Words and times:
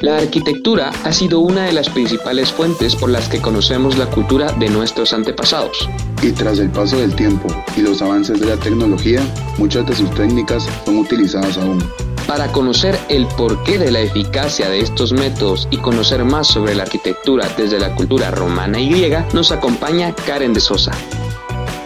La 0.00 0.16
arquitectura 0.16 0.92
ha 1.04 1.12
sido 1.12 1.40
una 1.40 1.64
de 1.64 1.72
las 1.72 1.90
principales 1.90 2.50
fuentes 2.50 2.96
por 2.96 3.10
las 3.10 3.28
que 3.28 3.42
conocemos 3.42 3.98
la 3.98 4.06
cultura 4.06 4.50
de 4.52 4.70
nuestros 4.70 5.12
antepasados. 5.12 5.90
Y 6.22 6.32
tras 6.32 6.58
el 6.58 6.70
paso 6.70 6.96
del 6.96 7.14
tiempo 7.14 7.48
y 7.76 7.82
los 7.82 8.00
avances 8.00 8.40
de 8.40 8.46
la 8.46 8.56
tecnología, 8.56 9.20
muchas 9.58 9.86
de 9.86 9.94
sus 9.94 10.10
técnicas 10.14 10.66
son 10.86 10.96
utilizadas 10.96 11.58
aún. 11.58 11.84
Para 12.26 12.50
conocer 12.50 12.98
el 13.10 13.26
porqué 13.26 13.78
de 13.78 13.90
la 13.90 14.00
eficacia 14.00 14.70
de 14.70 14.80
estos 14.80 15.12
métodos 15.12 15.68
y 15.70 15.76
conocer 15.76 16.24
más 16.24 16.46
sobre 16.46 16.74
la 16.74 16.84
arquitectura 16.84 17.46
desde 17.58 17.78
la 17.78 17.94
cultura 17.94 18.30
romana 18.30 18.80
y 18.80 18.88
griega, 18.88 19.28
nos 19.34 19.52
acompaña 19.52 20.14
Karen 20.14 20.54
de 20.54 20.60
Sosa. 20.60 20.92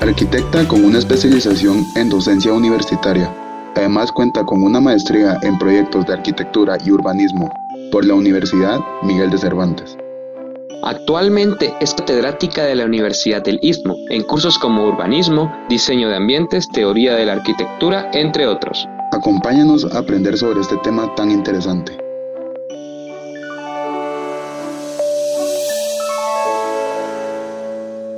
Arquitecta 0.01 0.69
con 0.69 0.85
una 0.85 0.99
especialización 0.99 1.85
en 1.97 2.11
docencia 2.11 2.53
universitaria. 2.53 3.35
Además 3.75 4.13
cuenta 4.13 4.45
con 4.45 4.63
una 4.63 4.81
maestría 4.81 5.37
en 5.43 5.59
proyectos 5.59 6.07
de 6.07 6.13
arquitectura 6.13 6.79
y 6.85 6.93
urbanismo 6.93 7.51
por 7.95 8.05
la 8.05 8.15
Universidad 8.15 8.81
Miguel 9.05 9.31
de 9.31 9.39
Cervantes. 9.39 9.97
Actualmente 10.83 11.73
es 11.81 11.95
catedrática 11.95 12.65
de 12.65 12.75
la 12.75 12.87
Universidad 12.87 13.41
del 13.41 13.61
Istmo 13.63 13.95
en 14.11 14.25
cursos 14.25 14.59
como 14.59 14.85
urbanismo, 14.85 15.49
diseño 15.69 16.09
de 16.09 16.17
ambientes, 16.17 16.69
teoría 16.71 17.15
de 17.15 17.25
la 17.25 17.35
arquitectura, 17.35 18.11
entre 18.13 18.49
otros. 18.49 18.85
Acompáñanos 19.13 19.85
a 19.85 20.01
aprender 20.01 20.37
sobre 20.37 20.61
este 20.63 20.77
tema 20.79 21.15
tan 21.15 21.31
interesante. 21.31 22.04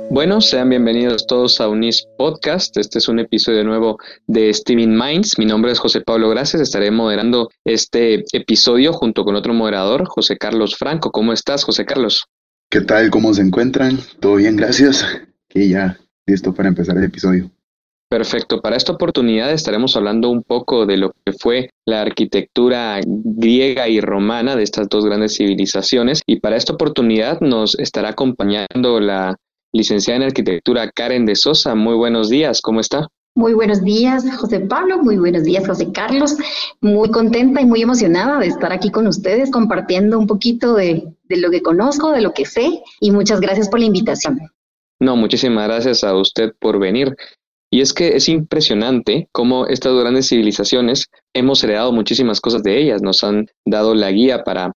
Bueno, 0.09 0.39
sean 0.39 0.69
bienvenidos 0.69 1.27
todos 1.27 1.59
a 1.59 1.67
Unis 1.67 2.07
Podcast. 2.17 2.77
Este 2.77 2.99
es 2.99 3.09
un 3.09 3.19
episodio 3.19 3.65
nuevo 3.65 3.97
de 4.25 4.53
Steaming 4.53 4.97
Minds. 4.97 5.37
Mi 5.37 5.45
nombre 5.45 5.71
es 5.71 5.79
José 5.79 5.99
Pablo 5.99 6.29
Gracias. 6.29 6.61
Estaré 6.61 6.91
moderando 6.91 7.49
este 7.65 8.23
episodio 8.31 8.93
junto 8.93 9.25
con 9.25 9.35
otro 9.35 9.53
moderador, 9.53 10.07
José 10.07 10.37
Carlos 10.37 10.77
Franco. 10.77 11.11
¿Cómo 11.11 11.33
estás, 11.33 11.65
José 11.65 11.85
Carlos? 11.85 12.25
¿Qué 12.69 12.81
tal? 12.81 13.09
¿Cómo 13.09 13.33
se 13.33 13.41
encuentran? 13.41 13.99
¿Todo 14.21 14.35
bien? 14.35 14.55
Gracias. 14.55 15.05
Y 15.53 15.69
ya 15.69 15.99
listo 16.25 16.53
para 16.53 16.69
empezar 16.69 16.97
el 16.97 17.03
episodio. 17.03 17.51
Perfecto. 18.09 18.61
Para 18.61 18.77
esta 18.77 18.93
oportunidad 18.93 19.51
estaremos 19.51 19.97
hablando 19.97 20.29
un 20.29 20.41
poco 20.41 20.85
de 20.85 20.95
lo 20.95 21.11
que 21.25 21.33
fue 21.33 21.69
la 21.85 22.01
arquitectura 22.01 23.01
griega 23.05 23.89
y 23.89 23.99
romana 23.99 24.55
de 24.55 24.63
estas 24.63 24.87
dos 24.87 25.05
grandes 25.05 25.35
civilizaciones. 25.35 26.21
Y 26.25 26.39
para 26.39 26.55
esta 26.55 26.73
oportunidad 26.73 27.41
nos 27.41 27.77
estará 27.77 28.09
acompañando 28.09 29.01
la 29.01 29.35
licenciada 29.73 30.17
en 30.17 30.23
arquitectura 30.23 30.89
Karen 30.91 31.25
de 31.25 31.35
Sosa. 31.35 31.75
Muy 31.75 31.95
buenos 31.95 32.29
días, 32.29 32.61
¿cómo 32.61 32.79
está? 32.79 33.07
Muy 33.35 33.53
buenos 33.53 33.83
días, 33.83 34.25
José 34.37 34.61
Pablo. 34.61 34.97
Muy 34.97 35.17
buenos 35.17 35.43
días, 35.43 35.67
José 35.67 35.91
Carlos. 35.91 36.35
Muy 36.81 37.11
contenta 37.11 37.61
y 37.61 37.65
muy 37.65 37.83
emocionada 37.83 38.39
de 38.39 38.47
estar 38.47 38.73
aquí 38.73 38.89
con 38.89 39.05
ustedes 39.05 39.51
compartiendo 39.51 40.17
un 40.17 40.25
poquito 40.25 40.73
de, 40.73 41.03
de, 41.25 41.37
lo 41.37 41.51
que 41.51 41.61
conozco, 41.61 42.11
de 42.11 42.21
lo 42.21 42.33
que 42.33 42.45
sé 42.45 42.81
y 42.99 43.11
muchas 43.11 43.39
gracias 43.39 43.69
por 43.69 43.79
la 43.79 43.85
invitación. 43.85 44.39
No, 44.99 45.15
muchísimas 45.15 45.67
gracias 45.67 46.03
a 46.03 46.15
usted 46.15 46.53
por 46.59 46.79
venir. 46.79 47.15
Y 47.69 47.81
es 47.81 47.93
que 47.93 48.15
es 48.15 48.29
impresionante 48.29 49.29
cómo 49.31 49.67
estas 49.67 49.93
grandes 49.93 50.29
civilizaciones 50.29 51.07
hemos 51.35 51.63
heredado 51.63 51.91
muchísimas 51.91 52.41
cosas 52.41 52.63
de 52.63 52.81
ellas, 52.81 53.01
nos 53.01 53.23
han 53.23 53.45
dado 53.65 53.93
la 53.93 54.09
guía 54.09 54.43
para 54.43 54.71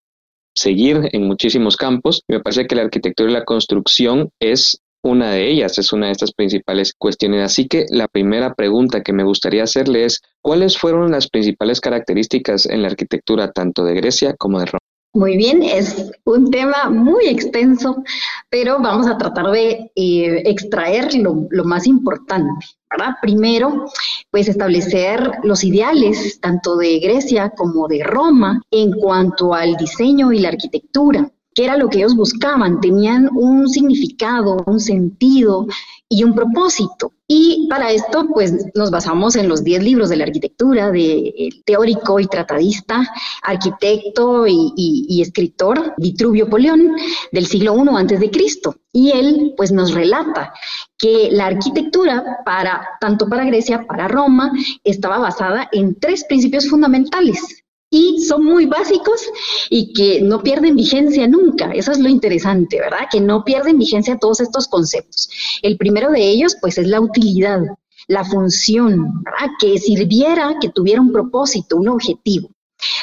seguir 0.54 1.08
en 1.12 1.26
muchísimos 1.26 1.76
campos. 1.76 2.22
Me 2.28 2.40
parece 2.40 2.66
que 2.66 2.76
la 2.76 2.82
arquitectura 2.82 3.30
y 3.30 3.34
la 3.34 3.44
construcción 3.44 4.30
es 4.40 4.80
una 5.02 5.32
de 5.32 5.50
ellas, 5.50 5.78
es 5.78 5.92
una 5.92 6.06
de 6.06 6.12
estas 6.12 6.32
principales 6.32 6.94
cuestiones. 6.96 7.42
Así 7.42 7.66
que 7.66 7.86
la 7.90 8.08
primera 8.08 8.54
pregunta 8.54 9.02
que 9.02 9.12
me 9.12 9.24
gustaría 9.24 9.62
hacerle 9.62 10.04
es, 10.04 10.20
¿cuáles 10.42 10.76
fueron 10.76 11.10
las 11.10 11.28
principales 11.28 11.80
características 11.80 12.66
en 12.66 12.82
la 12.82 12.88
arquitectura 12.88 13.50
tanto 13.52 13.84
de 13.84 13.94
Grecia 13.94 14.34
como 14.36 14.60
de 14.60 14.66
Roma? 14.66 14.89
Muy 15.12 15.36
bien, 15.36 15.64
es 15.64 16.12
un 16.24 16.52
tema 16.52 16.88
muy 16.88 17.26
extenso, 17.26 18.04
pero 18.48 18.78
vamos 18.80 19.08
a 19.08 19.18
tratar 19.18 19.50
de 19.50 19.90
eh, 19.96 20.42
extraer 20.46 21.12
lo, 21.14 21.64
más 21.64 21.88
importante. 21.88 22.66
Primero, 23.20 23.86
pues 24.30 24.46
establecer 24.46 25.32
los 25.42 25.64
ideales 25.64 26.40
tanto 26.40 26.76
de 26.76 27.00
Grecia 27.00 27.50
como 27.50 27.88
de 27.88 28.04
Roma 28.04 28.62
en 28.70 28.92
cuanto 28.92 29.52
al 29.52 29.76
diseño 29.76 30.32
y 30.32 30.38
la 30.38 30.50
arquitectura 30.50 31.28
que 31.52 31.64
era 31.64 31.76
lo 31.76 31.88
que 31.88 31.98
ellos 31.98 32.14
buscaban, 32.14 32.80
tenían 32.80 33.28
un 33.32 33.68
significado, 33.68 34.62
un 34.66 34.78
sentido 34.78 35.66
y 36.12 36.24
un 36.24 36.34
propósito. 36.34 37.12
Y 37.28 37.68
para 37.70 37.92
esto, 37.92 38.26
pues 38.34 38.52
nos 38.74 38.90
basamos 38.90 39.36
en 39.36 39.48
los 39.48 39.62
10 39.62 39.84
libros 39.84 40.08
de 40.08 40.16
la 40.16 40.24
arquitectura 40.24 40.90
de 40.90 41.50
teórico 41.64 42.18
y 42.18 42.26
tratadista, 42.26 43.08
arquitecto 43.42 44.44
y, 44.48 45.22
escritor 45.22 45.94
Vitruvio 45.96 46.50
Polión 46.50 46.96
del 47.30 47.46
siglo 47.46 47.76
I 47.76 47.88
antes 47.96 48.18
de 48.18 48.30
Cristo. 48.30 48.74
Y 48.92 49.12
él, 49.12 49.54
pues, 49.56 49.70
nos 49.70 49.94
relata 49.94 50.52
que 50.98 51.28
la 51.30 51.46
arquitectura 51.46 52.40
para 52.44 52.84
tanto 53.00 53.28
para 53.28 53.44
Grecia, 53.44 53.86
para 53.86 54.08
Roma, 54.08 54.50
estaba 54.82 55.18
basada 55.18 55.68
en 55.70 55.94
tres 56.00 56.24
principios 56.24 56.68
fundamentales 56.68 57.59
y 57.90 58.20
son 58.20 58.44
muy 58.44 58.66
básicos 58.66 59.20
y 59.68 59.92
que 59.92 60.22
no 60.22 60.42
pierden 60.42 60.76
vigencia 60.76 61.26
nunca. 61.26 61.72
Eso 61.72 61.90
es 61.90 61.98
lo 61.98 62.08
interesante, 62.08 62.78
¿verdad? 62.78 63.08
Que 63.10 63.20
no 63.20 63.44
pierden 63.44 63.78
vigencia 63.78 64.18
todos 64.18 64.40
estos 64.40 64.68
conceptos. 64.68 65.28
El 65.62 65.76
primero 65.76 66.10
de 66.10 66.22
ellos, 66.22 66.56
pues, 66.60 66.78
es 66.78 66.86
la 66.86 67.00
utilidad, 67.00 67.60
la 68.06 68.24
función, 68.24 69.22
¿verdad? 69.24 69.54
Que 69.58 69.78
sirviera, 69.78 70.56
que 70.60 70.68
tuviera 70.68 71.00
un 71.00 71.12
propósito, 71.12 71.76
un 71.76 71.88
objetivo. 71.88 72.50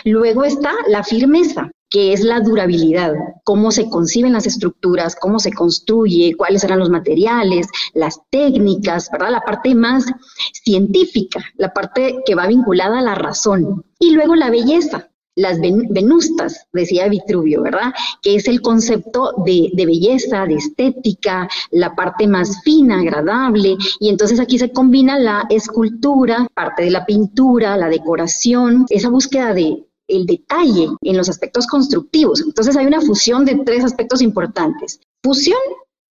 Luego 0.06 0.44
está 0.44 0.74
la 0.88 1.04
firmeza, 1.04 1.70
que 1.90 2.14
es 2.14 2.22
la 2.22 2.40
durabilidad, 2.42 3.14
cómo 3.44 3.72
se 3.72 3.90
conciben 3.90 4.34
las 4.34 4.46
estructuras, 4.46 5.16
cómo 5.16 5.40
se 5.40 5.54
construye, 5.54 6.36
cuáles 6.36 6.64
eran 6.64 6.80
los 6.80 6.90
materiales, 6.90 7.68
las 7.94 8.20
técnicas, 8.30 9.10
¿verdad? 9.12 9.32
La 9.32 9.42
parte 9.42 9.74
más 9.74 10.06
científica, 10.54 11.44
la 11.56 11.74
parte 11.74 12.18
que 12.26 12.36
va 12.36 12.48
vinculada 12.48 13.00
a 13.00 13.04
la 13.04 13.16
razón. 13.16 13.86
Y 14.00 14.12
luego 14.12 14.36
la 14.36 14.50
belleza, 14.50 15.10
las 15.38 15.60
venustas, 15.62 16.66
decía 16.74 17.08
Vitruvio, 17.08 17.62
¿verdad? 17.62 17.94
Que 18.24 18.36
es 18.36 18.48
el 18.48 18.60
concepto 18.62 19.34
de, 19.46 19.70
de, 19.74 19.86
belleza, 19.86 20.46
de 20.46 20.56
estética, 20.56 21.48
la 21.70 21.96
parte 21.96 22.28
más 22.28 22.64
fina, 22.64 23.00
agradable, 23.00 23.78
y 24.00 24.10
entonces 24.10 24.40
aquí 24.40 24.58
se 24.58 24.72
combina 24.72 25.20
la 25.20 25.46
escultura, 25.50 26.48
parte 26.56 26.84
de 26.84 26.92
la 26.92 27.06
pintura, 27.06 27.78
la 27.78 27.88
decoración, 27.88 28.88
esa 28.90 29.10
búsqueda 29.10 29.54
de, 29.54 29.87
el 30.08 30.26
detalle 30.26 30.90
en 31.02 31.18
los 31.18 31.30
aspectos 31.30 31.68
constructivos. 31.68 32.42
Entonces 32.42 32.76
hay 32.78 32.86
una 32.86 33.02
fusión 33.02 33.46
de 33.46 33.56
tres 33.66 33.84
aspectos 33.84 34.22
importantes. 34.22 35.00
Fusión, 35.24 35.60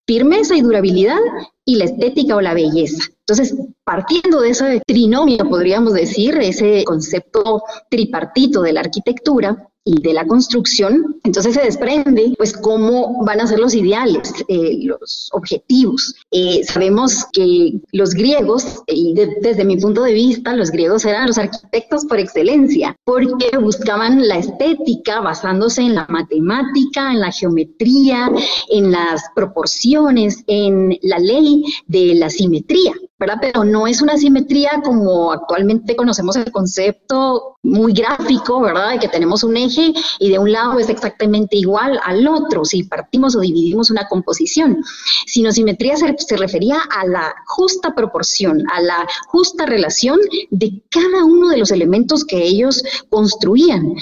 firmeza 0.07 0.57
y 0.57 0.61
durabilidad 0.61 1.19
y 1.65 1.77
la 1.77 1.87
estética 1.87 2.37
o 2.37 2.41
la 2.41 2.55
belleza. 2.55 3.05
Entonces, 3.21 3.55
partiendo 3.85 4.41
de 4.41 4.51
ese 4.51 4.83
trinomio, 4.87 5.49
podríamos 5.49 5.95
decir, 5.95 6.37
ese 6.39 6.85
concepto 6.85 7.63
tripartito 7.89 8.63
de 8.63 8.73
la 8.75 8.81
arquitectura, 8.81 9.69
y 9.85 10.01
de 10.01 10.15
la 10.15 10.27
construcción, 10.27 11.21
entonces 11.25 11.55
se 11.55 11.63
desprende 11.63 12.35
pues 12.39 12.53
cómo 12.53 13.25
van 13.25 13.41
a 13.41 13.47
ser 13.47 13.59
los 13.59 13.75
ideales, 13.75 14.33
eh, 14.49 14.79
los 14.83 15.29
objetivos. 15.33 16.15
Eh, 16.31 16.63
sabemos 16.65 17.27
que 17.33 17.75
los 17.93 18.15
griegos, 18.15 18.83
y 18.87 19.15
desde 19.15 19.65
mi 19.65 19.77
punto 19.77 20.03
de 20.03 20.15
vista, 20.15 20.55
los 20.55 20.71
griegos 20.71 21.05
eran 21.05 21.27
los 21.27 21.39
arquitectos 21.39 22.07
por 22.07 22.19
excelencia, 22.19 22.97
porque 23.05 23.57
buscaban 23.59 24.27
la 24.27 24.39
estética 24.39 25.21
basándose 25.21 25.83
en 25.83 25.95
la 25.95 26.07
matemática, 26.09 27.13
en 27.13 27.21
la 27.21 27.31
geometría, 27.31 28.31
en 28.71 28.91
las 28.91 29.23
proporciones, 29.35 30.45
en 30.47 30.99
la 31.03 31.19
ley 31.19 31.63
de 31.87 32.15
la 32.15 32.31
simetría. 32.31 32.93
¿Verdad? 33.19 33.39
Pero 33.41 33.65
no 33.65 33.87
es 33.87 34.03
una 34.03 34.17
simetría 34.17 34.81
como 34.83 35.33
actualmente 35.33 35.95
conocemos 35.95 36.35
el 36.37 36.51
concepto 36.51 37.59
muy 37.63 37.93
gráfico, 37.93 38.61
¿verdad? 38.61 38.91
De 38.91 38.99
que 38.99 39.09
tenemos 39.09 39.45
un 39.45 39.57
eje 39.57 39.95
y 40.19 40.31
de 40.31 40.39
un 40.39 40.51
lado 40.51 40.79
es 40.79 40.89
exactamente 40.89 41.57
igual 41.57 41.99
al 42.05 42.27
otro, 42.27 42.65
si 42.65 42.83
partimos 42.83 43.37
o 43.37 43.41
dividimos 43.41 43.91
una 43.91 44.09
composición, 44.09 44.83
sino 45.27 45.53
simetría 45.53 45.97
se, 45.97 46.15
se 46.19 46.37
refería 46.37 46.79
a 46.91 47.07
la 47.07 47.35
justa 47.47 47.95
proporción, 47.95 48.63
a 48.73 48.81
la 48.81 49.07
justa 49.29 49.65
relación 49.65 50.19
de 50.51 50.83
cada 50.91 51.25
uno 51.25 51.49
de 51.49 51.59
los 51.59 51.71
elementos 51.71 52.25
que 52.25 52.43
ellos 52.43 52.83
construían 53.11 53.95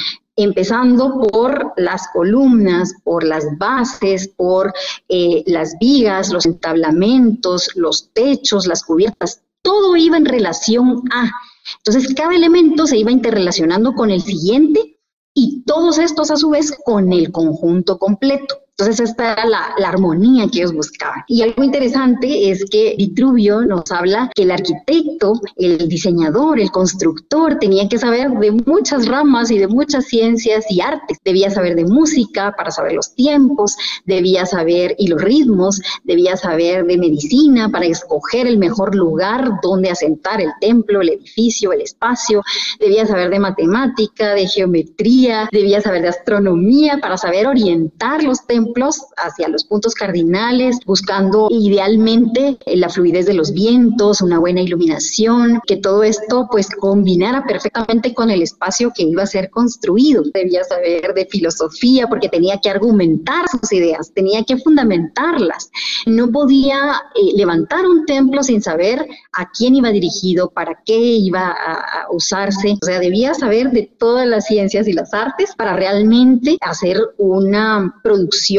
empezando 0.43 1.21
por 1.21 1.73
las 1.77 2.09
columnas, 2.12 2.94
por 3.05 3.25
las 3.25 3.44
bases, 3.59 4.29
por 4.29 4.73
eh, 5.09 5.43
las 5.47 5.77
vigas, 5.79 6.33
los 6.33 6.47
entablamentos, 6.47 7.71
los 7.75 8.11
techos, 8.12 8.67
las 8.67 8.83
cubiertas, 8.83 9.43
todo 9.62 9.97
iba 9.97 10.17
en 10.17 10.27
relación 10.27 11.03
a. 11.12 11.31
Entonces, 11.79 12.15
cada 12.15 12.35
elemento 12.35 12.87
se 12.87 12.99
iba 12.99 13.11
interrelacionando 13.11 13.94
con 13.94 14.11
el 14.11 14.23
siguiente 14.23 14.99
y 15.35 15.62
todos 15.65 15.99
estos 15.99 16.31
a 16.31 16.37
su 16.37 16.50
vez 16.50 16.77
con 16.85 17.12
el 17.12 17.33
conjunto 17.33 17.99
completo. 17.99 18.56
Entonces 18.82 19.11
esta 19.11 19.34
era 19.34 19.46
la, 19.46 19.75
la, 19.79 19.90
armonía 19.90 20.49
que 20.50 20.58
ellos 20.58 20.73
buscaban. 20.73 21.23
Y 21.29 21.43
algo 21.43 21.62
interesante 21.62 22.50
es 22.50 22.64
que 22.64 22.96
Vitruvio 22.99 23.61
nos 23.61 23.93
habla 23.93 24.29
que 24.34 24.43
el 24.43 24.50
arquitecto, 24.50 25.34
el 25.55 25.88
diseñador, 25.88 26.58
el 26.58 26.73
constructor 26.73 27.61
tenía 27.61 27.88
que 27.88 27.99
saber 27.99 28.31
de 28.31 28.50
muchas 28.50 29.06
ramas 29.06 29.52
y 29.52 29.58
de 29.58 29.69
muchas 29.69 30.06
ciencias 30.06 30.64
y 30.69 30.81
artes. 30.81 31.19
Debía 31.25 31.49
saber 31.49 31.76
de 31.76 31.84
música 31.84 32.55
para 32.56 32.73
saber 32.73 32.94
los 32.94 33.14
tiempos, 33.14 33.76
debía 34.05 34.46
saber 34.46 34.96
y 34.99 35.06
los 35.06 35.23
ritmos, 35.23 35.81
debía 36.02 36.37
saber 36.37 36.84
de 36.84 36.99
medicina 36.99 37.69
para 37.69 37.87
escoger 37.87 38.49
el 38.49 38.58
mejor 38.58 38.96
lugar 38.96 39.61
donde 39.62 39.90
asentar 39.90 40.40
el 40.40 40.50
templo, 40.61 41.02
el 41.02 41.11
edificio, 41.11 41.73
el 41.73 41.82
espacio, 41.82 42.43
debía 42.81 43.06
saber 43.06 43.31
de 43.31 43.38
matemática, 43.38 44.34
de 44.34 44.49
geometría, 44.49 45.49
debía 45.52 45.81
saber 45.81 46.02
de 46.02 46.08
astronomía 46.08 46.99
para 47.00 47.17
saber 47.17 47.46
orientar 47.46 48.25
los 48.25 48.44
templos 48.44 48.72
hacia 49.17 49.49
los 49.49 49.65
puntos 49.65 49.95
cardinales, 49.95 50.79
buscando 50.87 51.49
idealmente 51.51 52.59
eh, 52.67 52.77
la 52.77 52.89
fluidez 52.89 53.27
de 53.27 53.35
los 53.35 53.53
vientos, 53.53 54.21
una 54.21 54.39
buena 54.39 54.61
iluminación, 54.61 55.61
que 55.67 55.77
todo 55.77 56.03
esto 56.03 56.49
pues 56.51 56.69
combinara 56.71 57.45
perfectamente 57.45 58.15
con 58.15 58.31
el 58.31 58.43
espacio 58.43 58.93
que 58.95 59.05
iba 59.05 59.23
a 59.23 59.27
ser 59.27 59.51
construido. 59.51 60.23
Debía 60.33 60.65
saber 60.65 61.15
de 61.15 61.27
filosofía 61.27 62.07
porque 62.09 62.29
tenía 62.29 62.59
que 62.61 62.71
argumentar 62.71 63.47
sus 63.49 63.73
ideas, 63.73 64.13
tenía 64.15 64.45
que 64.45 64.57
fundamentarlas. 64.57 65.71
No 66.07 66.31
podía 66.31 67.03
eh, 67.15 67.37
levantar 67.37 67.87
un 67.87 68.07
templo 68.07 68.43
sin 68.43 68.63
saber 68.63 69.07
a 69.33 69.51
quién 69.51 69.77
iba 69.77 69.91
dirigido, 69.91 70.51
para 70.51 70.83
qué 70.85 70.99
iba 70.99 71.49
a, 71.49 71.73
a 71.73 72.11
usarse. 72.11 72.77
O 72.83 72.85
sea, 72.85 72.99
debía 72.99 73.35
saber 73.35 73.71
de 73.71 73.91
todas 73.99 74.27
las 74.27 74.47
ciencias 74.47 74.89
y 74.89 74.93
las 74.93 75.13
artes 75.15 75.55
para 75.57 75.75
realmente 75.77 76.57
hacer 76.61 76.99
una 77.19 78.01
producción 78.03 78.52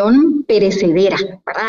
perecedera. 0.48 1.18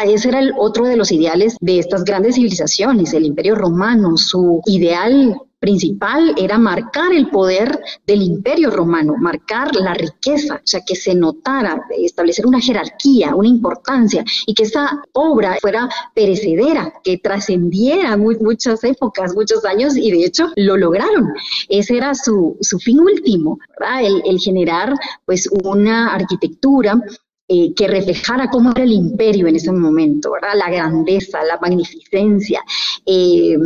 Ese 0.06 0.29
era 0.29 0.41
el 0.41 0.53
otro 0.59 0.85
de 0.85 0.97
los 0.97 1.12
ideales 1.12 1.56
de 1.61 1.79
estas 1.79 2.05
grandes 2.05 2.37
civilizaciones, 2.37 3.12
el 3.12 3.26
imperio 3.26 3.55
romano. 3.55 4.17
Su 4.17 4.61
ideal 4.67 5.37
principal 5.65 6.35
era 6.37 6.59
marcar 6.59 7.11
el 7.15 7.31
poder 7.31 7.81
del 8.06 8.21
imperio 8.21 8.69
romano, 8.71 9.15
marcar 9.19 9.75
la 9.75 9.94
riqueza, 9.94 10.56
o 10.56 10.67
sea, 10.67 10.82
que 10.87 10.94
se 10.94 11.15
notara, 11.15 11.87
establecer 11.88 12.47
una 12.47 12.61
jerarquía, 12.61 13.35
una 13.35 13.49
importancia 13.49 14.23
y 14.47 14.53
que 14.53 14.65
esa 14.65 15.03
obra 15.12 15.56
fuera 15.62 15.88
perecedera, 16.15 16.93
que 17.03 17.17
trascendiera 17.17 18.15
muchas 18.19 18.85
épocas, 18.85 19.35
muchos 19.35 19.65
años 19.65 19.97
y 19.97 20.11
de 20.11 20.26
hecho 20.26 20.50
lo 20.56 20.76
lograron. 20.76 21.32
Ese 21.71 21.97
era 21.97 22.15
su, 22.15 22.59
fin 22.81 23.00
último, 23.00 23.59
El, 24.03 24.23
el 24.26 24.38
generar 24.38 24.93
pues 25.25 25.49
una 25.65 26.12
arquitectura 26.12 27.00
eh, 27.46 27.75
que 27.75 27.88
reflejara 27.88 28.49
cómo 28.49 28.70
era 28.70 28.85
el 28.85 28.93
imperio 28.93 29.46
en 29.46 29.56
ese 29.56 29.70
momento, 29.70 30.32
¿verdad? 30.32 30.56
La 30.56 30.70
grandeza, 30.70 31.44
la 31.44 31.58
magnificencia, 31.61 32.62
eh, 33.05 33.58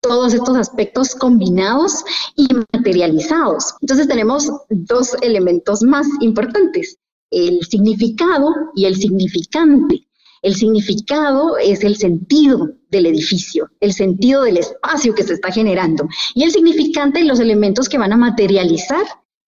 todos 0.00 0.34
estos 0.34 0.56
aspectos 0.56 1.14
combinados 1.14 2.04
y 2.34 2.48
materializados. 2.72 3.74
Entonces 3.80 4.08
tenemos 4.08 4.50
dos 4.68 5.14
elementos 5.22 5.82
más 5.82 6.08
importantes, 6.20 6.98
el 7.30 7.60
significado 7.64 8.52
y 8.74 8.86
el 8.86 8.96
significante. 8.96 10.08
El 10.42 10.56
significado 10.56 11.58
es 11.58 11.84
el 11.84 11.96
sentido 11.96 12.70
del 12.90 13.06
edificio, 13.06 13.70
el 13.78 13.92
sentido 13.92 14.42
del 14.42 14.56
espacio 14.56 15.14
que 15.14 15.22
se 15.22 15.34
está 15.34 15.52
generando. 15.52 16.08
Y 16.34 16.44
el 16.44 16.50
significante, 16.50 17.22
los 17.24 17.40
elementos 17.40 17.88
que 17.88 17.98
van 17.98 18.12
a 18.12 18.16
materializar 18.16 19.04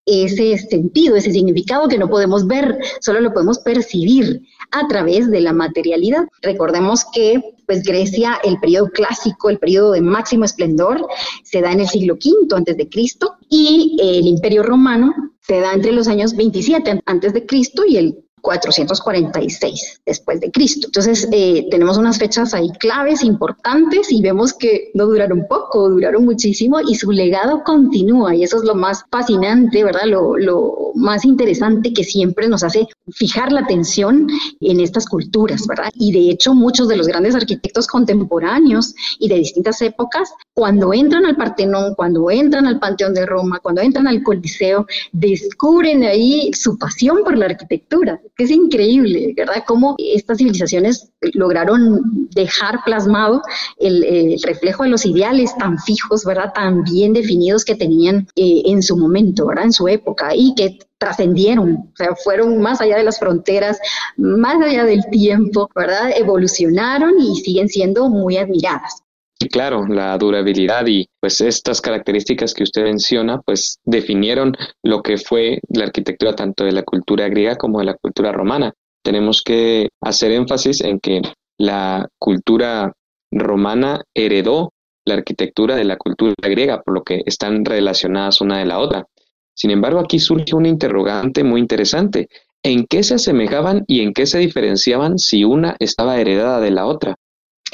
ese 0.06 0.58
sentido, 0.58 1.16
ese 1.16 1.32
significado 1.32 1.88
que 1.88 1.98
no 1.98 2.08
podemos 2.08 2.46
ver, 2.46 2.78
solo 3.00 3.20
lo 3.20 3.32
podemos 3.32 3.58
percibir 3.60 4.42
a 4.70 4.86
través 4.88 5.30
de 5.30 5.40
la 5.40 5.52
materialidad. 5.52 6.24
Recordemos 6.40 7.04
que 7.12 7.40
pues 7.66 7.82
Grecia, 7.84 8.38
el 8.42 8.58
periodo 8.58 8.90
clásico, 8.90 9.48
el 9.48 9.58
periodo 9.58 9.92
de 9.92 10.00
máximo 10.00 10.44
esplendor, 10.44 11.06
se 11.44 11.60
da 11.60 11.72
en 11.72 11.80
el 11.80 11.88
siglo 11.88 12.14
V 12.14 12.54
antes 12.54 12.76
de 12.76 12.88
Cristo 12.88 13.36
y 13.48 13.96
el 14.00 14.26
Imperio 14.26 14.62
Romano 14.62 15.14
se 15.40 15.60
da 15.60 15.72
entre 15.72 15.92
los 15.92 16.08
años 16.08 16.36
27 16.36 17.02
antes 17.06 17.32
de 17.32 17.46
Cristo 17.46 17.82
y 17.86 17.96
el 17.96 18.24
446 18.42 20.02
después 20.04 20.40
de 20.40 20.50
Cristo. 20.50 20.88
Entonces, 20.88 21.28
eh, 21.32 21.68
tenemos 21.70 21.96
unas 21.96 22.18
fechas 22.18 22.52
ahí 22.52 22.68
claves, 22.78 23.22
importantes, 23.24 24.12
y 24.12 24.20
vemos 24.20 24.52
que 24.52 24.90
no 24.94 25.06
duraron 25.06 25.46
poco, 25.48 25.88
duraron 25.88 26.24
muchísimo, 26.24 26.80
y 26.86 26.96
su 26.96 27.10
legado 27.12 27.62
continúa, 27.64 28.34
y 28.34 28.42
eso 28.42 28.58
es 28.58 28.64
lo 28.64 28.74
más 28.74 29.04
fascinante, 29.10 29.84
¿verdad? 29.84 30.06
Lo, 30.06 30.36
lo 30.36 30.92
más 30.94 31.24
interesante 31.24 31.92
que 31.92 32.04
siempre 32.04 32.48
nos 32.48 32.62
hace 32.64 32.86
fijar 33.12 33.52
la 33.52 33.60
atención 33.60 34.26
en 34.60 34.80
estas 34.80 35.06
culturas, 35.06 35.66
¿verdad? 35.66 35.90
Y 35.94 36.12
de 36.12 36.30
hecho, 36.30 36.54
muchos 36.54 36.88
de 36.88 36.96
los 36.96 37.06
grandes 37.06 37.34
arquitectos 37.34 37.86
contemporáneos 37.86 38.94
y 39.18 39.28
de 39.28 39.36
distintas 39.36 39.80
épocas, 39.82 40.32
cuando 40.52 40.92
entran 40.92 41.24
al 41.26 41.36
Partenón, 41.36 41.94
cuando 41.94 42.30
entran 42.30 42.66
al 42.66 42.80
Panteón 42.80 43.14
de 43.14 43.24
Roma, 43.24 43.60
cuando 43.60 43.80
entran 43.80 44.08
al 44.08 44.22
Coliseo, 44.22 44.86
descubren 45.12 46.02
ahí 46.02 46.50
su 46.52 46.76
pasión 46.76 47.18
por 47.24 47.38
la 47.38 47.46
arquitectura 47.46 48.20
es 48.38 48.50
increíble, 48.50 49.34
¿verdad? 49.36 49.64
Cómo 49.66 49.94
estas 49.98 50.38
civilizaciones 50.38 51.10
lograron 51.34 52.28
dejar 52.34 52.82
plasmado 52.84 53.42
el, 53.78 54.40
reflejo 54.42 54.84
de 54.84 54.88
los 54.88 55.04
ideales 55.04 55.56
tan 55.58 55.78
fijos, 55.78 56.24
¿verdad? 56.24 56.52
Tan 56.54 56.82
bien 56.82 57.12
definidos 57.12 57.64
que 57.64 57.74
tenían 57.74 58.26
eh, 58.34 58.62
en 58.66 58.82
su 58.82 58.96
momento, 58.96 59.46
¿verdad? 59.46 59.66
En 59.66 59.72
su 59.72 59.86
época 59.88 60.34
y 60.34 60.54
que 60.54 60.78
trascendieron, 60.98 61.90
o 61.92 61.96
sea, 61.96 62.14
fueron 62.14 62.60
más 62.60 62.80
allá 62.80 62.96
de 62.96 63.02
las 63.02 63.18
fronteras, 63.18 63.78
más 64.16 64.62
allá 64.62 64.84
del 64.84 65.04
tiempo, 65.10 65.68
¿verdad? 65.74 66.12
Evolucionaron 66.16 67.20
y 67.20 67.36
siguen 67.36 67.68
siendo 67.68 68.08
muy 68.08 68.36
admiradas. 68.36 69.01
Claro, 69.50 69.86
la 69.86 70.16
durabilidad 70.18 70.86
y 70.86 71.08
pues 71.20 71.40
estas 71.40 71.80
características 71.80 72.54
que 72.54 72.64
usted 72.64 72.84
menciona, 72.84 73.40
pues 73.40 73.78
definieron 73.84 74.54
lo 74.82 75.02
que 75.02 75.16
fue 75.16 75.60
la 75.68 75.84
arquitectura 75.84 76.34
tanto 76.34 76.64
de 76.64 76.72
la 76.72 76.82
cultura 76.82 77.28
griega 77.28 77.56
como 77.56 77.78
de 77.78 77.86
la 77.86 77.94
cultura 77.94 78.32
romana. 78.32 78.72
Tenemos 79.02 79.42
que 79.42 79.88
hacer 80.00 80.32
énfasis 80.32 80.82
en 80.82 81.00
que 81.00 81.22
la 81.58 82.08
cultura 82.18 82.92
romana 83.30 84.02
heredó 84.14 84.72
la 85.04 85.14
arquitectura 85.14 85.76
de 85.76 85.84
la 85.84 85.96
cultura 85.96 86.34
griega, 86.40 86.82
por 86.82 86.94
lo 86.94 87.02
que 87.02 87.22
están 87.26 87.64
relacionadas 87.64 88.40
una 88.40 88.58
de 88.58 88.66
la 88.66 88.78
otra. 88.78 89.06
Sin 89.54 89.70
embargo, 89.70 89.98
aquí 89.98 90.18
surge 90.18 90.54
un 90.54 90.66
interrogante 90.66 91.42
muy 91.44 91.60
interesante. 91.60 92.28
¿En 92.62 92.86
qué 92.86 93.02
se 93.02 93.14
asemejaban 93.14 93.84
y 93.88 94.00
en 94.00 94.12
qué 94.12 94.26
se 94.26 94.38
diferenciaban 94.38 95.18
si 95.18 95.44
una 95.44 95.76
estaba 95.80 96.20
heredada 96.20 96.60
de 96.60 96.70
la 96.70 96.86
otra? 96.86 97.16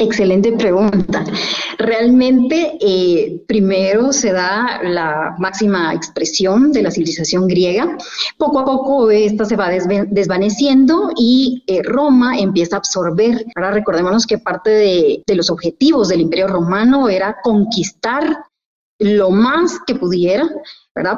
Excelente 0.01 0.53
pregunta. 0.53 1.25
Realmente, 1.77 2.79
eh, 2.81 3.43
primero 3.49 4.13
se 4.13 4.33
da 4.33 4.81
la 4.85 5.35
máxima 5.39 5.93
expresión 5.93 6.71
de 6.71 6.83
la 6.83 6.93
civilización 6.93 7.49
griega. 7.49 7.99
Poco 8.37 8.61
a 8.61 8.65
poco 8.65 9.11
esta 9.11 9.45
se 9.45 9.57
va 9.57 9.69
desvaneciendo 9.69 11.11
y 11.17 11.65
eh, 11.67 11.83
Roma 11.83 12.39
empieza 12.39 12.77
a 12.77 12.79
absorber. 12.79 13.45
Ahora 13.57 13.73
recordémonos 13.73 14.25
que 14.25 14.39
parte 14.39 14.71
de, 14.71 15.23
de 15.27 15.35
los 15.35 15.51
objetivos 15.51 16.11
del 16.11 16.21
Imperio 16.21 16.47
Romano 16.47 17.09
era 17.09 17.37
conquistar 17.43 18.45
lo 19.01 19.31
más 19.31 19.81
que 19.85 19.97
pudiera 19.97 20.49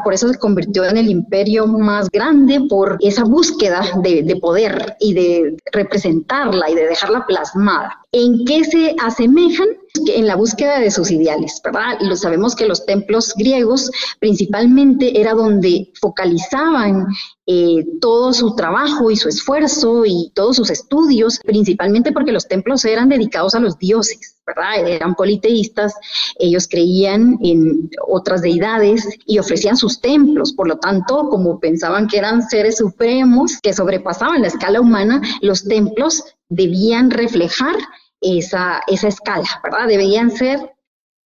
por 0.05 0.15
eso 0.15 0.29
se 0.29 0.39
convirtió 0.39 0.85
en 0.85 0.97
el 0.97 1.09
imperio 1.09 1.67
más 1.67 2.09
grande 2.11 2.61
por 2.69 2.99
esa 3.01 3.25
búsqueda 3.25 3.83
de, 4.03 4.37
poder 4.41 4.97
y 5.01 5.15
de 5.15 5.57
representarla 5.73 6.71
y 6.71 6.75
de 6.75 6.87
dejarla 6.87 7.27
plasmada. 7.27 7.97
¿En 8.13 8.45
qué 8.45 8.65
se 8.65 8.95
asemejan? 9.03 9.69
En 10.07 10.27
la 10.27 10.37
búsqueda 10.37 10.79
de 10.79 10.91
sus 10.91 11.11
ideales, 11.11 11.61
¿verdad? 11.65 11.99
Lo 12.01 12.15
sabemos 12.15 12.55
que 12.55 12.67
los 12.67 12.87
templos 12.87 13.35
griegos 13.37 13.91
principalmente 14.21 15.21
era 15.21 15.35
donde 15.35 15.93
focalizaban 16.01 17.07
eh, 17.47 17.85
todo 18.01 18.33
su 18.33 18.55
trabajo 18.55 19.11
y 19.11 19.17
su 19.17 19.29
esfuerzo 19.29 20.05
y 20.07 20.31
todos 20.35 20.55
sus 20.55 20.71
estudios, 20.71 21.41
principalmente 21.45 22.13
porque 22.13 22.31
los 22.31 22.47
templos 22.47 22.85
eran 22.85 23.09
dedicados 23.09 23.57
a 23.57 23.61
los 23.61 23.79
dioses, 23.79 24.37
¿verdad? 24.47 24.89
Eran 24.89 25.17
politeístas, 25.17 25.95
ellos 26.39 26.69
creían 26.69 27.39
en 27.43 27.91
otras 28.07 28.43
deidades 28.43 29.09
y 29.27 29.39
ofrecían 29.39 29.60
sus 29.77 30.01
templos, 30.01 30.53
por 30.53 30.69
lo 30.69 30.79
tanto, 30.79 31.29
como 31.29 31.61
pensaban 31.61 32.09
que 32.09 32.19
eran 32.19 32.43
seres 32.43 32.79
supremos 32.79 33.59
que 33.63 33.73
sobrepasaban 33.73 34.43
la 34.43 34.49
escala 34.49 34.81
humana, 34.81 35.21
los 35.41 35.65
templos 35.65 36.25
debían 36.49 37.11
reflejar 37.11 37.77
esa, 38.21 38.81
esa 38.87 39.09
escala, 39.09 39.49
¿verdad? 39.63 39.87
Debían 39.89 40.31
ser 40.31 40.75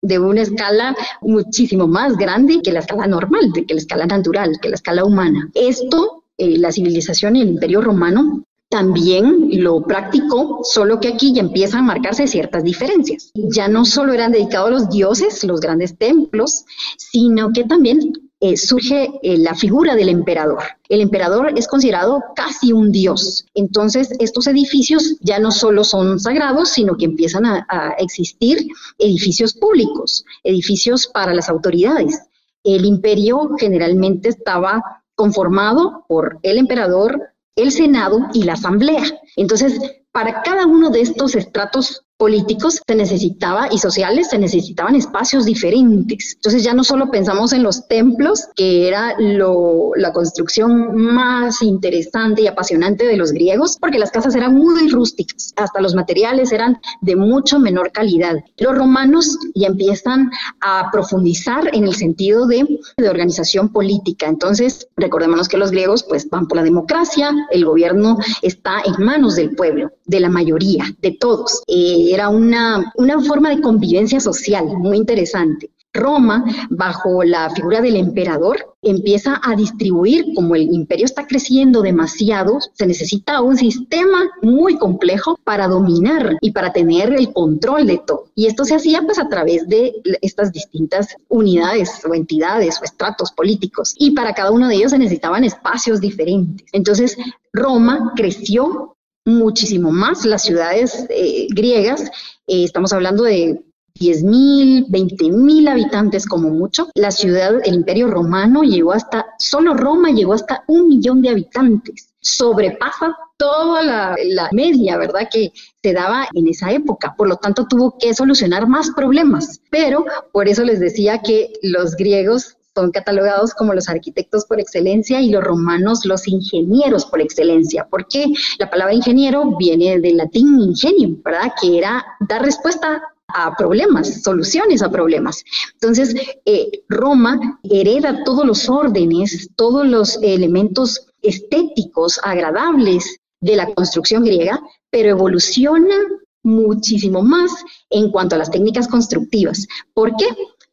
de 0.03 0.19
una 0.19 0.43
escala 0.43 0.97
muchísimo 1.21 1.87
más 1.87 2.17
grande 2.17 2.61
que 2.62 2.73
la 2.73 2.81
escala 2.81 3.07
normal, 3.07 3.53
que 3.53 3.75
la 3.75 3.81
escala 3.81 4.07
natural, 4.07 4.59
que 4.61 4.69
la 4.69 4.75
escala 4.75 5.05
humana. 5.05 5.49
Esto, 5.55 6.25
eh, 6.37 6.59
la 6.59 6.73
civilización 6.73 7.37
y 7.37 7.43
el 7.43 7.49
imperio 7.51 7.81
romano 7.81 8.45
también 8.73 9.50
lo 9.62 9.83
practicó, 9.83 10.61
solo 10.64 10.99
que 10.99 11.09
aquí 11.09 11.35
ya 11.35 11.43
empiezan 11.43 11.81
a 11.81 11.88
marcarse 11.88 12.26
ciertas 12.26 12.64
diferencias. 12.64 13.31
Ya 13.35 13.69
no 13.69 13.85
solo 13.85 14.14
eran 14.14 14.33
dedicados 14.33 14.71
los 14.71 14.88
dioses, 14.88 15.45
los 15.45 15.61
grandes 15.61 15.99
templos, 15.99 16.64
sino 16.97 17.52
que 17.52 17.64
también 17.64 18.14
eh, 18.41 18.57
surge 18.57 19.11
eh, 19.23 19.37
la 19.37 19.55
figura 19.55 19.95
del 19.95 20.09
emperador. 20.09 20.62
El 20.88 21.02
emperador 21.02 21.52
es 21.55 21.69
considerado 21.69 22.23
casi 22.35 22.73
un 22.73 22.91
dios. 22.93 23.45
Entonces, 23.52 24.11
estos 24.19 24.47
edificios 24.47 25.19
ya 25.21 25.38
no 25.38 25.50
solo 25.50 25.85
son 25.85 26.19
sagrados, 26.19 26.71
sino 26.71 26.97
que 26.97 27.05
empiezan 27.05 27.45
a, 27.45 27.67
a 27.69 27.91
existir 27.99 28.67
edificios 28.99 29.52
públicos, 29.52 30.25
edificios 30.45 31.09
para 31.09 31.35
las 31.35 31.50
autoridades. 31.50 32.23
El 32.64 32.87
imperio 32.87 33.50
generalmente 33.59 34.31
estaba 34.31 35.02
conformado 35.14 36.07
por 36.09 36.38
el 36.43 36.57
emperador, 36.57 37.32
el 37.57 37.71
Senado 37.71 38.29
y 38.33 38.45
la 38.45 38.55
Asamblea. 38.55 39.05
Entonces, 39.37 39.81
para 40.13 40.43
cada 40.43 40.67
uno 40.67 40.91
de 40.91 41.01
estos 41.01 41.35
estratos 41.35 42.05
políticos 42.23 42.81
se 42.87 42.95
necesitaba 42.95 43.67
y 43.73 43.79
sociales 43.79 44.29
se 44.31 44.38
necesitaban 44.38 44.95
espacios 44.95 45.45
diferentes. 45.45 46.35
Entonces 46.37 46.62
ya 46.62 46.73
no 46.73 46.85
solo 46.85 47.11
pensamos 47.11 47.52
en 47.52 47.64
los 47.64 47.88
templos, 47.88 48.47
que 48.55 48.87
era 48.87 49.17
lo, 49.19 49.91
la 49.97 50.12
construcción 50.12 50.95
más 50.95 51.61
interesante 51.62 52.43
y 52.43 52.47
apasionante 52.47 53.09
de 53.09 53.17
los 53.17 53.33
griegos, 53.33 53.76
porque 53.76 53.99
las 53.99 54.12
casas 54.12 54.37
eran 54.37 54.55
muy 54.55 54.88
rústicas, 54.88 55.52
hasta 55.57 55.81
los 55.81 55.97
materiales 55.97 56.52
eran 56.52 56.81
de 57.00 57.17
mucho 57.17 57.59
menor 57.59 57.91
calidad. 57.91 58.37
Los 58.57 58.79
romanos 58.79 59.37
ya 59.57 59.67
empiezan 59.67 60.31
a 60.61 60.91
profundizar 60.93 61.75
en 61.75 61.88
el 61.88 61.97
sentido 61.97 62.47
de, 62.47 62.64
de 62.99 63.09
organización 63.09 63.71
política. 63.71 64.29
Entonces, 64.29 64.87
recordémonos 64.97 65.49
que 65.49 65.57
los 65.57 65.73
griegos 65.73 66.05
pues 66.05 66.31
van 66.31 66.47
por 66.47 66.59
la 66.59 66.62
democracia, 66.62 67.33
el 67.50 67.64
gobierno 67.64 68.17
está 68.43 68.81
en 68.85 69.05
manos 69.05 69.35
del 69.35 69.57
pueblo, 69.57 69.91
de 70.05 70.21
la 70.21 70.29
mayoría, 70.29 70.85
de 71.00 71.17
todos. 71.19 71.64
Eh, 71.67 72.12
era 72.14 72.28
una, 72.28 72.92
una 72.97 73.21
forma 73.21 73.50
de 73.50 73.61
convivencia 73.61 74.21
social 74.21 74.66
muy 74.66 74.97
interesante. 74.97 75.71
Roma, 75.95 76.45
bajo 76.71 77.23
la 77.23 77.50
figura 77.50 77.83
del 77.83 77.97
emperador, 77.97 78.75
empieza 78.81 79.40
a 79.42 79.54
distribuir, 79.54 80.33
como 80.35 80.54
el 80.54 80.73
imperio 80.73 81.04
está 81.04 81.26
creciendo 81.26 81.83
demasiado, 81.83 82.59
se 82.73 82.87
necesita 82.87 83.42
un 83.42 83.57
sistema 83.59 84.31
muy 84.40 84.78
complejo 84.78 85.38
para 85.45 85.69
dominar 85.69 86.38
y 86.40 86.52
para 86.52 86.73
tener 86.73 87.12
el 87.12 87.33
control 87.33 87.87
de 87.87 87.99
todo. 87.99 88.25
Y 88.35 88.47
esto 88.47 88.64
se 88.64 88.75
hacía 88.75 89.02
pues 89.02 89.19
a 89.19 89.28
través 89.28 89.69
de 89.69 89.92
estas 90.23 90.50
distintas 90.50 91.14
unidades 91.28 92.00
o 92.09 92.14
entidades 92.14 92.81
o 92.81 92.85
estratos 92.85 93.31
políticos. 93.33 93.95
Y 93.99 94.12
para 94.12 94.33
cada 94.33 94.50
uno 94.50 94.69
de 94.69 94.76
ellos 94.76 94.92
se 94.92 94.99
necesitaban 94.99 95.45
espacios 95.45 96.00
diferentes. 96.00 96.66
Entonces, 96.73 97.16
Roma 97.52 98.12
creció 98.16 98.97
muchísimo 99.25 99.91
más 99.93 100.25
las 100.25 100.43
ciudades 100.43 101.07
eh, 101.09 101.47
griegas. 101.50 102.02
Eh, 102.47 102.64
estamos 102.64 102.93
hablando 102.93 103.25
de 103.25 103.62
10.000, 103.99 104.88
20.000 104.88 105.69
habitantes 105.71 106.26
como 106.26 106.50
mucho. 106.50 106.88
La 106.95 107.11
ciudad, 107.11 107.61
el 107.64 107.75
imperio 107.75 108.09
romano 108.09 108.62
llegó 108.62 108.93
hasta, 108.93 109.26
solo 109.38 109.75
Roma 109.75 110.11
llegó 110.11 110.33
hasta 110.33 110.64
un 110.67 110.88
millón 110.88 111.23
de 111.23 111.31
habitantes. 111.31 112.14
Sobrepasa 112.21 113.17
toda 113.37 113.83
la, 113.83 114.17
la, 114.25 114.49
media, 114.52 114.97
¿verdad? 114.97 115.29
Que 115.31 115.52
se 115.83 115.93
daba 115.93 116.29
en 116.35 116.47
esa 116.49 116.71
época. 116.71 117.14
Por 117.17 117.29
lo 117.29 117.37
tanto, 117.37 117.67
tuvo 117.67 117.99
que 117.99 118.14
solucionar 118.14 118.69
más 118.69 118.91
problemas. 118.91 119.61
Pero 119.71 120.05
por 120.33 120.49
eso 120.49 120.62
les 120.62 120.79
decía 120.79 121.19
que 121.19 121.52
los 121.62 121.97
griegos 121.97 122.57
son 122.75 122.91
catalogados 122.91 123.55
como 123.55 123.75
los 123.75 123.88
arquitectos 123.88 124.45
por 124.47 124.61
excelencia 124.61 125.21
y 125.21 125.31
los 125.31 125.45
romanos 125.45 126.05
los 126.05 126.26
ingenieros 126.26 127.05
por 127.07 127.21
excelencia, 127.21 127.87
porque 127.91 128.26
la 128.59 128.71
palabra 128.71 128.95
ingeniero 128.95 129.57
viene 129.57 129.99
del 129.99 130.17
latín 130.17 130.59
ingenium, 130.61 131.23
¿verdad? 131.23 131.52
Que 131.61 131.79
era 131.79 132.05
dar 132.21 132.43
respuesta 132.43 133.02
a 133.35 133.55
problemas, 133.57 134.23
soluciones 134.23 134.83
a 134.83 134.91
problemas. 134.91 135.43
Entonces, 135.75 136.14
eh, 136.45 136.85
Roma 136.88 137.59
hereda 137.62 138.25
todos 138.25 138.45
los 138.45 138.69
órdenes, 138.69 139.50
todos 139.57 139.87
los 139.87 140.19
elementos 140.23 141.07
estéticos 141.23 142.21
agradables 142.23 143.19
de 143.41 143.57
la 143.57 143.73
construcción 143.75 144.25
griega, 144.25 144.61
pero 144.91 145.11
evoluciona 145.11 145.97
muchísimo 146.43 147.23
más 147.23 147.50
en 147.91 148.11
cuanto 148.11 148.35
a 148.35 148.38
las 148.38 148.50
técnicas 148.50 148.88
constructivas. 148.88 149.67
¿Por 149.95 150.17
qué? 150.17 150.26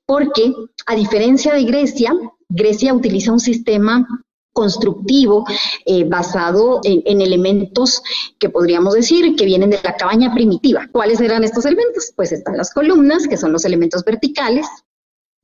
Porque 0.10 0.52
a 0.88 0.96
diferencia 0.96 1.54
de 1.54 1.66
Grecia, 1.66 2.12
Grecia 2.50 2.96
utiliza 2.96 3.32
un 3.32 3.40
sistema 3.40 4.08
constructivo 4.54 5.46
eh, 5.86 6.04
basado 6.04 6.82
en, 6.84 7.04
en, 7.06 7.22
elementos 7.22 8.02
que 8.40 8.50
podríamos 8.50 8.96
decir 8.96 9.36
que 9.36 9.46
vienen 9.46 9.70
de 9.70 9.80
la 9.84 9.96
cabaña 9.98 10.34
primitiva. 10.34 10.90
¿Cuáles 10.92 11.22
eran 11.22 11.44
estos 11.44 11.64
elementos? 11.66 12.12
Pues 12.16 12.32
están 12.32 12.58
las 12.58 12.74
columnas, 12.74 13.28
que 13.28 13.38
son 13.38 13.52
los 13.52 13.66
elementos 13.66 14.04
verticales, 14.04 14.66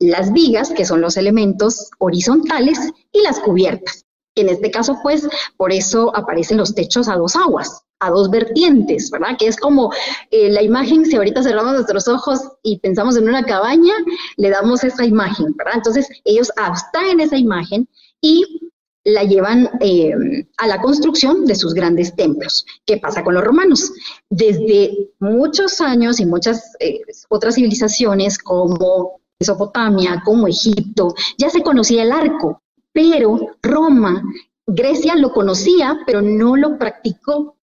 las 0.00 0.32
vigas, 0.32 0.70
que 0.70 0.84
son 0.84 1.00
los 1.00 1.16
elementos 1.16 1.90
horizontales, 1.98 2.80
y 3.12 3.22
las 3.22 3.38
cubiertas. 3.38 4.04
En 4.34 4.48
este 4.48 4.72
caso, 4.72 4.98
pues, 5.00 5.28
por 5.56 5.70
eso 5.72 6.10
aparecen 6.16 6.56
los 6.56 6.74
techos 6.74 7.06
a 7.06 7.14
dos 7.14 7.36
aguas 7.36 7.85
a 8.00 8.10
dos 8.10 8.30
vertientes, 8.30 9.10
¿verdad? 9.10 9.36
Que 9.38 9.46
es 9.46 9.56
como 9.56 9.92
eh, 10.30 10.50
la 10.50 10.62
imagen, 10.62 11.04
si 11.04 11.16
ahorita 11.16 11.42
cerramos 11.42 11.72
nuestros 11.72 12.08
ojos 12.08 12.40
y 12.62 12.78
pensamos 12.78 13.16
en 13.16 13.28
una 13.28 13.44
cabaña, 13.44 13.94
le 14.36 14.50
damos 14.50 14.84
esa 14.84 15.04
imagen, 15.04 15.54
¿verdad? 15.56 15.74
Entonces 15.76 16.08
ellos 16.24 16.52
abstraen 16.56 17.20
esa 17.20 17.36
imagen 17.36 17.88
y 18.20 18.60
la 19.04 19.22
llevan 19.22 19.70
eh, 19.80 20.12
a 20.56 20.66
la 20.66 20.80
construcción 20.80 21.46
de 21.46 21.54
sus 21.54 21.74
grandes 21.74 22.14
templos. 22.16 22.66
¿Qué 22.84 22.96
pasa 22.98 23.22
con 23.22 23.34
los 23.34 23.44
romanos? 23.44 23.92
Desde 24.28 25.10
muchos 25.20 25.80
años 25.80 26.18
y 26.18 26.26
muchas 26.26 26.72
eh, 26.80 27.00
otras 27.28 27.54
civilizaciones 27.54 28.38
como 28.38 29.20
Mesopotamia, 29.38 30.22
como 30.24 30.48
Egipto, 30.48 31.14
ya 31.38 31.50
se 31.50 31.62
conocía 31.62 32.02
el 32.02 32.10
arco, 32.10 32.62
pero 32.92 33.38
Roma 33.62 34.22
Grecia 34.66 35.14
lo 35.14 35.32
conocía, 35.32 36.00
pero 36.04 36.20
no 36.20 36.56
lo 36.56 36.76
practicó 36.76 37.56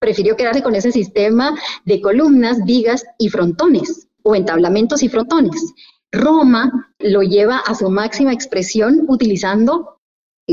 prefirió 0.00 0.34
quedarse 0.34 0.62
con 0.62 0.74
ese 0.74 0.90
sistema 0.90 1.54
de 1.84 2.00
columnas, 2.00 2.64
vigas 2.64 3.04
y 3.18 3.28
frontones, 3.28 4.08
o 4.22 4.34
entablamentos 4.34 5.02
y 5.02 5.08
frontones. 5.08 5.74
Roma 6.10 6.92
lo 6.98 7.22
lleva 7.22 7.58
a 7.58 7.74
su 7.74 7.88
máxima 7.90 8.32
expresión 8.32 9.04
utilizando 9.06 9.99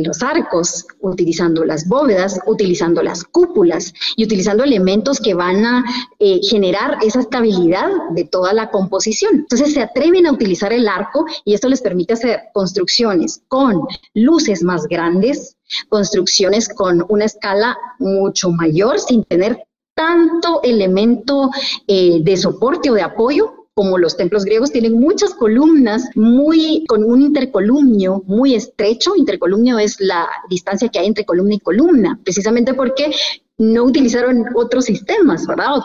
los 0.03 0.23
arcos, 0.23 0.85
utilizando 0.99 1.63
las 1.63 1.87
bóvedas, 1.87 2.39
utilizando 2.45 3.01
las 3.01 3.23
cúpulas 3.23 3.93
y 4.15 4.25
utilizando 4.25 4.63
elementos 4.63 5.19
que 5.19 5.33
van 5.33 5.65
a 5.65 5.83
eh, 6.19 6.39
generar 6.43 6.97
esa 7.01 7.19
estabilidad 7.19 7.89
de 8.11 8.25
toda 8.25 8.53
la 8.53 8.69
composición. 8.69 9.35
Entonces 9.35 9.73
se 9.73 9.81
atreven 9.81 10.25
a 10.25 10.31
utilizar 10.31 10.73
el 10.73 10.87
arco 10.87 11.25
y 11.45 11.53
esto 11.53 11.69
les 11.69 11.81
permite 11.81 12.13
hacer 12.13 12.43
construcciones 12.53 13.41
con 13.47 13.81
luces 14.13 14.63
más 14.63 14.87
grandes, 14.87 15.57
construcciones 15.89 16.69
con 16.69 17.05
una 17.09 17.25
escala 17.25 17.77
mucho 17.99 18.51
mayor 18.51 18.99
sin 18.99 19.23
tener 19.23 19.63
tanto 19.95 20.61
elemento 20.63 21.49
eh, 21.87 22.19
de 22.21 22.37
soporte 22.37 22.91
o 22.91 22.93
de 22.93 23.01
apoyo 23.01 23.56
como 23.77 23.99
los 23.99 24.17
templos 24.17 24.43
griegos, 24.43 24.71
tienen 24.71 24.93
muchas 24.93 25.35
columnas, 25.35 26.09
muy 26.15 26.83
con 26.87 27.03
un 27.03 27.21
intercolumnio 27.21 28.23
muy 28.25 28.55
estrecho. 28.55 29.15
Intercolumnio 29.15 29.77
es 29.77 30.01
la 30.01 30.27
distancia 30.49 30.89
que 30.89 30.97
hay 30.97 31.05
entre 31.05 31.25
columna 31.25 31.53
y 31.53 31.59
columna, 31.59 32.19
precisamente 32.23 32.73
porque 32.73 33.11
no 33.59 33.83
utilizaron 33.85 34.45
otros 34.53 34.85
sistemas, 34.85 35.47
¿verdad? 35.47 35.77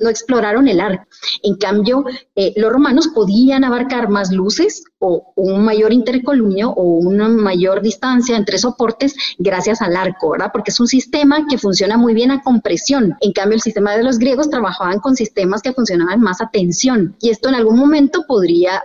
No, 0.00 0.08
exploraron 0.08 0.66
el 0.66 0.80
arco. 0.80 1.06
En 1.42 1.56
cambio, 1.56 2.04
eh, 2.34 2.52
los 2.56 2.72
romanos 2.72 3.08
podían 3.14 3.62
abarcar 3.62 4.08
más 4.08 4.32
luces 4.32 4.84
o 4.98 5.32
un 5.36 5.64
mayor 5.64 5.92
intercolumnio 5.92 6.70
o 6.70 6.82
una 6.82 7.28
mayor 7.28 7.80
distancia 7.80 8.36
entre 8.36 8.58
soportes 8.58 9.14
gracias 9.38 9.82
al 9.82 9.96
arco, 9.96 10.30
¿verdad? 10.30 10.50
Porque 10.52 10.72
es 10.72 10.80
un 10.80 10.88
sistema 10.88 11.46
que 11.48 11.58
funciona 11.58 11.96
muy 11.96 12.12
bien 12.12 12.32
a 12.32 12.42
compresión. 12.42 13.16
En 13.20 13.32
cambio, 13.32 13.54
el 13.54 13.62
sistema 13.62 13.96
de 13.96 14.02
los 14.02 14.18
griegos 14.18 14.50
trabajaban 14.50 14.98
con 14.98 15.14
sistemas 15.14 15.62
que 15.62 15.72
funcionaban 15.72 16.20
más 16.20 16.40
a 16.40 16.50
tensión. 16.50 17.14
Y 17.20 17.30
esto 17.30 17.48
en 17.48 17.54
algún 17.54 17.78
momento 17.78 18.24
podría, 18.26 18.82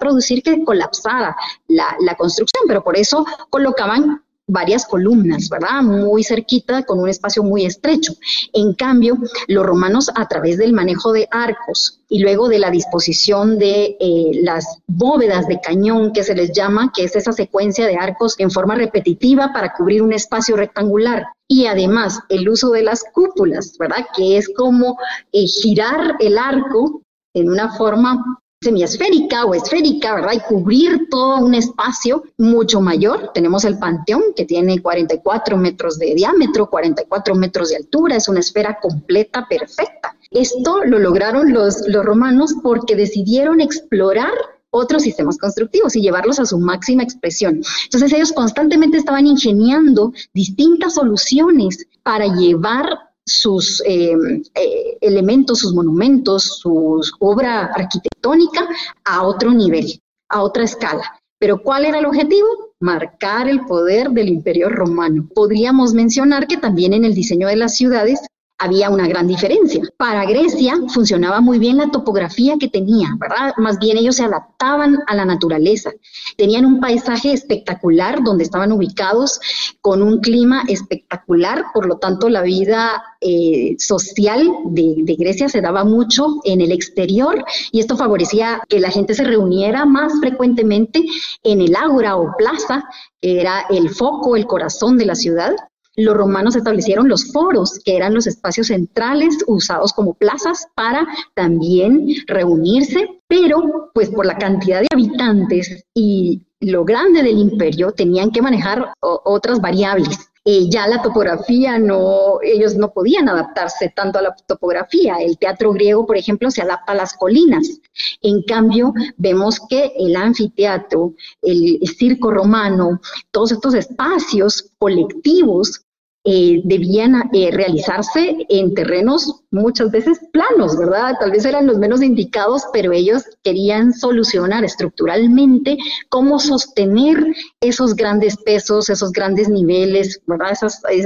producir 0.00 0.42
que 0.42 0.64
colapsara 0.64 1.36
la, 1.68 1.96
la 2.00 2.16
construcción, 2.16 2.64
pero 2.66 2.82
por 2.82 2.96
eso 2.96 3.24
colocaban 3.50 4.22
varias 4.46 4.86
columnas, 4.86 5.48
¿verdad? 5.48 5.82
Muy 5.82 6.22
cerquita, 6.22 6.84
con 6.84 7.00
un 7.00 7.08
espacio 7.08 7.42
muy 7.42 7.64
estrecho. 7.64 8.12
En 8.52 8.74
cambio, 8.74 9.18
los 9.48 9.66
romanos 9.66 10.10
a 10.14 10.28
través 10.28 10.58
del 10.58 10.72
manejo 10.72 11.12
de 11.12 11.28
arcos 11.30 12.00
y 12.08 12.20
luego 12.20 12.48
de 12.48 12.60
la 12.60 12.70
disposición 12.70 13.58
de 13.58 13.96
eh, 13.98 14.40
las 14.42 14.78
bóvedas 14.86 15.48
de 15.48 15.60
cañón 15.60 16.12
que 16.12 16.22
se 16.22 16.34
les 16.34 16.52
llama, 16.52 16.92
que 16.94 17.04
es 17.04 17.16
esa 17.16 17.32
secuencia 17.32 17.86
de 17.86 17.96
arcos 17.96 18.36
en 18.38 18.50
forma 18.50 18.76
repetitiva 18.76 19.52
para 19.52 19.72
cubrir 19.74 20.02
un 20.02 20.12
espacio 20.12 20.56
rectangular. 20.56 21.26
Y 21.48 21.66
además 21.66 22.20
el 22.28 22.48
uso 22.48 22.70
de 22.70 22.82
las 22.82 23.04
cúpulas, 23.12 23.76
¿verdad? 23.78 24.06
Que 24.16 24.36
es 24.36 24.48
como 24.54 24.98
eh, 25.32 25.46
girar 25.46 26.16
el 26.20 26.38
arco 26.38 27.02
en 27.34 27.50
una 27.50 27.72
forma 27.74 28.40
semiesférica 28.66 29.44
o 29.44 29.54
esférica, 29.54 30.16
¿verdad? 30.16 30.32
Y 30.34 30.40
cubrir 30.40 31.08
todo 31.08 31.38
un 31.38 31.54
espacio 31.54 32.24
mucho 32.36 32.80
mayor. 32.80 33.30
Tenemos 33.32 33.64
el 33.64 33.78
Panteón, 33.78 34.22
que 34.34 34.44
tiene 34.44 34.82
44 34.82 35.56
metros 35.56 35.98
de 35.98 36.14
diámetro, 36.14 36.68
44 36.68 37.34
metros 37.36 37.70
de 37.70 37.76
altura, 37.76 38.16
es 38.16 38.28
una 38.28 38.40
esfera 38.40 38.78
completa, 38.80 39.46
perfecta. 39.48 40.16
Esto 40.32 40.84
lo 40.84 40.98
lograron 40.98 41.52
los, 41.52 41.86
los 41.86 42.04
romanos 42.04 42.56
porque 42.62 42.96
decidieron 42.96 43.60
explorar 43.60 44.32
otros 44.70 45.02
sistemas 45.02 45.38
constructivos 45.38 45.94
y 45.94 46.02
llevarlos 46.02 46.40
a 46.40 46.44
su 46.44 46.58
máxima 46.58 47.04
expresión. 47.04 47.62
Entonces 47.84 48.12
ellos 48.12 48.32
constantemente 48.32 48.98
estaban 48.98 49.26
ingeniando 49.26 50.12
distintas 50.34 50.94
soluciones 50.94 51.86
para 52.02 52.26
llevar 52.26 53.05
sus 53.26 53.82
eh, 53.84 54.14
eh, 54.54 54.98
elementos, 55.00 55.58
sus 55.58 55.74
monumentos, 55.74 56.60
su 56.60 57.00
obra 57.18 57.66
arquitectónica 57.66 58.66
a 59.04 59.24
otro 59.24 59.52
nivel, 59.52 60.00
a 60.28 60.42
otra 60.42 60.64
escala. 60.64 61.20
Pero 61.38 61.60
¿cuál 61.60 61.84
era 61.84 61.98
el 61.98 62.06
objetivo? 62.06 62.46
Marcar 62.80 63.48
el 63.48 63.66
poder 63.66 64.10
del 64.10 64.28
imperio 64.28 64.68
romano. 64.68 65.28
Podríamos 65.34 65.92
mencionar 65.92 66.46
que 66.46 66.56
también 66.56 66.94
en 66.94 67.04
el 67.04 67.14
diseño 67.14 67.48
de 67.48 67.56
las 67.56 67.76
ciudades 67.76 68.20
había 68.58 68.90
una 68.90 69.06
gran 69.06 69.26
diferencia. 69.26 69.82
Para 69.96 70.24
Grecia 70.24 70.74
funcionaba 70.88 71.40
muy 71.40 71.58
bien 71.58 71.76
la 71.76 71.90
topografía 71.90 72.56
que 72.58 72.68
tenía, 72.68 73.08
¿verdad? 73.18 73.52
Más 73.58 73.78
bien 73.78 73.98
ellos 73.98 74.16
se 74.16 74.24
adaptaban 74.24 74.98
a 75.06 75.14
la 75.14 75.24
naturaleza. 75.24 75.92
Tenían 76.36 76.64
un 76.64 76.80
paisaje 76.80 77.32
espectacular 77.32 78.22
donde 78.22 78.44
estaban 78.44 78.72
ubicados 78.72 79.40
con 79.80 80.02
un 80.02 80.20
clima 80.20 80.64
espectacular, 80.68 81.66
por 81.74 81.86
lo 81.86 81.98
tanto 81.98 82.28
la 82.28 82.42
vida 82.42 83.02
eh, 83.20 83.76
social 83.78 84.50
de, 84.66 85.16
Grecia 85.18 85.48
se 85.48 85.60
daba 85.60 85.84
mucho 85.84 86.26
en 86.44 86.60
el 86.60 86.72
exterior 86.72 87.44
y 87.72 87.80
esto 87.80 87.96
favorecía 87.96 88.60
que 88.68 88.80
la 88.80 88.90
gente 88.90 89.14
se 89.14 89.24
reuniera 89.24 89.86
más 89.86 90.12
frecuentemente 90.20 91.04
en 91.42 91.60
el 91.60 91.74
ágora 91.74 92.16
o 92.16 92.34
plaza, 92.36 92.84
que 93.20 93.40
era 93.40 93.66
el 93.70 93.90
foco, 93.90 94.36
el 94.36 94.46
corazón 94.46 94.98
de 94.98 95.06
la 95.06 95.14
ciudad, 95.14 95.54
los 95.96 96.16
romanos 96.16 96.56
establecieron 96.56 97.08
los 97.08 97.32
foros, 97.32 97.80
que 97.84 97.96
eran 97.96 98.14
los 98.14 98.26
espacios 98.26 98.68
centrales 98.68 99.38
usados 99.46 99.92
como 99.92 100.14
plazas 100.14 100.66
para 100.74 101.06
también 101.34 102.08
reunirse, 102.26 103.20
pero 103.26 103.90
pues 103.94 104.10
por 104.10 104.26
la 104.26 104.36
cantidad 104.36 104.80
de 104.80 104.88
habitantes 104.92 105.84
y 105.94 106.42
lo 106.60 106.84
grande 106.84 107.22
del 107.22 107.38
imperio 107.38 107.92
tenían 107.92 108.30
que 108.30 108.42
manejar 108.42 108.92
otras 109.00 109.60
variables. 109.60 110.30
Eh, 110.48 110.70
ya 110.70 110.86
la 110.86 111.02
topografía 111.02 111.76
no, 111.76 112.38
ellos 112.40 112.76
no 112.76 112.92
podían 112.92 113.28
adaptarse 113.28 113.92
tanto 113.96 114.20
a 114.20 114.22
la 114.22 114.36
topografía. 114.46 115.16
El 115.16 115.38
teatro 115.38 115.72
griego, 115.72 116.06
por 116.06 116.16
ejemplo, 116.16 116.52
se 116.52 116.62
adapta 116.62 116.92
a 116.92 116.94
las 116.94 117.14
colinas. 117.14 117.80
En 118.22 118.42
cambio, 118.44 118.94
vemos 119.16 119.58
que 119.68 119.92
el 119.98 120.14
anfiteatro, 120.14 121.14
el 121.42 121.80
circo 121.98 122.30
romano, 122.30 123.00
todos 123.32 123.50
estos 123.50 123.74
espacios 123.74 124.70
colectivos 124.78 125.85
eh, 126.28 126.60
debían 126.64 127.30
eh, 127.32 127.50
realizarse 127.52 128.36
en 128.48 128.74
terrenos 128.74 129.44
muchas 129.52 129.92
veces 129.92 130.18
planos, 130.32 130.76
¿verdad? 130.76 131.14
Tal 131.20 131.30
vez 131.30 131.44
eran 131.44 131.66
los 131.66 131.78
menos 131.78 132.02
indicados, 132.02 132.64
pero 132.72 132.92
ellos 132.92 133.22
querían 133.44 133.92
solucionar 133.92 134.64
estructuralmente 134.64 135.78
cómo 136.08 136.40
sostener 136.40 137.24
esos 137.60 137.94
grandes 137.94 138.36
pesos, 138.38 138.88
esos 138.88 139.12
grandes 139.12 139.48
niveles, 139.48 140.20
¿verdad? 140.26 140.50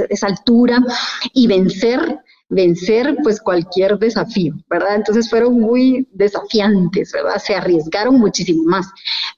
esa 0.09 0.27
altura 0.27 0.83
y 1.33 1.45
vencer 1.45 2.19
vencer 2.51 3.15
pues 3.23 3.39
cualquier 3.39 3.97
desafío, 3.97 4.53
¿verdad? 4.69 4.97
Entonces 4.97 5.29
fueron 5.29 5.59
muy 5.59 6.07
desafiantes, 6.11 7.11
¿verdad? 7.13 7.37
Se 7.37 7.55
arriesgaron 7.55 8.19
muchísimo 8.19 8.63
más, 8.65 8.87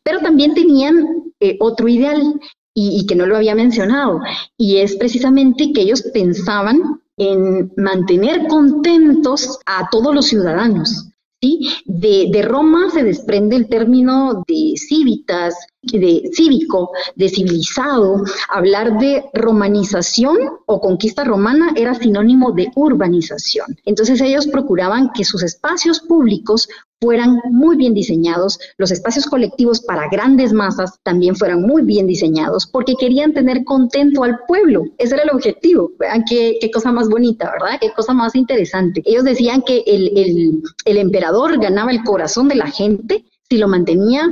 pero 0.01 0.19
también 0.19 0.55
tenían 0.55 1.31
eh, 1.39 1.55
otro 1.59 1.87
ideal 1.87 2.39
y, 2.73 3.05
que 3.05 3.15
no 3.15 3.25
lo 3.25 3.37
había 3.37 3.55
mencionado, 3.55 4.19
y 4.57 4.77
es 4.77 4.95
precisamente 4.95 5.71
que 5.73 5.81
ellos 5.81 6.01
pensaban 6.13 7.01
en 7.17 7.71
mantener 7.77 8.47
contentos 8.47 9.59
a 9.65 9.89
todos 9.91 10.13
los 10.13 10.25
ciudadanos. 10.25 11.09
¿sí? 11.41 11.59
De, 11.85 12.29
de, 12.31 12.41
Roma 12.41 12.89
se 12.91 13.03
desprende 13.03 13.55
el 13.55 13.67
término 13.67 14.43
de 14.47 14.53
cívitas, 14.77 15.55
de 15.81 16.29
cívico, 16.33 16.91
de 17.15 17.29
civilizado. 17.29 18.23
Hablar 18.49 18.97
de 18.99 19.25
romanización 19.33 20.37
o 20.65 20.79
conquista 20.79 21.23
romana 21.23 21.73
era 21.75 21.93
sinónimo 21.93 22.51
de 22.51 22.71
urbanización. 22.75 23.77
Entonces 23.85 24.21
ellos 24.21 24.47
procuraban 24.47 25.11
que 25.13 25.25
sus 25.25 25.43
espacios 25.43 25.99
públicos 25.99 26.67
fueran 27.01 27.41
muy 27.51 27.75
bien 27.75 27.93
diseñados, 27.93 28.57
los 28.77 28.89
espacios 28.89 29.25
colectivos 29.25 29.81
para 29.81 30.07
grandes 30.09 30.53
masas 30.53 30.99
también 31.03 31.35
fueran 31.35 31.61
muy 31.61 31.81
bien 31.81 32.07
diseñados, 32.07 32.65
porque 32.65 32.95
querían 32.97 33.33
tener 33.33 33.65
contento 33.65 34.23
al 34.23 34.39
pueblo. 34.47 34.85
Ese 34.97 35.15
era 35.15 35.23
el 35.23 35.31
objetivo. 35.31 35.91
Vean 35.99 36.23
qué, 36.23 36.57
cosa 36.73 36.93
más 36.93 37.09
bonita, 37.09 37.51
¿verdad? 37.51 37.77
Qué 37.81 37.91
cosa 37.91 38.13
más 38.13 38.36
interesante. 38.36 39.01
Ellos 39.03 39.25
decían 39.25 39.63
que 39.63 39.83
el 39.86 40.97
emperador 40.97 41.59
ganaba 41.59 41.91
el 41.91 42.03
corazón 42.05 42.47
de 42.47 42.55
la 42.55 42.67
gente 42.67 43.25
si 43.49 43.57
lo 43.57 43.67
mantenía 43.67 44.31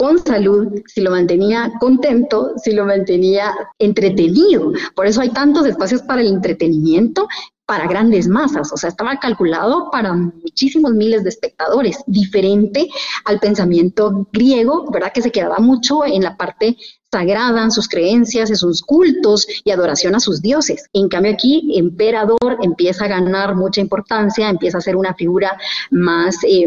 con 0.00 0.18
salud, 0.24 0.80
si 0.86 1.02
lo 1.02 1.10
mantenía 1.10 1.70
contento, 1.78 2.54
si 2.56 2.72
lo 2.72 2.86
mantenía 2.86 3.52
entretenido. 3.78 4.72
Por 4.96 5.06
eso 5.06 5.20
hay 5.20 5.28
tantos 5.28 5.66
espacios 5.66 6.00
para 6.00 6.22
el 6.22 6.28
entretenimiento 6.28 7.28
para 7.66 7.86
grandes 7.86 8.26
masas, 8.26 8.72
o 8.72 8.78
sea, 8.78 8.88
estaba 8.88 9.16
calculado 9.18 9.90
para 9.92 10.14
muchísimos 10.14 10.92
miles 10.92 11.22
de 11.22 11.28
espectadores, 11.28 11.98
diferente 12.06 12.88
al 13.26 13.38
pensamiento 13.40 14.26
griego, 14.32 14.90
¿verdad? 14.90 15.12
Que 15.12 15.22
se 15.22 15.30
quedaba 15.30 15.58
mucho 15.58 16.06
en 16.06 16.22
la 16.22 16.36
parte 16.36 16.78
sagrada, 17.12 17.62
en 17.62 17.70
sus 17.70 17.86
creencias, 17.86 18.48
en 18.48 18.56
sus 18.56 18.80
cultos 18.82 19.46
y 19.64 19.70
adoración 19.70 20.14
a 20.14 20.20
sus 20.20 20.40
dioses. 20.40 20.88
En 20.94 21.08
cambio 21.08 21.32
aquí, 21.32 21.74
emperador 21.76 22.58
empieza 22.62 23.04
a 23.04 23.08
ganar 23.08 23.54
mucha 23.54 23.82
importancia, 23.82 24.48
empieza 24.48 24.78
a 24.78 24.80
ser 24.80 24.96
una 24.96 25.14
figura 25.14 25.56
más 25.90 26.38
eh, 26.42 26.66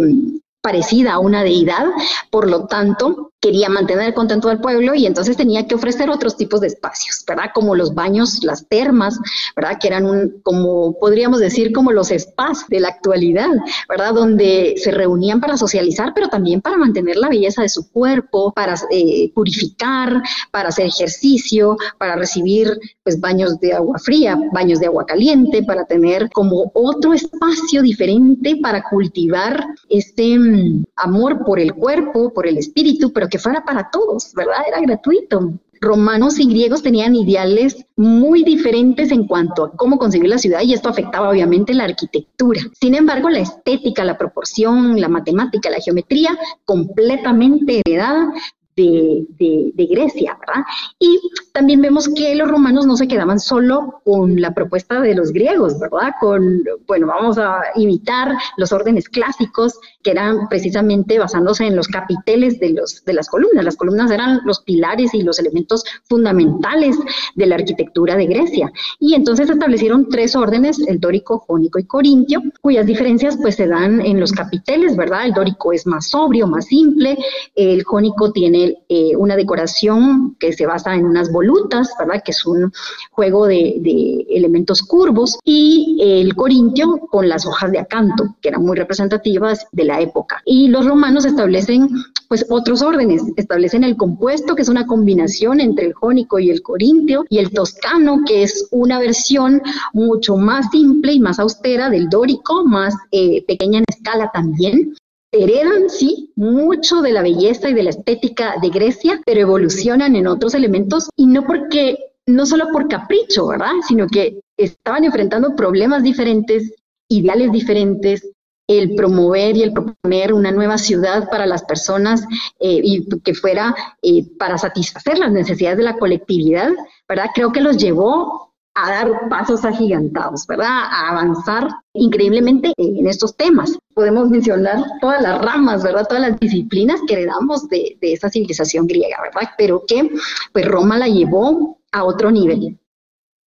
parecida 0.63 1.13
a 1.13 1.19
una 1.19 1.43
deidad, 1.43 1.88
por 2.32 2.49
lo 2.49 2.65
tanto, 2.67 3.33
quería 3.43 3.67
mantener 3.67 4.13
contento 4.13 4.47
al 4.47 4.62
pueblo 4.62 4.95
y 4.95 5.06
entonces 5.06 5.36
tenía 5.36 5.67
que 5.67 5.75
ofrecer 5.75 6.10
otros 6.10 6.38
tipos 6.38 6.62
de 6.62 6.67
espacios, 6.67 7.25
¿verdad? 7.27 7.51
Como 7.53 7.75
los 7.75 7.93
baños, 7.93 8.41
las 8.41 8.65
termas, 8.69 9.19
¿verdad? 9.53 9.77
Que 9.82 9.89
eran 9.89 10.06
un, 10.06 10.39
como 10.43 10.97
podríamos 10.97 11.41
decir, 11.41 11.73
como 11.73 11.91
los 11.91 12.08
spas 12.08 12.65
de 12.69 12.79
la 12.79 12.88
actualidad, 12.88 13.51
¿verdad? 13.89 14.13
Donde 14.13 14.75
se 14.77 14.91
reunían 14.91 15.41
para 15.41 15.58
socializar, 15.58 16.13
pero 16.15 16.29
también 16.29 16.62
para 16.62 16.77
mantener 16.77 17.17
la 17.17 17.27
belleza 17.27 17.63
de 17.63 17.67
su 17.67 17.91
cuerpo, 17.91 18.53
para 18.53 18.75
eh, 18.91 19.29
purificar, 19.36 20.23
para 20.49 20.69
hacer 20.69 20.86
ejercicio, 20.86 21.75
para 21.97 22.15
recibir 22.15 22.79
pues 23.03 23.19
baños 23.19 23.60
de 23.60 23.73
agua 23.73 23.99
fría, 23.99 24.39
baños 24.53 24.79
de 24.79 24.86
agua 24.86 25.06
caliente, 25.06 25.63
para 25.63 25.84
tener 25.84 26.29
como 26.32 26.71
otro 26.73 27.12
espacio 27.12 27.82
diferente 27.82 28.56
para 28.62 28.84
cultivar 28.84 29.65
este 29.89 30.39
mm, 30.39 30.86
amor 30.95 31.43
por 31.45 31.60
el 31.60 31.73
cuerpo, 31.73 32.34
por 32.34 32.47
el 32.47 32.58
espíritu, 32.58 33.12
pero 33.12 33.27
que 33.34 33.39
fuera 33.39 33.65
para 33.65 33.89
todos, 33.89 34.32
¿verdad? 34.36 34.60
Era 34.67 34.80
gratuito. 34.80 35.54
Romanos 35.82 36.39
y 36.39 36.48
griegos 36.48 36.84
tenían 36.84 37.15
ideales 37.15 37.84
muy 37.96 38.43
diferentes 38.43 39.12
en 39.12 39.26
cuanto 39.26 39.63
a 39.65 39.72
cómo 39.72 39.98
concebir 39.98 40.30
la 40.30 40.38
ciudad 40.38 40.62
y 40.62 40.72
esto 40.72 40.88
afectaba 40.88 41.32
obviamente 41.32 41.74
la 41.74 41.86
arquitectura. 41.86 42.62
Sin 42.80 42.93
embargo, 42.93 43.32
la 43.32 43.39
estética, 43.39 44.06
la 44.06 44.19
proporción, 44.19 45.02
la 45.02 45.10
matemática, 45.10 45.72
la 45.72 45.80
geometría, 45.80 46.38
completamente 46.63 47.82
heredada 47.84 48.32
de, 48.76 49.74
Grecia, 49.90 50.38
¿verdad? 50.40 50.64
Y 51.00 51.20
también 51.52 51.82
vemos 51.82 52.10
que 52.10 52.34
los 52.36 52.50
romanos 52.50 52.88
no 52.88 52.96
se 52.96 53.08
quedaban 53.08 53.40
solo 53.40 54.02
con 54.04 54.42
la 54.42 54.54
propuesta 54.54 55.02
de 55.02 55.14
los 55.14 55.32
griegos, 55.32 55.80
¿verdad? 55.80 56.14
Con, 56.20 56.64
bueno, 56.88 57.08
vamos 57.08 57.38
a 57.38 57.62
imitar 57.76 58.36
los 58.58 58.72
órdenes 58.72 59.08
clásicos 59.10 59.80
que 60.02 60.12
eran 60.12 60.48
precisamente 60.50 61.20
basándose 61.20 61.66
en 61.66 61.76
los 61.76 61.88
capiteles 61.88 62.60
de, 62.60 62.72
los, 62.72 63.04
de 63.06 63.14
las 63.14 63.30
columnas. 63.30 63.66
Las 63.66 63.78
columnas 63.78 64.10
eran 64.10 64.42
los 64.46 64.62
pilares 64.62 65.14
y 65.14 65.22
los 65.22 65.40
elementos 65.40 65.84
fundamentales 66.04 66.98
de 67.36 67.46
la 67.46 67.56
arquitectura 67.56 68.16
de 68.16 68.26
Grecia. 68.26 68.72
Y 69.00 69.14
entonces 69.14 69.50
establecieron 69.50 70.10
tres 70.10 70.36
órdenes, 70.36 70.80
el 70.88 71.00
dórico, 71.00 71.40
jónico 71.40 71.80
y 71.80 71.86
corintio, 71.86 72.42
cuyas 72.62 72.86
diferencias 72.86 73.38
pues 73.42 73.56
se 73.56 73.68
dan 73.68 74.02
en 74.02 74.20
los 74.20 74.32
capiteles, 74.32 74.96
¿verdad? 74.96 75.26
El 75.26 75.34
dórico 75.34 75.72
es 75.74 75.86
más 75.86 76.10
sobrio, 76.10 76.48
más 76.48 76.66
simple, 76.66 77.18
el 77.56 77.84
jónico 77.84 78.32
tiene 78.32 78.62
eh, 78.89 79.15
una 79.17 79.36
decoración 79.36 80.36
que 80.39 80.54
se 80.54 80.65
basa 80.65 80.95
en 80.95 81.06
unas 81.06 81.32
volutas, 81.32 81.93
¿verdad? 81.97 82.21
Que 82.23 82.32
es 82.32 82.45
un 82.45 82.71
juego 83.12 83.47
de, 83.47 83.82
elementos 84.30 84.82
curvos, 84.82 85.39
y 85.43 85.97
el 86.02 86.36
corintio 86.36 86.97
con 87.12 87.30
las 87.30 87.45
hojas 87.45 87.71
de 87.71 87.80
acanto, 87.80 88.36
que 88.41 88.49
eran 88.49 88.63
muy 88.63 88.78
representativas 88.78 89.67
de 89.71 89.84
la 89.86 90.02
época. 90.02 90.41
Y 90.45 90.67
los 90.67 90.86
romanos 90.86 91.26
establecen 91.26 91.89
pues 92.28 92.45
otros 92.49 92.82
órdenes, 92.82 93.21
establecen 93.36 93.84
el 93.84 93.95
compuesto, 93.95 94.56
que 94.56 94.63
es 94.63 94.69
una 94.69 94.88
combinación 94.88 95.60
entre 95.60 95.86
el 95.86 95.93
jónico 95.93 96.39
y 96.39 96.49
el 96.49 96.62
corintio, 96.62 97.26
y 97.30 97.38
el 97.38 97.52
toscano, 97.52 98.21
que 98.26 98.43
es 98.43 98.67
una 98.71 98.99
versión 98.99 99.62
mucho 99.93 100.38
más 100.38 100.69
simple 100.71 101.13
y 101.13 101.19
más 101.19 101.39
austera 101.39 101.89
del 101.89 102.10
dórico, 102.10 102.65
más 102.65 102.95
eh, 103.12 103.43
pequeña 103.45 103.80
en 103.80 103.86
escala 103.88 104.32
también, 104.34 104.95
heredan, 105.34 105.89
sí, 105.89 106.32
mucho 106.36 107.02
de 107.02 107.12
la 107.12 107.22
belleza 107.22 107.69
y 107.69 107.74
de 107.74 107.84
la 107.84 107.89
estética 107.89 108.56
de 108.62 108.69
Grecia, 108.69 109.22
pero 109.26 109.41
evolucionan 109.41 110.15
en 110.15 110.28
otros 110.28 110.54
elementos 110.54 111.10
y 111.17 111.26
no 111.26 111.46
porque, 111.46 111.98
no 112.28 112.46
solo 112.46 112.69
por 112.72 112.88
capricho, 112.88 113.48
¿verdad? 113.48 113.74
Sino 113.88 114.08
que 114.08 114.39
estaban 114.58 115.04
enfrentando 115.04 115.56
problemas 115.56 116.04
diferentes, 116.04 116.74
ideales 117.10 117.52
diferentes, 117.52 118.30
el 118.67 118.96
promover 118.96 119.58
y 119.58 119.63
el 119.63 119.74
proponer 119.74 120.34
una 120.34 120.52
nueva 120.52 120.78
ciudad 120.78 121.30
para 121.30 121.46
las 121.46 121.63
personas 121.63 122.24
eh, 122.60 122.80
y 122.82 123.06
que 123.19 123.34
fuera 123.34 123.76
eh, 124.02 124.26
para 124.38 124.58
satisfacer 124.58 125.17
las 125.17 125.32
necesidades 125.32 125.78
de 125.78 125.84
la 125.84 125.98
colectividad, 125.98 126.72
¿verdad? 127.10 127.32
Creo 127.36 127.52
que 127.52 127.60
los 127.60 127.78
llevó 127.78 128.53
a 128.76 128.90
dar 128.90 129.30
pasos 129.30 129.64
agigantados, 129.66 130.48
¿verdad? 130.48 130.68
A 130.68 131.12
avanzar 131.12 131.68
increíblemente 131.94 132.74
en 132.78 133.08
estos 133.08 133.36
temas. 133.38 133.78
Podemos 133.94 134.30
mencionar 134.30 134.84
todas 135.00 135.22
las 135.22 135.42
ramas, 135.42 135.84
¿verdad? 135.84 136.08
Todas 136.08 136.30
las 136.30 136.40
disciplinas 136.40 137.00
que 137.08 137.14
heredamos 137.14 137.68
de, 137.70 137.98
de 138.02 138.14
esa 138.14 138.30
civilización 138.30 138.88
griega, 138.88 139.18
¿verdad? 139.22 139.52
Pero 139.58 139.84
que 139.88 140.10
pues 140.52 140.66
Roma 140.66 140.98
la 140.98 141.08
llevó 141.08 141.80
a 141.92 142.04
otro 142.04 142.32
nivel. 142.32 142.80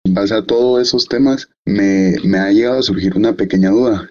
En 0.04 0.14
base 0.14 0.34
a 0.34 0.46
todos 0.46 0.80
esos 0.80 1.08
temas, 1.08 1.48
me, 1.64 2.14
me 2.22 2.38
ha 2.38 2.52
llegado 2.52 2.78
a 2.78 2.82
surgir 2.82 3.16
una 3.16 3.32
pequeña 3.32 3.70
duda 3.70 4.08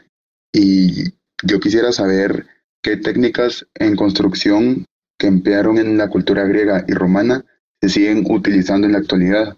y 0.54 1.14
yo 1.44 1.60
quisiera 1.60 1.92
saber 1.92 2.48
qué 2.82 2.98
técnicas 2.98 3.66
en 3.76 3.96
construcción 3.96 4.86
que 5.18 5.28
emplearon 5.28 5.78
en 5.78 5.98
la 5.98 6.10
cultura 6.10 6.44
griega 6.44 6.84
y 6.88 6.94
romana 6.94 7.46
se 7.82 7.90
siguen 7.90 8.26
utilizando 8.30 8.88
en 8.88 8.94
la 8.94 9.00
actualidad. 9.00 9.58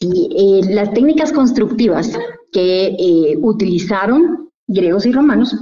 Sí, 0.00 0.28
eh, 0.36 0.60
las 0.74 0.92
técnicas 0.92 1.32
constructivas 1.32 2.12
que 2.52 2.86
eh, 2.86 3.36
utilizaron 3.40 4.50
griegos 4.66 5.06
y 5.06 5.12
romanos 5.12 5.56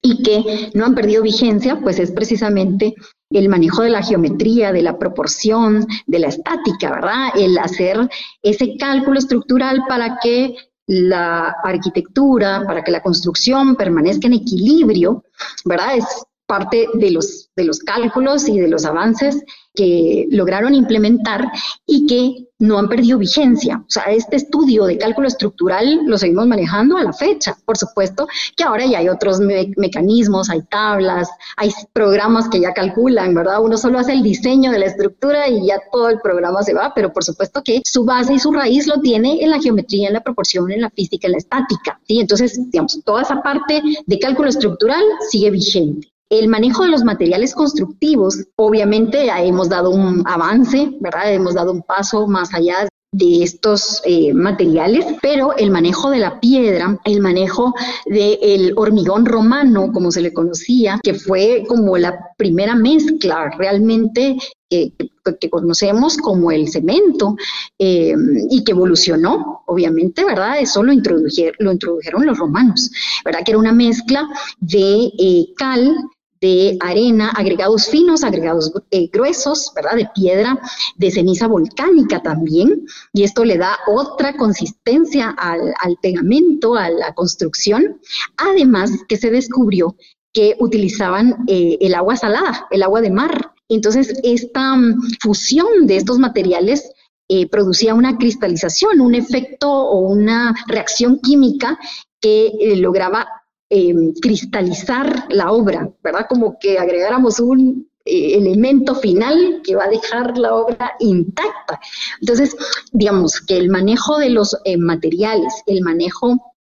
y 0.00 0.22
que 0.22 0.70
no 0.74 0.86
han 0.86 0.94
perdido 0.94 1.22
vigencia, 1.22 1.78
pues 1.80 1.98
es 1.98 2.12
precisamente 2.12 2.94
el 3.30 3.48
manejo 3.48 3.82
de 3.82 3.90
la 3.90 4.02
geometría, 4.02 4.72
de 4.72 4.82
la 4.82 4.98
proporción, 4.98 5.86
de 6.06 6.18
la 6.18 6.28
estática, 6.28 6.90
¿verdad? 6.90 7.28
El 7.36 7.58
hacer 7.58 8.08
ese 8.42 8.76
cálculo 8.78 9.18
estructural 9.18 9.84
para 9.88 10.18
que 10.22 10.54
la 10.86 11.54
arquitectura, 11.62 12.62
para 12.66 12.82
que 12.82 12.92
la 12.92 13.02
construcción 13.02 13.76
permanezca 13.76 14.28
en 14.28 14.34
equilibrio, 14.34 15.24
¿verdad? 15.66 15.96
Es 15.98 16.06
parte 16.46 16.88
de 16.94 17.10
los, 17.10 17.50
de 17.54 17.64
los 17.64 17.80
cálculos 17.80 18.48
y 18.48 18.58
de 18.58 18.68
los 18.68 18.86
avances 18.86 19.44
que 19.74 20.26
lograron 20.30 20.74
implementar 20.74 21.44
y 21.86 22.06
que 22.06 22.47
no 22.58 22.78
han 22.78 22.88
perdido 22.88 23.18
vigencia. 23.18 23.78
O 23.78 23.90
sea, 23.90 24.04
este 24.04 24.36
estudio 24.36 24.84
de 24.86 24.98
cálculo 24.98 25.28
estructural 25.28 26.00
lo 26.06 26.18
seguimos 26.18 26.46
manejando 26.46 26.96
a 26.96 27.04
la 27.04 27.12
fecha. 27.12 27.56
Por 27.64 27.76
supuesto 27.76 28.26
que 28.56 28.64
ahora 28.64 28.84
ya 28.86 28.98
hay 28.98 29.08
otros 29.08 29.40
mecanismos, 29.40 30.50
hay 30.50 30.62
tablas, 30.62 31.28
hay 31.56 31.70
programas 31.92 32.48
que 32.48 32.60
ya 32.60 32.72
calculan, 32.72 33.34
¿verdad? 33.34 33.62
Uno 33.62 33.76
solo 33.76 33.98
hace 33.98 34.12
el 34.12 34.22
diseño 34.22 34.72
de 34.72 34.80
la 34.80 34.86
estructura 34.86 35.48
y 35.48 35.66
ya 35.66 35.76
todo 35.92 36.08
el 36.08 36.20
programa 36.20 36.62
se 36.62 36.74
va, 36.74 36.92
pero 36.94 37.12
por 37.12 37.24
supuesto 37.24 37.62
que 37.62 37.80
su 37.84 38.04
base 38.04 38.34
y 38.34 38.38
su 38.38 38.52
raíz 38.52 38.86
lo 38.86 39.00
tiene 39.00 39.42
en 39.42 39.50
la 39.50 39.60
geometría, 39.60 40.08
en 40.08 40.14
la 40.14 40.22
proporción, 40.22 40.70
en 40.72 40.80
la 40.80 40.90
física, 40.90 41.28
en 41.28 41.32
la 41.32 41.38
estática. 41.38 42.00
¿sí? 42.06 42.20
Entonces, 42.20 42.58
digamos, 42.70 43.00
toda 43.04 43.22
esa 43.22 43.40
parte 43.40 43.82
de 44.06 44.18
cálculo 44.18 44.48
estructural 44.48 45.02
sigue 45.30 45.50
vigente. 45.50 46.08
El 46.30 46.48
manejo 46.48 46.84
de 46.84 46.90
los 46.90 47.04
materiales 47.04 47.54
constructivos, 47.54 48.44
obviamente 48.56 49.28
hemos 49.28 49.68
dado 49.68 49.90
un 49.90 50.22
avance, 50.26 50.90
¿verdad? 51.00 51.32
Hemos 51.32 51.54
dado 51.54 51.72
un 51.72 51.82
paso 51.82 52.26
más 52.26 52.52
allá 52.52 52.86
de 53.12 53.42
estos 53.42 54.02
eh, 54.04 54.34
materiales, 54.34 55.06
pero 55.22 55.56
el 55.56 55.70
manejo 55.70 56.10
de 56.10 56.18
la 56.18 56.38
piedra, 56.40 56.98
el 57.04 57.20
manejo 57.20 57.74
del 58.04 58.74
hormigón 58.76 59.24
romano, 59.24 59.90
como 59.92 60.10
se 60.10 60.20
le 60.20 60.34
conocía, 60.34 61.00
que 61.02 61.14
fue 61.14 61.64
como 61.66 61.96
la 61.96 62.18
primera 62.36 62.74
mezcla 62.74 63.50
realmente 63.56 64.36
que 64.68 65.50
conocemos 65.50 66.16
como 66.16 66.50
el 66.50 66.68
cemento 66.68 67.36
eh, 67.78 68.14
y 68.50 68.64
que 68.64 68.72
evolucionó, 68.72 69.62
obviamente, 69.66 70.24
¿verdad? 70.24 70.60
Eso 70.60 70.82
lo, 70.82 70.92
introdujeron, 70.92 71.54
lo 71.58 71.72
introdujeron 71.72 72.26
los 72.26 72.38
romanos, 72.38 72.90
¿verdad? 73.24 73.40
Que 73.44 73.52
era 73.52 73.58
una 73.58 73.72
mezcla 73.72 74.28
de 74.60 75.10
eh, 75.18 75.46
cal, 75.56 75.96
de 76.40 76.76
arena, 76.80 77.30
agregados 77.30 77.86
finos, 77.86 78.22
agregados 78.22 78.72
eh, 78.90 79.08
gruesos, 79.12 79.72
¿verdad? 79.74 79.96
De 79.96 80.08
piedra, 80.14 80.60
de 80.96 81.10
ceniza 81.10 81.46
volcánica 81.46 82.22
también, 82.22 82.86
y 83.12 83.24
esto 83.24 83.44
le 83.44 83.58
da 83.58 83.78
otra 83.86 84.36
consistencia 84.36 85.30
al, 85.30 85.74
pegamento, 86.00 86.74
a 86.74 86.90
la 86.90 87.14
construcción. 87.14 88.00
Además, 88.36 88.90
que 89.08 89.16
se 89.16 89.30
descubrió 89.30 89.96
que 90.32 90.54
utilizaban 90.60 91.44
eh, 91.46 91.78
el 91.80 91.94
agua 91.94 92.16
salada, 92.16 92.66
el 92.70 92.82
agua 92.82 93.00
de 93.00 93.10
mar. 93.10 93.52
Entonces, 93.68 94.14
esta 94.22 94.76
mm, 94.76 95.00
fusión 95.20 95.86
de 95.86 95.96
estos 95.96 96.18
materiales 96.18 96.92
eh, 97.28 97.48
producía 97.48 97.94
una 97.94 98.16
cristalización, 98.16 99.00
un 99.00 99.14
efecto 99.14 99.70
o 99.70 100.00
una 100.00 100.54
reacción 100.66 101.18
química 101.20 101.78
que 102.20 102.74
lograba 102.76 103.28
eh, 103.70 103.94
cristalizar 104.22 105.26
la 105.28 105.52
obra, 105.52 105.90
¿verdad? 106.02 106.26
Como 106.28 106.58
que 106.58 106.78
agregáramos 106.78 107.38
un 107.38 107.86
eh, 108.04 108.38
elemento 108.38 108.94
final 108.94 109.60
que 109.62 109.76
va 109.76 109.84
a 109.84 109.90
dejar 109.90 110.38
la 110.38 110.54
obra 110.54 110.92
intacta. 111.00 111.78
Entonces, 112.20 112.56
digamos 112.92 113.40
que 113.40 113.58
el 113.58 113.68
manejo 113.68 114.18
de 114.18 114.30
los 114.30 114.56
eh, 114.64 114.78
materiales, 114.78 115.52
el 115.66 115.82
manejo 115.82 116.54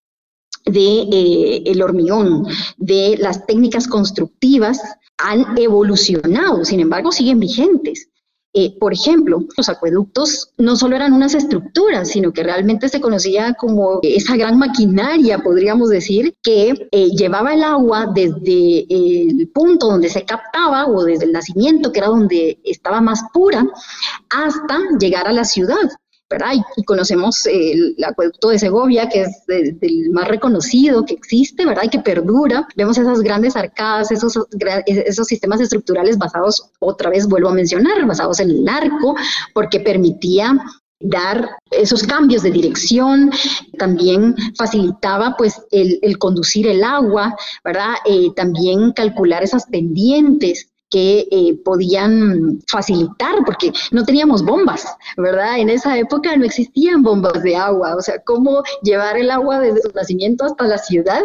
de 0.65 1.63
el 1.67 1.83
hormigón, 1.83 2.47
de 2.79 3.19
las 3.19 3.45
técnicas 3.45 3.87
constructivas 3.87 4.81
han 5.19 5.59
evolucionado, 5.59 6.65
sin 6.65 6.81
embargo 6.81 7.13
siguen 7.13 7.39
vigentes. 7.39 8.09
Eh, 8.57 8.79
por 8.79 8.93
ejemplo, 8.93 9.41
los 9.57 9.69
acueductos 9.69 10.53
no 10.59 10.77
solo 10.77 10.95
eran 10.95 11.13
unas 11.13 11.35
estructuras, 11.35 12.09
sino 12.09 12.33
que 12.33 12.45
realmente 12.45 12.89
se 12.89 13.01
conocía 13.01 13.55
como 13.55 13.99
esa 14.03 14.37
gran 14.37 14.59
maquinaria, 14.59 15.41
podríamos 15.41 15.89
decir, 15.89 16.35
que 16.41 16.89
eh, 16.93 17.09
llevaba 17.09 17.53
el 17.53 17.65
agua 17.65 18.07
desde 18.15 18.87
el 18.89 19.49
punto 19.53 19.89
donde 19.89 20.09
se 20.09 20.25
captaba 20.25 20.87
o 20.87 21.03
desde 21.03 21.25
el 21.25 21.33
nacimiento, 21.33 21.91
que 21.91 21.99
era 21.99 22.09
donde 22.09 22.61
estaba 22.63 23.01
más 23.01 23.23
pura, 23.33 23.67
hasta 24.31 24.79
llegar 25.01 25.27
a 25.27 25.33
la 25.33 25.45
ciudad. 25.45 25.91
Y, 26.77 26.85
conocemos 26.85 27.47
el 27.47 27.97
acueducto 28.05 28.49
de 28.49 28.59
Segovia, 28.59 29.09
que 29.09 29.23
es 29.23 29.43
el 29.49 30.11
más 30.11 30.29
reconocido 30.29 31.05
que 31.05 31.15
existe, 31.15 31.65
¿verdad? 31.65 31.85
Y 31.85 31.89
que 31.89 32.01
perdura. 32.01 32.67
Vemos 32.77 32.99
esas 32.99 33.21
grandes 33.21 33.57
arcadas, 33.57 34.11
esos, 34.11 34.39
esos 34.87 35.27
sistemas 35.27 35.61
estructurales 35.61 36.19
basados, 36.19 36.71
otra 36.81 37.11
vez 37.11 37.27
vuelvo 37.27 37.49
a 37.49 37.55
mencionar, 37.55 38.05
basados 38.07 38.41
en 38.41 38.51
el 38.51 38.69
arco, 38.69 39.15
porque 39.53 39.81
permitía 39.81 40.59
dar 41.01 41.51
esos 41.71 42.03
cambios 42.03 42.43
de 42.43 42.51
dirección, 42.51 43.31
también 43.79 44.35
facilitaba 44.57 45.37
pues 45.37 45.61
el, 45.71 46.19
conducir 46.19 46.67
el 46.67 46.83
agua, 46.83 47.37
¿verdad? 47.63 47.95
Eh, 48.07 48.29
también 48.35 48.93
calcular 48.93 49.43
esas 49.43 49.67
pendientes 49.67 50.71
que 50.95 51.27
eh, 51.33 51.59
podían 51.65 52.61
facilitar, 52.69 53.35
porque 53.45 53.73
no 53.91 54.05
teníamos 54.05 54.45
bombas, 54.45 54.87
¿verdad? 55.17 55.59
En 55.59 55.69
esa 55.69 55.99
época 55.99 56.37
no 56.37 56.45
existían 56.45 57.03
bombas 57.03 57.43
de 57.43 57.57
agua, 57.57 57.97
o 57.97 58.01
sea, 58.01 58.23
cómo 58.23 58.63
llevar 58.81 59.17
el 59.17 59.33
agua 59.33 59.59
desde 59.59 59.83
su 59.83 59.89
nacimiento 59.89 60.45
hasta 60.45 60.69
la 60.69 60.79
ciudad. 60.79 61.21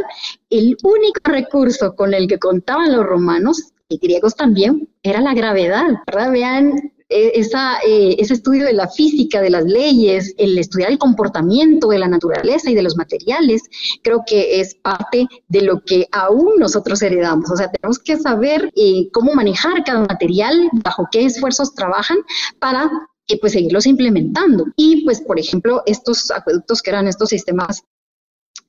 El 0.49 0.75
único 0.81 1.19
recurso 1.23 1.95
con 1.95 2.15
el 2.15 2.27
que 2.27 2.39
contaban 2.39 2.91
los 2.91 3.05
romanos 3.05 3.71
y 3.89 3.99
griegos 3.99 4.35
también 4.35 4.89
era 5.03 5.21
la 5.21 5.35
gravedad, 5.35 5.85
¿verdad? 6.07 6.31
Vean 6.31 6.91
esa, 7.09 7.79
eh, 7.79 8.15
ese 8.19 8.35
estudio 8.35 8.65
de 8.65 8.73
la 8.73 8.87
física, 8.87 9.41
de 9.41 9.49
las 9.49 9.65
leyes, 9.65 10.33
el 10.37 10.57
estudiar 10.57 10.91
el 10.91 10.99
comportamiento 10.99 11.89
de 11.89 11.97
la 11.97 12.07
naturaleza 12.07 12.69
y 12.69 12.75
de 12.75 12.83
los 12.83 12.95
materiales, 12.95 13.63
creo 14.03 14.23
que 14.25 14.61
es 14.61 14.75
parte 14.75 15.27
de 15.47 15.61
lo 15.61 15.81
que 15.81 16.07
aún 16.11 16.53
nosotros 16.59 17.01
heredamos. 17.01 17.49
O 17.51 17.57
sea, 17.57 17.71
tenemos 17.71 17.97
que 17.99 18.17
saber 18.17 18.71
eh, 18.75 19.09
cómo 19.11 19.33
manejar 19.33 19.83
cada 19.83 20.01
material, 20.01 20.69
bajo 20.83 21.07
qué 21.11 21.25
esfuerzos 21.25 21.73
trabajan 21.73 22.19
para 22.59 22.89
eh, 23.27 23.39
pues 23.39 23.53
seguirlos 23.53 23.87
implementando. 23.87 24.65
Y 24.75 25.03
pues, 25.03 25.19
por 25.21 25.39
ejemplo, 25.39 25.81
estos 25.87 26.29
acueductos 26.29 26.81
que 26.83 26.91
eran 26.91 27.07
estos 27.07 27.29
sistemas 27.29 27.83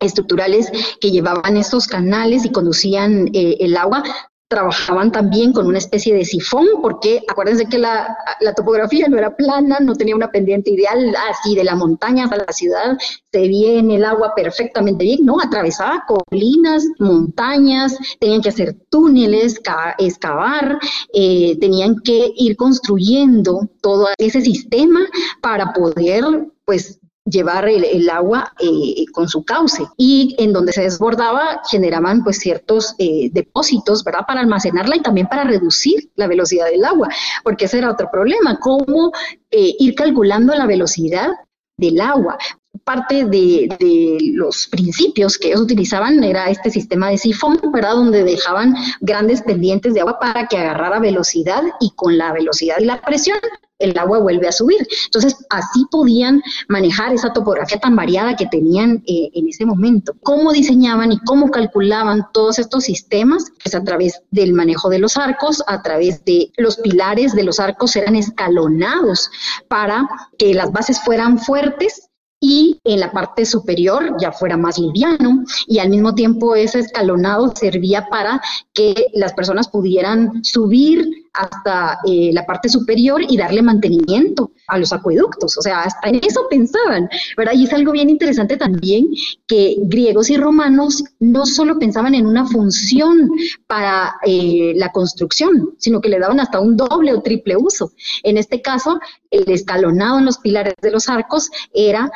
estructurales 0.01 0.73
que 0.99 1.11
llevaban 1.11 1.59
estos 1.59 1.87
canales 1.87 2.47
y 2.47 2.53
conducían 2.53 3.29
el 3.35 3.77
agua, 3.77 4.03
trabajaban 4.51 5.13
también 5.13 5.53
con 5.53 5.69
una 5.69 5.79
especie 5.79 6.13
de 6.13 6.25
sifón, 6.25 6.67
porque 6.83 7.23
acuérdense 7.29 7.67
que 7.67 7.79
la, 7.79 8.17
topografía 8.57 9.07
no 9.09 9.17
era 9.17 9.37
plana, 9.37 9.79
no 9.79 9.95
tenía 9.95 10.17
una 10.17 10.33
pendiente 10.33 10.73
ideal, 10.73 11.15
así 11.31 11.55
de 11.55 11.63
la 11.63 11.77
montaña 11.77 12.27
a 12.29 12.37
la 12.37 12.53
ciudad, 12.53 12.99
se 13.33 13.47
viene 13.47 13.95
el 13.95 14.05
agua 14.05 14.33
perfectamente 14.35 15.05
bien, 15.05 15.21
¿no? 15.25 15.41
Atravesaba 15.41 16.05
colinas, 16.05 16.85
montañas, 16.99 17.97
tenían 18.19 18.43
que 18.43 18.49
hacer 18.49 18.77
túneles, 18.91 19.61
excavar, 19.99 20.81
eh, 21.15 21.57
tenían 21.61 22.01
que 22.01 22.33
ir 22.37 22.57
construyendo 22.57 23.69
todo 23.81 24.09
ese 24.19 24.41
sistema 24.41 25.01
para 25.41 25.73
poder, 25.73 26.25
pues, 26.65 27.00
llevar 27.25 27.69
el, 27.69 28.09
agua 28.09 28.53
eh, 28.59 29.05
con 29.13 29.29
su 29.29 29.45
cauce 29.45 29.85
y 29.97 30.35
en 30.39 30.53
donde 30.53 30.73
se 30.73 30.83
desbordaba 30.83 31.61
generaban 31.71 32.25
pues 32.25 32.39
ciertos 32.39 32.95
eh, 32.99 33.31
depósitos, 33.33 34.03
¿verdad? 34.05 34.25
Para 34.27 34.41
almacenarla 34.41 34.97
y 34.97 35.03
también 35.03 35.27
para 35.27 35.45
reducir 35.45 36.11
la 36.17 36.27
velocidad 36.27 36.67
del 36.67 36.85
agua, 36.85 37.09
porque 37.45 37.67
ese 37.67 37.79
era 37.79 37.91
otro 37.91 38.09
problema, 38.11 38.59
cómo 38.59 39.13
eh, 39.51 39.75
ir 39.79 39.95
calculando 39.95 40.55
la 40.55 40.67
velocidad 40.67 41.31
del 41.77 42.01
agua. 42.01 42.39
parte 42.85 43.25
de, 43.25 43.69
de, 43.79 44.19
los 44.35 44.69
principios 44.69 45.37
que 45.37 45.49
ellos 45.49 45.61
utilizaban 45.61 46.23
era 46.25 46.49
este 46.51 46.71
sistema 46.71 47.11
de 47.11 47.19
sifón, 47.19 47.59
¿verdad? 47.73 47.95
Donde 47.95 48.25
dejaban 48.25 48.75
grandes 49.01 49.43
pendientes 49.43 49.95
de 49.95 50.01
agua 50.01 50.19
para 50.19 50.47
que 50.47 50.57
agarrara 50.57 50.99
velocidad 50.99 51.63
y 51.81 51.91
con 51.95 52.17
la 52.17 52.33
velocidad 52.33 52.77
y 52.79 52.85
la 52.85 53.01
presión 53.01 53.39
el 53.81 53.99
agua 53.99 54.19
vuelve 54.19 54.47
a 54.47 54.53
subir. 54.53 54.87
Entonces, 55.07 55.37
así 55.51 55.87
podían 55.91 56.43
manejar 56.69 57.13
esa 57.13 57.33
topografía 57.33 57.79
tan 57.79 57.97
variada 57.97 58.37
que 58.37 58.47
tenían 58.47 59.03
eh, 59.07 59.31
en 59.35 59.49
ese 59.49 59.67
momento. 59.67 60.15
¿Cómo 60.23 60.53
diseñaban 60.53 61.13
y 61.13 61.19
cómo 61.21 61.51
calculaban 61.51 62.27
todos 62.33 62.59
estos 62.59 62.85
sistemas? 62.85 63.53
Pues 63.63 63.75
a 63.75 63.83
través 63.83 64.23
del 64.31 64.53
manejo 64.53 64.89
de 64.89 64.99
los 64.99 65.17
arcos, 65.17 65.65
a 65.67 65.83
través 65.83 66.25
de 66.25 66.53
los 66.57 66.77
pilares 66.77 67.33
de 67.33 67.43
los 67.43 67.59
arcos 67.59 67.97
eran 67.97 68.15
escalonados 68.17 69.31
para 69.69 70.09
que 70.39 70.55
las 70.55 70.71
bases 70.73 71.01
fueran 71.01 71.39
fuertes 71.39 72.10
y 72.41 72.81
en 72.85 73.01
la 73.01 73.13
parte 73.13 73.45
superior 73.45 74.17
ya 74.19 74.33
fuera 74.33 74.57
más 74.57 74.79
liviano 74.79 75.45
y 75.67 75.79
al 75.79 75.91
mismo 75.91 76.15
tiempo 76.15 76.57
ese 76.57 76.81
escalonado 76.81 77.55
servía 77.55 78.09
para 78.09 78.41
que 78.73 79.09
las 79.13 79.35
personas 79.35 79.69
pudieran 79.69 80.43
subir 80.43 81.07
hasta 81.35 81.99
eh, 82.07 82.31
la 82.33 82.45
parte 82.47 82.69
superior 82.69 83.23
y 83.29 83.37
darle 83.37 83.63
mantenimiento 83.63 84.51
a 84.67 84.79
los 84.79 84.93
acueductos, 84.93 85.57
o 85.59 85.63
sea, 85.63 85.83
hasta 85.83 86.09
en 86.09 86.21
eso 86.27 86.47
pensaban, 86.49 87.09
¿verdad? 87.37 87.53
Y 87.55 87.65
es 87.65 87.73
algo 87.73 87.93
bien 87.93 88.11
interesante 88.11 88.57
también 88.57 89.09
que 89.47 89.77
griegos 89.83 90.31
y 90.31 90.37
romanos 90.37 91.05
no 91.19 91.47
solo 91.47 91.79
pensaban 91.79 92.15
en 92.15 92.27
una 92.27 92.47
función 92.47 93.31
para 93.67 94.17
eh, 94.25 94.73
la 94.77 94.91
construcción, 94.93 95.75
sino 95.79 96.01
que 96.01 96.09
le 96.09 96.19
daban 96.19 96.41
hasta 96.41 96.61
un 96.61 96.77
doble 96.77 97.13
o 97.13 97.23
triple 97.23 97.57
uso. 97.57 97.93
En 98.23 98.37
este 98.37 98.61
caso, 98.63 98.99
el 99.31 99.49
escalonado 99.51 100.19
en 100.19 100.25
los 100.25 100.39
pilares 100.39 100.75
de 100.81 100.91
los 100.91 101.09
arcos 101.09 101.51
era 101.73 102.11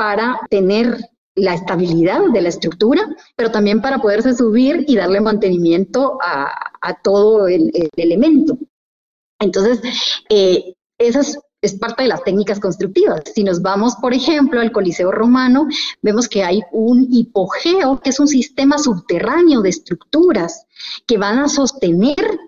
para 0.00 0.40
tener 0.48 0.96
la 1.34 1.52
estabilidad 1.52 2.22
de 2.32 2.40
la 2.40 2.48
estructura, 2.48 3.06
pero 3.36 3.50
también 3.50 3.82
para 3.82 3.98
poderse 3.98 4.34
subir 4.34 4.86
y 4.88 4.96
darle 4.96 5.20
mantenimiento 5.20 6.16
a, 6.22 6.94
todo 7.02 7.46
el, 7.46 7.70
elemento. 7.94 8.56
Entonces, 9.38 9.82
eh, 10.30 10.72
esa 10.96 11.20
es, 11.20 11.78
parte 11.78 12.04
de 12.04 12.08
las 12.08 12.24
técnicas 12.24 12.60
constructivas. 12.60 13.20
Si 13.34 13.44
nos 13.44 13.60
vamos, 13.60 13.94
por 13.96 14.14
ejemplo, 14.14 14.62
al 14.62 14.72
Coliseo 14.72 15.12
Romano, 15.12 15.68
vemos 16.00 16.30
que 16.30 16.44
hay 16.44 16.62
un 16.72 17.06
hipogeo, 17.10 18.00
que 18.00 18.08
es 18.08 18.20
un 18.20 18.28
sistema 18.28 18.78
subterráneo 18.78 19.60
de 19.60 19.68
estructuras 19.68 20.64
que 21.06 21.18
van 21.18 21.40
a 21.40 21.48
sostener 21.50 22.38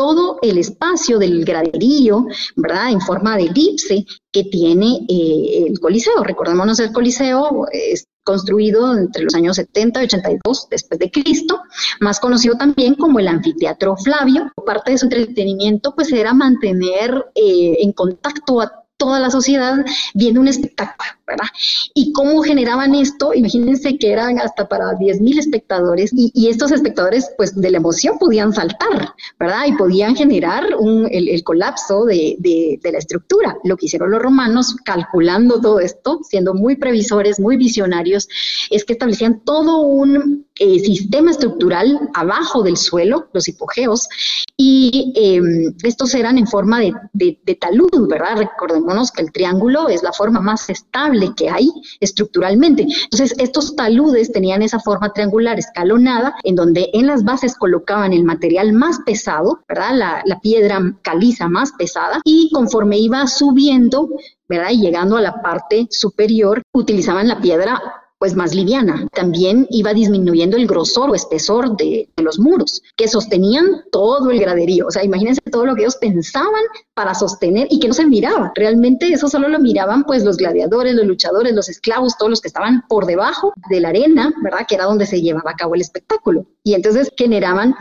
todo 0.00 0.38
el 0.40 0.56
espacio 0.56 1.18
del 1.18 1.44
graderío, 1.44 2.24
¿verdad? 2.56 2.90
En 2.90 3.02
forma 3.02 3.36
de 3.36 3.42
elipse 3.42 4.06
que 4.32 4.44
tiene 4.44 5.00
eh, 5.10 5.66
el 5.66 5.78
Coliseo. 5.78 6.24
Recordémonos, 6.24 6.80
el 6.80 6.90
Coliseo 6.90 7.66
es 7.70 8.06
construido 8.24 8.96
entre 8.96 9.24
los 9.24 9.34
años 9.34 9.56
70 9.56 10.00
y 10.00 10.04
82 10.06 10.68
después 10.70 10.98
de 10.98 11.10
Cristo, 11.10 11.60
más 12.00 12.18
conocido 12.18 12.56
también 12.56 12.94
como 12.94 13.18
el 13.18 13.28
anfiteatro 13.28 13.94
Flavio. 13.98 14.50
Parte 14.64 14.92
de 14.92 14.98
su 14.98 15.04
entretenimiento 15.04 15.94
pues 15.94 16.10
era 16.12 16.32
mantener 16.32 17.26
eh, 17.34 17.76
en 17.80 17.92
contacto 17.92 18.62
a 18.62 18.72
toda 18.96 19.20
la 19.20 19.30
sociedad 19.30 19.84
viendo 20.14 20.40
un 20.40 20.48
espectáculo, 20.48 21.10
¿verdad? 21.30 21.46
Y 21.94 22.12
cómo 22.12 22.42
generaban 22.42 22.94
esto, 22.94 23.32
imagínense 23.34 23.98
que 23.98 24.12
eran 24.12 24.38
hasta 24.40 24.68
para 24.68 24.92
10.000 24.98 25.38
espectadores 25.38 26.10
y, 26.12 26.48
estos 26.50 26.72
espectadores 26.72 27.30
pues 27.36 27.54
de 27.54 27.70
la 27.70 27.76
emoción 27.76 28.18
podían 28.18 28.52
saltar, 28.52 29.14
¿verdad? 29.38 29.66
Y 29.68 29.72
podían 29.72 30.16
generar 30.16 30.64
el, 31.10 31.44
colapso 31.44 32.04
de, 32.04 32.78
la 32.82 32.98
estructura. 32.98 33.56
Lo 33.62 33.76
que 33.76 33.86
hicieron 33.86 34.10
los 34.10 34.20
romanos 34.20 34.74
calculando 34.84 35.60
todo 35.60 35.78
esto, 35.78 36.20
siendo 36.28 36.54
muy 36.54 36.76
previsores, 36.76 37.38
muy 37.38 37.56
visionarios, 37.56 38.28
es 38.70 38.84
que 38.84 38.94
establecían 38.94 39.40
todo 39.44 39.82
un 39.82 40.46
eh, 40.56 40.80
sistema 40.80 41.30
estructural 41.30 42.10
abajo 42.14 42.62
del 42.62 42.76
suelo, 42.76 43.28
los 43.32 43.46
hipogeos, 43.46 44.08
y 44.56 45.12
em, 45.14 45.74
estos 45.84 46.14
eran 46.14 46.36
en 46.36 46.48
forma 46.48 46.80
de 46.80 47.58
talud, 47.60 48.08
¿verdad? 48.08 48.38
Recordémonos 48.38 49.12
que 49.12 49.22
el 49.22 49.32
triángulo 49.32 49.88
es 49.88 50.02
la 50.02 50.12
forma 50.12 50.40
más 50.40 50.68
estable 50.68 51.19
que 51.36 51.50
hay 51.50 51.70
estructuralmente. 52.00 52.86
Entonces, 53.04 53.34
estos 53.38 53.76
taludes 53.76 54.32
tenían 54.32 54.62
esa 54.62 54.80
forma 54.80 55.12
triangular 55.12 55.58
escalonada, 55.58 56.34
en 56.44 56.54
donde 56.54 56.90
en 56.92 57.06
las 57.06 57.24
bases 57.24 57.56
colocaban 57.56 58.12
el 58.12 58.24
material 58.24 58.72
más 58.72 59.00
pesado, 59.04 59.60
¿verdad? 59.68 59.94
La, 59.94 60.22
la 60.24 60.40
piedra 60.40 60.80
caliza 61.02 61.48
más 61.48 61.72
pesada, 61.72 62.20
y 62.24 62.50
conforme 62.52 62.98
iba 62.98 63.26
subiendo, 63.26 64.08
¿verdad? 64.48 64.70
Y 64.70 64.80
llegando 64.80 65.16
a 65.16 65.20
la 65.20 65.42
parte 65.42 65.86
superior, 65.90 66.62
utilizaban 66.72 67.28
la 67.28 67.40
piedra 67.40 67.80
pues 68.20 68.36
más 68.36 68.54
liviana. 68.54 69.08
También 69.14 69.66
iba 69.70 69.94
disminuyendo 69.94 70.58
el 70.58 70.66
grosor 70.66 71.08
o 71.10 71.14
espesor 71.14 71.74
de, 71.78 72.10
los 72.18 72.38
muros, 72.38 72.82
que 72.94 73.08
sostenían 73.08 73.84
todo 73.90 74.30
el 74.30 74.38
graderío. 74.38 74.86
O 74.86 74.90
sea, 74.90 75.02
imagínense 75.02 75.40
todo 75.50 75.64
lo 75.64 75.74
que 75.74 75.80
ellos 75.80 75.96
pensaban 75.96 76.62
para 76.92 77.14
sostener 77.14 77.66
y 77.70 77.80
que 77.80 77.88
no 77.88 77.94
se 77.94 78.06
miraba. 78.06 78.52
Realmente 78.54 79.10
eso 79.10 79.26
solo 79.26 79.48
lo 79.48 79.58
miraban 79.58 80.04
pues 80.04 80.22
los 80.22 80.36
gladiadores, 80.36 80.94
los 80.94 81.06
luchadores, 81.06 81.54
los 81.54 81.70
esclavos, 81.70 82.18
todos 82.18 82.28
los 82.28 82.40
que 82.42 82.48
estaban 82.48 82.82
por 82.90 83.06
debajo 83.06 83.54
de 83.70 83.80
la 83.80 83.88
arena, 83.88 84.34
¿verdad? 84.44 84.66
Que 84.68 84.74
era 84.74 84.84
donde 84.84 85.06
se 85.06 85.22
llevaba 85.22 85.52
a 85.52 85.56
cabo 85.56 85.74
el 85.74 85.80
espectáculo. 85.80 86.44
Y 86.62 86.74
entonces 86.74 87.10
generaban 87.16 87.74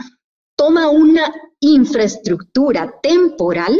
toda 0.56 0.89
una 0.89 1.34
infraestructura 1.60 2.93
temporal 3.04 3.78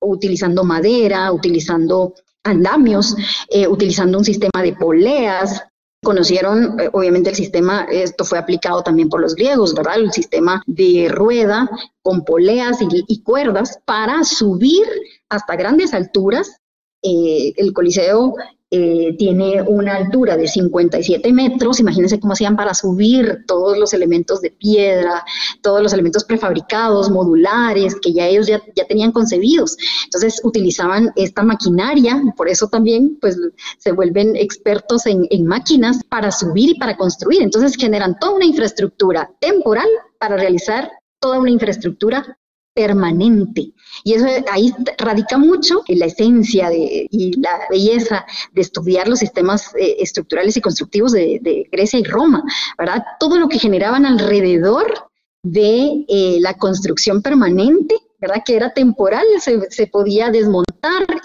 utilizando 0.00 0.64
madera, 0.64 1.30
utilizando 1.32 2.14
andamios, 2.44 3.14
eh, 3.50 3.68
utilizando 3.68 4.16
un 4.16 4.24
sistema 4.24 4.62
de 4.62 4.72
poleas, 4.72 5.62
Conocieron, 6.02 6.78
eh, 6.78 6.88
obviamente, 6.92 7.30
el 7.30 7.36
sistema, 7.36 7.86
esto 7.90 8.24
fue 8.24 8.38
aplicado 8.38 8.82
también 8.82 9.08
por 9.08 9.20
los 9.20 9.34
griegos, 9.34 9.74
¿verdad? 9.74 9.96
El 9.96 10.12
sistema 10.12 10.62
de 10.66 11.08
rueda 11.10 11.68
con 12.02 12.24
poleas 12.24 12.78
y, 12.80 13.22
cuerdas 13.22 13.80
para 13.84 14.22
subir 14.24 14.86
hasta 15.28 15.56
grandes 15.56 15.94
alturas. 15.94 16.60
Eh, 17.02 17.52
el 17.56 17.72
Coliseo 17.72 18.34
eh, 18.70 19.16
tiene 19.16 19.62
una 19.62 19.96
altura 19.96 20.36
de 20.36 20.46
57 20.46 21.32
metros. 21.32 21.80
Imagínense 21.80 22.20
cómo 22.20 22.34
hacían 22.34 22.54
para 22.54 22.74
subir 22.74 23.44
todos 23.46 23.78
los 23.78 23.94
elementos 23.94 24.42
de 24.42 24.50
piedra, 24.50 25.24
todos 25.62 25.82
los 25.82 25.94
elementos 25.94 26.24
prefabricados, 26.24 27.10
modulares, 27.10 27.96
que 27.98 28.12
ya 28.12 28.26
ellos 28.26 28.46
ya, 28.46 28.60
tenían 28.86 29.12
concebidos. 29.12 29.76
Entonces 30.04 30.42
utilizaban 30.44 31.10
esta 31.16 31.42
maquinaria, 31.42 32.22
por 32.36 32.48
eso 32.48 32.68
también 32.68 33.16
pues 33.20 33.38
se 33.78 33.92
vuelven 33.92 34.36
expertos 34.36 35.06
en, 35.06 35.26
en 35.30 35.46
máquinas 35.46 36.04
para 36.04 36.30
subir 36.30 36.70
y 36.70 36.78
para 36.78 36.98
construir. 36.98 37.42
Entonces 37.42 37.74
generan 37.74 38.18
toda 38.18 38.34
una 38.34 38.44
infraestructura 38.44 39.30
temporal 39.40 39.88
para 40.18 40.36
realizar 40.36 40.90
toda 41.20 41.38
una 41.38 41.50
infraestructura 41.50 42.38
permanente. 42.74 43.72
Y 44.04 44.14
eso 44.14 44.26
ahí 44.50 44.72
radica 44.98 45.38
mucho 45.38 45.82
en 45.86 45.98
la 45.98 46.06
esencia 46.06 46.70
de, 46.70 47.06
y 47.10 47.40
la 47.40 47.66
belleza 47.70 48.24
de 48.52 48.60
estudiar 48.60 49.08
los 49.08 49.18
sistemas 49.18 49.74
eh, 49.74 49.96
estructurales 49.98 50.56
y 50.56 50.60
constructivos 50.60 51.12
de, 51.12 51.68
Grecia 51.70 51.98
y 51.98 52.04
Roma, 52.04 52.42
¿verdad? 52.78 53.04
Todo 53.18 53.38
lo 53.38 53.48
que 53.48 53.58
generaban 53.58 54.06
alrededor 54.06 55.10
de 55.42 56.04
eh, 56.08 56.38
la 56.40 56.54
construcción 56.54 57.22
permanente 57.22 57.96
¿verdad? 58.20 58.42
Que 58.44 58.56
era 58.56 58.72
temporal, 58.72 59.24
se, 59.38 59.70
se, 59.70 59.86
podía 59.86 60.30
desmontar 60.30 60.67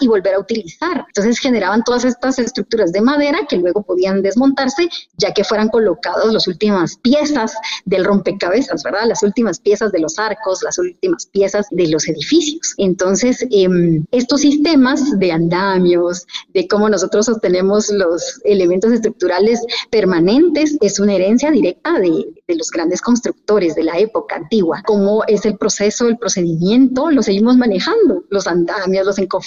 y 0.00 0.08
volver 0.08 0.34
a 0.34 0.40
utilizar. 0.40 1.04
Entonces 1.08 1.38
generaban 1.38 1.82
todas 1.84 2.04
estas 2.04 2.38
estructuras 2.38 2.92
de 2.92 3.00
madera 3.00 3.40
que 3.48 3.56
luego 3.56 3.82
podían 3.82 4.22
desmontarse 4.22 4.88
ya 5.16 5.32
que 5.32 5.44
fueran 5.44 5.68
colocadas 5.68 6.32
las 6.32 6.46
últimas 6.48 6.96
piezas 6.96 7.54
del 7.84 8.04
rompecabezas, 8.04 8.82
¿verdad? 8.82 9.06
Las 9.06 9.22
últimas 9.22 9.60
piezas 9.60 9.92
de 9.92 10.00
los 10.00 10.18
arcos, 10.18 10.62
las 10.62 10.78
últimas 10.78 11.26
piezas 11.26 11.66
de 11.70 11.88
los 11.88 12.08
edificios. 12.08 12.74
Entonces, 12.78 13.46
em, 13.50 14.04
estos 14.10 14.40
sistemas 14.40 15.18
de 15.18 15.32
andamios, 15.32 16.26
de 16.52 16.66
cómo 16.68 16.88
nosotros 16.88 17.26
sostenemos 17.26 17.90
los 17.90 18.40
elementos 18.44 18.92
estructurales 18.92 19.60
permanentes, 19.90 20.76
es 20.80 20.98
una 20.98 21.14
herencia 21.14 21.50
directa 21.50 21.98
de, 21.98 22.26
de 22.46 22.56
los 22.56 22.70
grandes 22.70 23.00
constructores 23.00 23.74
de 23.74 23.84
la 23.84 23.98
época 23.98 24.36
antigua. 24.36 24.82
Cómo 24.86 25.22
es 25.26 25.44
el 25.44 25.56
proceso, 25.56 26.08
el 26.08 26.18
procedimiento 26.18 27.10
lo 27.10 27.22
seguimos 27.22 27.56
manejando, 27.56 28.24
los 28.30 28.46
andamios, 28.46 29.06
los 29.06 29.18
encofrados, 29.18 29.43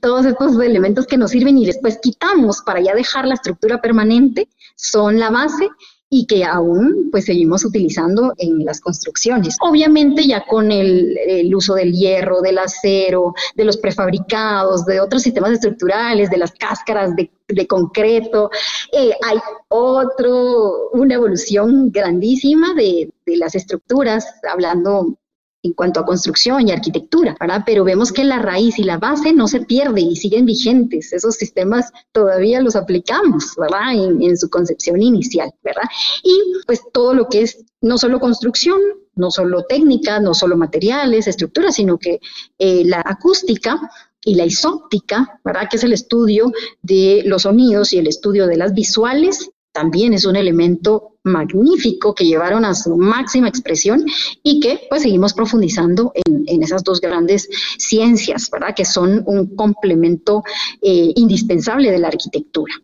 todos 0.00 0.26
estos 0.26 0.60
elementos 0.60 1.06
que 1.06 1.16
nos 1.16 1.30
sirven 1.30 1.58
y 1.58 1.66
después 1.66 1.98
quitamos 2.02 2.62
para 2.64 2.80
ya 2.80 2.94
dejar 2.94 3.26
la 3.26 3.34
estructura 3.34 3.80
permanente, 3.80 4.48
son 4.76 5.18
la 5.18 5.30
base 5.30 5.68
y 6.10 6.26
que 6.26 6.44
aún 6.44 7.08
pues 7.10 7.26
seguimos 7.26 7.64
utilizando 7.64 8.32
en 8.38 8.64
las 8.64 8.80
construcciones. 8.80 9.56
Obviamente 9.60 10.26
ya 10.26 10.44
con 10.46 10.72
el, 10.72 11.54
uso 11.54 11.74
del 11.74 11.92
hierro, 11.92 12.40
del 12.40 12.58
acero, 12.58 13.34
de 13.54 13.64
los 13.64 13.76
prefabricados, 13.76 14.86
de 14.86 15.00
otros 15.00 15.22
sistemas 15.22 15.52
estructurales, 15.52 16.30
de 16.30 16.38
las 16.38 16.52
cáscaras 16.52 17.10
de, 17.14 17.30
concreto, 17.66 18.50
eh, 18.92 19.12
hay 19.22 19.38
otro, 19.68 20.90
una 20.92 21.14
evolución 21.14 21.90
grandísima 21.90 22.74
de, 22.74 23.10
de 23.26 23.36
las 23.36 23.54
estructuras, 23.54 24.26
hablando 24.50 25.16
en 25.62 25.72
cuanto 25.72 26.00
a 26.00 26.04
construcción 26.06 26.66
y 26.68 26.72
arquitectura, 26.72 27.36
¿verdad? 27.40 27.62
Pero 27.66 27.84
vemos 27.84 28.12
que 28.12 28.24
la 28.24 28.38
raíz 28.38 28.78
y 28.78 28.84
la 28.84 28.98
base 28.98 29.32
no 29.32 29.48
se 29.48 29.60
pierde 29.60 30.00
y 30.00 30.16
siguen 30.16 30.46
vigentes. 30.46 31.12
Esos 31.12 31.34
sistemas 31.34 31.90
todavía 32.12 32.60
los 32.60 32.76
aplicamos, 32.76 33.54
¿verdad? 33.56 33.94
En, 33.94 34.36
su 34.36 34.48
concepción 34.50 35.02
inicial, 35.02 35.52
¿verdad? 35.62 35.82
Y 36.22 36.32
pues 36.66 36.82
todo 36.92 37.14
lo 37.14 37.28
que 37.28 37.42
es 37.42 37.64
no 37.80 37.98
solo 37.98 38.20
construcción, 38.20 38.80
no 39.14 39.30
solo 39.30 39.64
técnica, 39.64 40.20
no 40.20 40.32
solo 40.34 40.56
materiales, 40.56 41.26
estructuras, 41.26 41.74
sino 41.74 41.98
que 41.98 42.20
eh, 42.58 42.84
la 42.84 43.02
acústica 43.04 43.80
y 44.24 44.34
la 44.34 44.44
isóptica, 44.44 45.40
¿verdad? 45.44 45.68
Que 45.68 45.76
es 45.76 45.84
el 45.84 45.92
estudio 45.92 46.52
de 46.82 47.22
los 47.24 47.42
sonidos 47.42 47.92
y 47.92 47.98
el 47.98 48.06
estudio 48.06 48.46
de 48.46 48.56
las 48.56 48.74
visuales, 48.74 49.50
también 49.78 50.12
es 50.12 50.24
un 50.24 50.34
elemento 50.34 51.18
magnífico 51.22 52.12
que 52.12 52.24
llevaron 52.24 52.64
a 52.64 52.74
su 52.74 52.96
máxima 52.96 53.46
expresión 53.46 54.04
y 54.42 54.58
que 54.58 54.80
pues 54.88 55.02
seguimos 55.02 55.32
profundizando 55.34 56.10
en, 56.14 56.62
esas 56.64 56.82
dos 56.82 57.00
grandes 57.00 57.48
ciencias, 57.78 58.50
¿verdad? 58.50 58.74
Que 58.74 58.84
son 58.84 59.22
un 59.24 59.54
complemento 59.54 60.42
eh, 60.82 61.12
indispensable 61.14 61.92
de 61.92 61.98
la 62.00 62.08
arquitectura. 62.08 62.74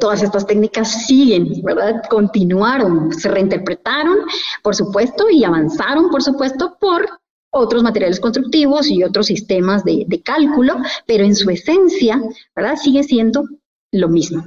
Todas 0.00 0.22
estas 0.22 0.46
técnicas 0.46 1.04
siguen, 1.06 1.60
¿verdad? 1.62 2.02
Continuaron, 2.08 3.12
se 3.12 3.28
reinterpretaron, 3.28 4.20
por 4.62 4.74
supuesto, 4.74 5.28
y 5.28 5.44
avanzaron, 5.44 6.08
por 6.08 6.22
supuesto, 6.22 6.78
por 6.80 7.06
otros 7.52 7.82
materiales 7.82 8.20
constructivos 8.20 8.90
y 8.90 9.04
otros 9.04 9.26
sistemas 9.26 9.84
de, 9.84 10.06
de 10.08 10.22
cálculo, 10.22 10.76
pero 11.06 11.24
en 11.24 11.36
su 11.36 11.50
esencia, 11.50 12.22
¿verdad? 12.56 12.76
Sigue 12.76 13.02
siendo 13.02 13.44
lo 13.92 14.08
mismo. 14.08 14.44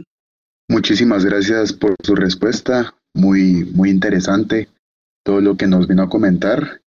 Muchísimas 0.67 1.23
gracias 1.25 1.73
por 1.73 1.95
su 2.03 2.15
respuesta, 2.15 2.95
muy, 3.13 3.65
muy 3.73 3.89
interesante 3.89 4.69
todo 5.23 5.41
lo 5.41 5.57
que 5.57 5.67
nos 5.67 5.87
vino 5.87 6.03
a 6.03 6.09
comentar. 6.09 6.81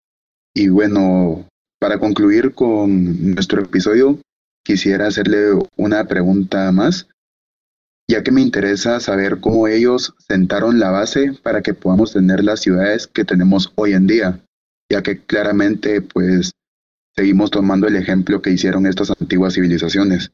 Y 0.55 0.69
bueno, 0.69 1.47
para 1.81 1.99
concluir 1.99 2.55
con 2.55 3.35
nuestro 3.35 3.63
episodio, 3.63 4.21
quisiera 4.65 5.07
hacerle 5.07 5.59
una 5.77 6.05
pregunta 6.05 6.71
más 6.73 7.09
ya 8.11 8.23
que 8.23 8.33
me 8.33 8.41
interesa 8.41 9.01
saber 9.01 9.39
cómo 9.39 9.69
ellos 9.69 10.15
sentaron 10.19 10.81
la 10.81 10.91
base 10.91 11.35
para 11.43 11.61
que 11.61 11.75
podamos 11.75 12.15
tener 12.15 12.43
las 12.43 12.61
ciudades 12.61 13.07
que 13.07 13.25
tenemos 13.25 13.73
hoy 13.75 13.93
en 13.93 14.07
día, 14.07 14.41
ya 14.91 15.03
que 15.03 15.21
claramente 15.21 16.01
pues 16.01 16.53
seguimos 17.15 17.51
tomando 17.51 17.87
el 17.87 17.97
ejemplo 17.97 18.41
que 18.41 18.51
hicieron 18.51 18.87
estas 18.87 19.13
antiguas 19.21 19.55
civilizaciones. 19.55 20.33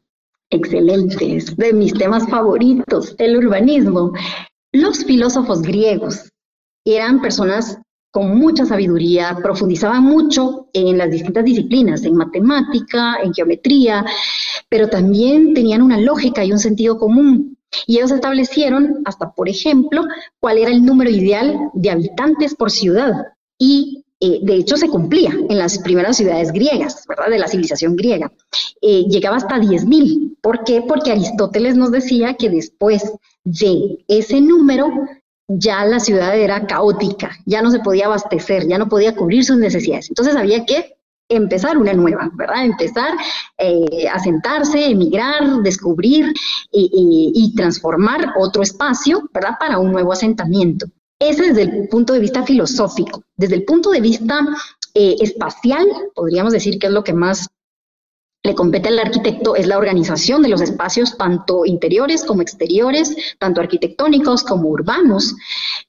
Excelente, 0.51 1.37
es 1.37 1.57
de 1.57 1.73
mis 1.73 1.95
temas 1.95 2.29
favoritos, 2.29 3.15
el 3.19 3.37
urbanismo. 3.37 4.13
Los 4.73 5.05
filósofos 5.05 5.63
griegos 5.63 6.31
eran 6.85 7.21
personas 7.21 7.79
con 8.15 8.39
mucha 8.39 8.65
sabiduría, 8.65 9.37
profundizaban 9.43 10.05
mucho 10.05 10.69
en 10.73 10.97
las 10.99 11.11
distintas 11.11 11.45
disciplinas, 11.45 12.05
en 12.05 12.15
matemática, 12.15 13.17
en 13.23 13.35
geometría, 13.35 14.05
pero 14.69 14.89
también 14.89 15.53
tenían 15.53 15.83
una 15.83 15.99
lógica 15.99 16.45
y 16.45 16.53
un 16.53 16.61
sentido 16.61 16.97
común. 16.97 17.59
Y 17.89 17.97
ellos 17.97 18.13
establecieron 18.13 19.03
hasta, 19.05 19.33
por 19.33 19.49
ejemplo, 19.49 20.05
cuál 20.39 20.59
era 20.59 20.71
el 20.71 20.85
número 20.85 21.11
ideal 21.11 21.59
de 21.75 21.91
habitantes 21.91 22.55
por 22.55 22.71
ciudad. 22.71 23.13
Y 23.59 24.04
eh, 24.21 24.39
de 24.43 24.55
hecho 24.55 24.77
se 24.77 24.89
cumplía 24.89 25.31
en 25.49 25.59
las 25.59 25.79
primeras 25.79 26.17
ciudades 26.17 26.53
griegas, 26.53 27.05
¿verdad? 27.09 27.29
De 27.29 27.39
la 27.39 27.49
civilización 27.49 27.97
griega. 27.97 28.33
Eh, 28.81 29.05
llegaba 29.09 29.37
hasta 29.37 29.59
10.000. 29.59 30.39
¿Por 30.41 30.65
qué? 30.65 30.83
Porque 30.83 31.13
Aristóteles 31.13 31.77
nos 31.77 31.91
decía 31.91 32.35
que 32.35 32.51
después 32.51 33.13
de 33.45 34.05
ese 34.09 34.41
número 34.41 34.91
ya 35.49 35.85
la 35.85 36.01
ciudad 36.01 36.39
era 36.39 36.67
caótica, 36.67 37.37
ya 37.45 37.61
no 37.61 37.71
se 37.71 37.81
podía 37.81 38.07
abastecer, 38.07 38.67
ya 38.67 38.79
no 38.79 38.89
podía 38.89 39.15
cubrir 39.15 39.45
sus 39.45 39.59
necesidades. 39.59 40.09
Entonces 40.09 40.37
había 40.37 40.65
que 40.65 40.97
empezar 41.29 41.77
una 41.77 41.93
nueva, 41.93 42.31
¿verdad? 42.35 42.65
Empezar 42.65 43.11
eh, 43.59 44.09
a 44.09 44.19
sentarse, 44.19 44.91
emigrar, 44.91 45.63
descubrir 45.63 46.33
y, 46.71 47.53
transformar 47.57 48.33
otro 48.39 48.63
espacio, 48.63 49.29
¿verdad? 49.33 49.57
Para 49.59 49.79
un 49.79 49.93
nuevo 49.93 50.13
asentamiento. 50.13 50.87
Ese 51.29 51.43
desde 51.49 51.63
el 51.63 51.89
punto 51.89 52.13
de 52.13 52.21
vista 52.21 52.45
filosófico. 52.45 53.25
Desde 53.37 53.55
el 53.57 53.65
punto 53.65 53.91
de 53.91 54.01
vista 54.01 54.47
eh, 54.95 55.17
espacial, 55.21 55.87
podríamos 56.15 56.53
decir 56.53 56.79
que 56.79 56.89
es 56.89 56.93
lo 56.93 57.03
que 57.03 57.15
más 57.15 57.49
le 58.43 58.55
compete 58.55 58.89
al 58.89 58.99
arquitecto 58.99 59.57
es 59.57 59.67
la 59.67 59.79
organización 59.79 60.43
de 60.43 60.51
los 60.51 60.61
espacios, 60.61 61.17
tanto 61.17 61.65
interiores 61.65 62.25
como 62.25 62.43
exteriores, 62.43 63.17
tanto 63.39 63.63
arquitectónicos 63.63 64.45
como 64.45 64.69
urbanos. 64.69 65.35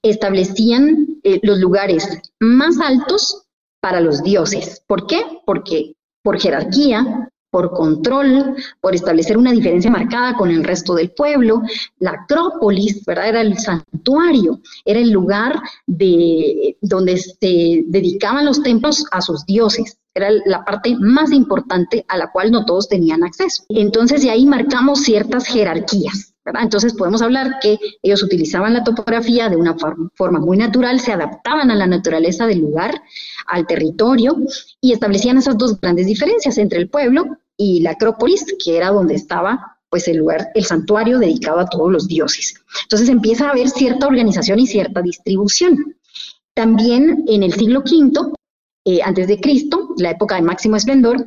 Establecían 0.02 1.20
eh, 1.24 1.42
los 1.44 1.60
lugares 1.60 2.08
más 2.40 2.80
altos 2.80 3.44
para 3.82 4.00
los 4.00 4.24
dioses. 4.24 4.82
¿Por 4.88 5.06
qué? 5.06 5.22
Porque 5.46 5.96
por 6.24 6.40
jerarquía, 6.40 7.30
por 7.56 7.72
control, 7.72 8.54
por 8.82 8.96
establecer 8.96 9.38
una 9.38 9.54
diferencia 9.54 9.90
marcada 9.90 10.34
con 10.34 10.52
el 10.52 10.62
resto 10.62 10.94
del 10.94 11.12
pueblo. 11.12 11.62
La 12.00 12.12
Acrópolis, 12.12 13.06
¿verdad? 13.06 13.30
Era 13.30 13.40
el 13.40 13.58
santuario, 13.58 14.60
era 14.84 15.00
el 15.00 15.10
lugar 15.10 15.62
de, 15.88 16.78
donde 16.82 17.16
se 17.16 17.86
dedicaban 17.88 18.44
los 18.44 18.62
templos 18.62 19.06
a 19.10 19.22
sus 19.22 19.46
dioses. 19.46 19.98
Era 20.14 20.32
la 20.46 20.66
parte 20.66 20.98
más 21.00 21.32
importante 21.32 22.04
a 22.10 22.18
la 22.18 22.30
cual 22.30 22.52
no 22.52 22.66
todos 22.66 22.90
tenían 22.90 23.24
acceso. 23.24 23.64
Entonces, 23.70 24.22
de 24.22 24.32
ahí 24.32 24.46
marcamos 24.46 25.04
ciertas 25.04 25.48
jerarquías. 25.48 26.34
Entonces 26.62 26.94
podemos 26.94 27.22
hablar 27.22 27.60
que 27.62 27.80
ellos 28.04 28.22
utilizaban 28.22 28.74
la 28.74 28.84
topografía 28.84 29.50
de 29.50 29.56
una 29.56 29.78
forma 30.14 30.40
muy 30.40 30.58
natural, 30.58 31.00
se 31.00 31.14
adaptaban 31.14 31.72
a 31.72 31.76
la 31.76 31.88
naturaleza 31.88 32.46
del 32.46 32.60
lugar, 32.60 33.02
al 33.48 33.66
territorio, 33.66 34.36
y 34.82 34.92
establecían 34.92 35.38
esas 35.38 35.58
dos 35.58 35.80
grandes 35.80 36.06
diferencias 36.06 36.58
entre 36.58 36.80
el 36.80 36.90
pueblo 36.90 37.38
y 37.58 37.82
la 37.82 37.92
Acrópolis, 37.92 38.46
que 38.64 38.78
era 38.78 38.92
donde 38.92 39.16
estaba 39.16 39.78
pues 39.90 40.08
el 40.08 40.18
lugar, 40.18 40.50
el 40.56 40.66
santuario 40.66 41.20
dedicado 41.20 41.60
a 41.60 41.68
todos 41.68 41.92
los 41.92 42.08
dioses. 42.08 42.56
Entonces 42.84 43.08
empieza 43.08 43.48
a 43.48 43.52
haber 43.52 43.70
cierta 43.70 44.08
organización 44.08 44.60
y 44.60 44.68
cierta 44.68 45.02
distribución. 45.02 45.96
También 46.54 47.24
en 47.28 47.44
el 47.44 47.54
siglo 47.54 47.80
V, 47.80 48.34
eh, 48.86 49.02
antes 49.04 49.28
de 49.28 49.40
Cristo, 49.40 49.94
la 49.98 50.12
época 50.12 50.36
de 50.36 50.42
máximo 50.42 50.76
esplendor, 50.76 51.26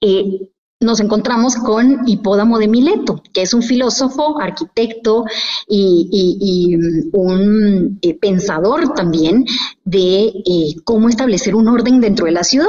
eh, 0.00 0.50
nos 0.80 1.00
encontramos 1.00 1.56
con 1.56 2.06
Hipódamo 2.06 2.58
de 2.58 2.68
Mileto, 2.68 3.22
que 3.32 3.42
es 3.42 3.54
un 3.54 3.62
filósofo, 3.62 4.38
arquitecto 4.38 5.24
y, 5.66 6.76
mm, 6.76 7.08
un 7.12 7.98
eh, 8.02 8.14
pensador 8.14 8.92
también 8.92 9.46
de 9.84 10.26
eh, 10.26 10.74
cómo 10.84 11.08
establecer 11.08 11.54
un 11.54 11.68
orden 11.68 12.00
dentro 12.00 12.26
de 12.26 12.32
la 12.32 12.44
ciudad. 12.44 12.66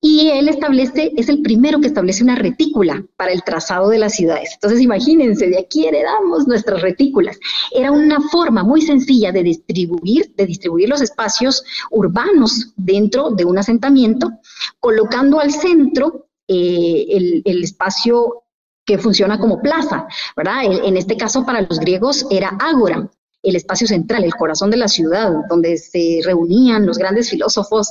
Y 0.00 0.28
él 0.28 0.48
establece, 0.48 1.12
es 1.16 1.28
el 1.28 1.42
primero 1.42 1.80
que 1.80 1.88
establece 1.88 2.22
una 2.22 2.36
retícula 2.36 3.04
para 3.16 3.32
el 3.32 3.42
trazado 3.42 3.88
de 3.88 3.98
las 3.98 4.14
ciudades. 4.14 4.50
Entonces 4.54 4.80
imagínense, 4.80 5.48
de 5.48 5.58
aquí 5.58 5.86
heredamos 5.86 6.46
nuestras 6.46 6.82
retículas. 6.82 7.38
Era 7.72 7.90
una 7.90 8.20
forma 8.20 8.62
muy 8.62 8.82
sencilla 8.82 9.32
de 9.32 9.42
distribuir, 9.42 10.32
de 10.36 10.46
distribuir 10.46 10.88
los 10.88 11.00
espacios 11.00 11.64
urbanos 11.90 12.74
dentro 12.76 13.30
de 13.30 13.44
un 13.44 13.58
asentamiento, 13.58 14.30
colocando 14.78 15.40
al 15.40 15.50
centro 15.50 16.26
eh, 16.48 17.42
el, 17.44 17.62
espacio 17.62 18.42
que 18.84 18.98
funciona 18.98 19.38
como 19.38 19.62
plaza, 19.62 20.06
¿verdad? 20.36 20.64
En, 20.64 20.96
este 20.96 21.16
caso 21.16 21.46
para 21.46 21.62
los 21.62 21.80
griegos 21.80 22.26
era 22.30 22.56
ágora, 22.60 23.08
el 23.42 23.56
espacio 23.56 23.86
central, 23.86 24.24
el 24.24 24.34
corazón 24.34 24.70
de 24.70 24.76
la 24.76 24.88
ciudad, 24.88 25.32
donde 25.48 25.76
se 25.78 26.20
reunían 26.24 26.86
los 26.86 26.98
grandes 26.98 27.30
filósofos, 27.30 27.90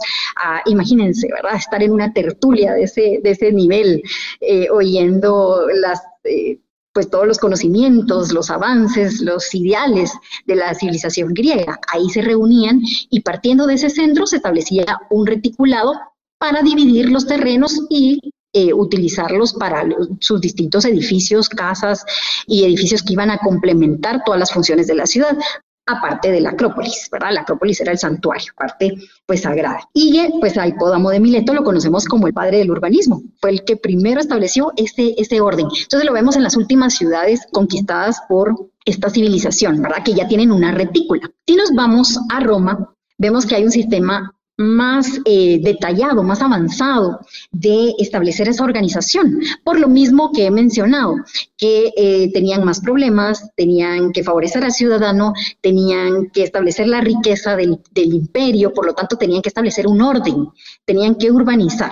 imagínense, 0.66 1.28
¿verdad? 1.32 1.56
Estar 1.56 1.82
en 1.82 1.92
una 1.92 2.14
tertulia 2.14 2.74
de 2.74 2.84
ese, 2.84 3.20
de 3.24 3.32
ese 3.32 3.52
nivel, 3.52 4.04
eh, 4.42 4.70
oyendo 4.70 5.68
las... 5.74 6.02
Eh, 6.24 6.60
pues 6.94 7.10
todos 7.10 7.26
los 7.26 7.40
conocimientos, 7.40 8.32
los 8.32 8.52
avances, 8.52 9.20
los 9.20 9.56
ideales 9.56 10.14
de 10.46 10.56
la 10.56 10.76
civilización 10.76 11.34
griega. 11.34 11.80
Ahí 11.92 12.08
se 12.10 12.22
reunían 12.22 12.82
y 13.10 13.22
partiendo 13.22 13.66
de 13.66 13.74
ese 13.74 13.90
centro 13.90 14.28
se 14.28 14.36
establecía 14.36 14.86
un 15.10 15.26
reticulado 15.26 15.94
para 16.38 16.62
dividir 16.62 17.10
los 17.10 17.26
terrenos 17.26 17.88
y 17.90 18.33
eh, 18.54 18.74
utilizarlos 18.74 19.54
para 19.54 19.84
sus 20.20 20.40
distintos 20.40 20.86
edificios, 20.86 21.50
casas 21.50 22.06
y 22.48 22.64
edificios 22.64 23.04
que 23.04 23.14
iban 23.14 23.32
a 23.32 23.40
complementar 23.40 24.24
todas 24.24 24.40
las 24.40 24.52
funciones 24.52 24.88
de 24.88 24.96
la 24.96 25.06
ciudad 25.06 25.38
aparte 25.86 26.32
de 26.32 26.40
la 26.40 26.52
Acrópolis, 26.52 27.10
¿verdad? 27.12 27.32
La 27.32 27.42
Acrópolis 27.42 27.82
era 27.82 27.92
el 27.92 27.98
santuario, 27.98 28.54
parte 28.56 28.96
pues 29.26 29.42
sagrada. 29.42 29.82
Y 29.94 30.18
pues 30.40 30.58
a 30.58 30.68
Hipódamo 30.68 31.10
de 31.10 31.20
Mileto 31.20 31.54
lo 31.54 31.64
conocemos 31.64 32.06
como 32.06 32.28
el 32.28 32.34
padre 32.34 32.60
del 32.60 32.72
urbanismo, 32.72 33.22
fue 33.42 33.52
el 33.52 33.64
que 33.64 33.76
primero 33.76 34.20
estableció 34.20 34.72
este, 34.78 35.20
este 35.22 35.42
orden. 35.42 35.68
Entonces 35.68 36.06
lo 36.06 36.14
vemos 36.14 36.36
en 36.36 36.44
las 36.44 36.56
últimas 36.56 36.96
ciudades 36.96 37.42
conquistadas 37.52 38.22
por 38.30 38.70
esta 38.86 39.10
civilización, 39.10 39.82
¿verdad? 39.82 40.04
Que 40.04 40.14
ya 40.14 40.28
tienen 40.28 40.52
una 40.52 40.72
retícula. 40.72 41.30
Si 41.48 41.56
nos 41.56 41.72
vamos 41.74 42.20
a 42.30 42.40
Roma, 42.40 42.94
vemos 43.18 43.46
que 43.46 43.56
hay 43.56 43.64
un 43.64 43.72
sistema 43.72 44.34
más 44.58 45.20
eh, 45.26 45.60
detallado, 45.62 46.24
más 46.24 46.42
avanzado 46.42 47.20
de 47.52 47.94
establecer 47.98 48.48
esa 48.48 48.64
organización. 48.64 49.40
Por 49.64 49.80
lo 49.80 49.88
mismo 49.88 50.32
que 50.32 50.46
he 50.46 50.52
mencionado, 50.52 51.16
que 51.58 51.92
eh, 51.98 52.32
tenían 52.34 52.64
más 52.64 52.80
problemas, 52.82 53.50
tenían 53.56 54.12
que 54.12 54.24
favorecer 54.24 54.64
al 54.64 54.72
ciudadano, 54.72 55.34
tenían 55.62 56.30
que 56.30 56.44
establecer 56.44 56.88
la 56.88 57.02
riqueza 57.02 57.56
del, 57.56 57.80
imperio, 57.96 58.74
por 58.74 58.86
lo 58.86 58.94
tanto 58.94 59.18
tenían 59.18 59.42
que 59.42 59.50
establecer 59.50 59.88
un 59.88 60.02
orden, 60.02 60.50
tenían 60.86 61.16
que 61.16 61.32
urbanizar. 61.32 61.92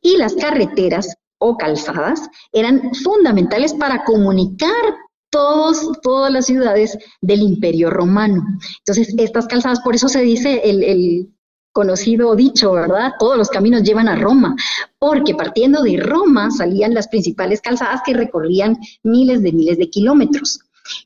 Y 0.00 0.16
las 0.16 0.34
carreteras 0.34 1.16
o 1.38 1.56
calzadas 1.56 2.28
eran 2.52 2.94
fundamentales 2.94 3.74
para 3.74 4.04
comunicar 4.04 4.96
todos, 5.30 6.00
todas 6.02 6.32
las 6.32 6.46
ciudades 6.46 6.96
del 7.20 7.42
imperio 7.42 7.90
romano. 7.90 8.42
Entonces, 8.78 9.14
estas 9.18 9.46
calzadas, 9.46 9.80
por 9.80 9.94
eso 9.94 10.08
se 10.08 10.22
dice 10.22 10.62
el 10.64 11.28
conocido 11.72 12.34
dicho, 12.34 12.72
¿verdad? 12.72 13.12
Todos 13.18 13.36
los 13.36 13.48
caminos 13.48 13.82
llevan 13.82 14.08
a 14.08 14.16
Roma, 14.16 14.56
porque 14.98 15.34
partiendo 15.34 15.82
de 15.82 15.98
Roma 15.98 16.50
salían 16.50 16.94
las 16.94 17.08
principales 17.08 17.60
calzadas 17.60 18.02
que 18.04 18.14
recorrían 18.14 18.78
miles 19.02 19.42
de 19.42 19.52
miles 19.52 19.78
de 19.78 19.90
kilómetros. 19.90 20.60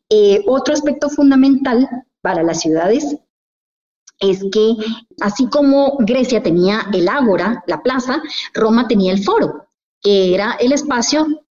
Eh, 0.08 0.42
otro 0.46 0.74
aspecto 0.74 1.10
fundamental 1.10 1.88
para 2.20 2.42
las 2.42 2.60
ciudades 2.60 3.16
es 4.20 4.44
que 4.52 4.76
así 5.20 5.46
como 5.48 5.96
Grecia 5.98 6.42
tenía 6.42 6.86
el 6.92 7.08
ágora, 7.08 7.64
la 7.66 7.82
plaza, 7.82 8.22
Roma 8.54 8.86
tenía 8.86 9.12
el 9.12 9.22
foro, 9.22 9.66
que 10.00 10.34
era 10.34 10.52
el 10.60 10.72
espacio 10.72 11.41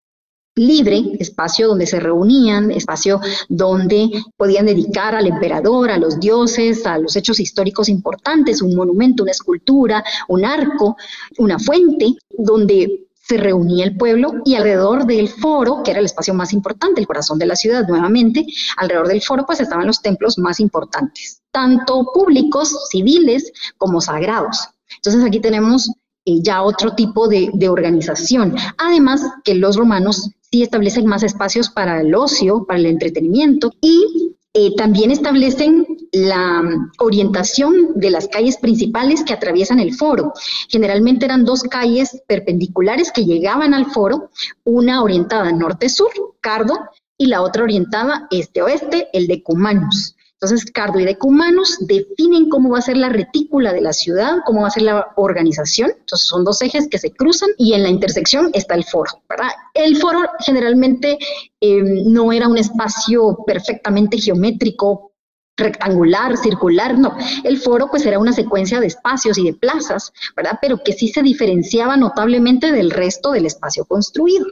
libre, 0.56 1.04
espacio 1.20 1.68
donde 1.68 1.88
se 1.88 2.00
reunían, 2.00 2.72
espacio 2.72 3.22
donde 3.48 4.10
podían 4.36 4.66
dedicar 4.66 5.16
al 5.16 5.28
emperador, 5.28 5.92
a 5.92 5.98
los 5.98 6.20
dioses, 6.20 6.86
a 6.86 6.98
los 6.98 7.16
hechos 7.16 7.40
históricos 7.40 7.88
importantes, 7.90 8.62
un 8.62 8.76
monumento, 8.76 9.24
una 9.24 9.32
escultura, 9.32 10.04
un 10.28 10.44
arco, 10.44 10.98
una 11.38 11.58
fuente, 11.58 12.16
donde 12.30 13.08
se 13.32 13.38
reunía 13.38 13.86
el 13.86 13.96
pueblo 13.96 14.34
y 14.44 14.56
alrededor 14.56 15.06
del 15.06 15.30
foro, 15.30 15.84
que 15.84 15.92
era 15.92 16.02
el 16.02 16.06
espacio 16.06 16.34
más 16.34 16.52
importante, 16.52 17.00
el 17.00 17.08
corazón 17.08 17.40
de 17.40 17.46
la 17.46 17.56
ciudad 17.56 17.88
nuevamente, 17.88 18.46
alrededor 18.76 19.08
del 19.08 19.22
foro 19.22 19.46
pues 19.46 19.62
estaban 19.62 19.88
los 19.88 20.02
templos 20.02 20.38
más 20.38 20.60
importantes, 20.60 21.42
tanto 21.50 22.12
públicos, 22.14 22.90
civiles, 22.90 23.54
como 23.78 24.02
sagrados. 24.02 24.68
Entonces 24.98 25.24
aquí 25.24 25.40
tenemos 25.40 25.90
eh, 26.26 26.42
ya 26.42 26.62
otro 26.62 26.94
tipo 26.94 27.28
de, 27.28 27.52
organización. 27.68 28.56
Además 28.78 29.22
que 29.44 29.56
los 29.56 29.76
romanos 29.76 30.30
sí 30.52 30.62
establecen 30.62 31.06
más 31.06 31.24
espacios 31.24 31.70
para 31.70 32.02
el 32.02 32.14
ocio, 32.14 32.66
para 32.66 32.80
el 32.80 32.86
entretenimiento 32.86 33.72
y 33.82 34.36
eh, 34.54 34.76
también 34.76 35.12
establecen 35.12 35.88
la 36.12 36.62
orientación 37.00 37.94
de 37.96 38.12
las 38.12 38.28
calles 38.28 38.58
principales 38.58 39.24
que 39.24 39.34
atraviesan 39.34 39.80
el 39.80 39.96
foro. 39.96 40.34
Generalmente 40.68 41.26
eran 41.26 41.46
dos 41.46 41.64
calles 41.64 42.22
perpendiculares 42.28 43.12
que 43.12 43.26
llegaban 43.26 43.74
al 43.74 43.86
foro, 43.86 44.30
una 44.64 45.02
orientada 45.02 45.52
norte-sur, 45.52 46.12
Cardo, 46.42 46.78
y 47.18 47.28
la 47.28 47.42
otra 47.42 47.64
orientada 47.64 48.28
este-oeste, 48.30 49.08
el 49.14 49.28
de 49.28 49.42
Cumanus. 49.42 50.16
Entonces, 50.42 50.72
Cardo 50.72 51.00
y 51.00 51.06
Decumanus 51.06 51.78
definen 51.82 52.50
cómo 52.50 52.72
va 52.72 52.80
a 52.80 52.82
ser 52.82 52.98
la 52.98 53.10
retícula 53.10 53.74
de 53.74 53.82
la 53.82 53.94
ciudad, 53.94 54.38
cómo 54.44 54.62
va 54.62 54.70
a 54.70 54.72
ser 54.72 54.82
la 54.82 55.14
organización. 55.16 55.92
Entonces, 55.92 56.28
son 56.28 56.44
dos 56.44 56.64
ejes 56.64 56.88
que 56.90 56.98
se 56.98 57.12
cruzan 57.12 57.50
y 57.60 57.74
en 57.74 57.84
la 57.84 57.90
intersección 57.90 58.50
está 58.54 58.74
el 58.74 58.84
foro, 58.84 59.22
¿verdad? 59.30 59.50
El 59.76 59.98
foro 59.98 60.22
generalmente 60.40 61.20
em, 61.60 62.12
no 62.12 62.32
era 62.32 62.48
un 62.48 62.58
espacio 62.58 63.38
perfectamente 63.46 64.18
geométrico, 64.18 65.12
rectangular, 65.56 66.36
circular, 66.38 66.98
no. 66.98 67.16
El 67.44 67.60
foro 67.60 67.90
pues 67.92 68.04
era 68.08 68.18
una 68.18 68.34
secuencia 68.34 68.80
de 68.80 68.88
espacios 68.88 69.38
y 69.38 69.44
de 69.44 69.54
plazas, 69.54 70.12
¿verdad? 70.36 70.58
Pero 70.60 70.82
que 70.84 70.94
sí 70.94 71.10
se 71.10 71.22
diferenciaba 71.22 71.98
notablemente 71.98 72.72
del 72.72 72.90
resto 72.90 73.34
del 73.34 73.46
espacio 73.46 73.86
construido. 73.86 74.48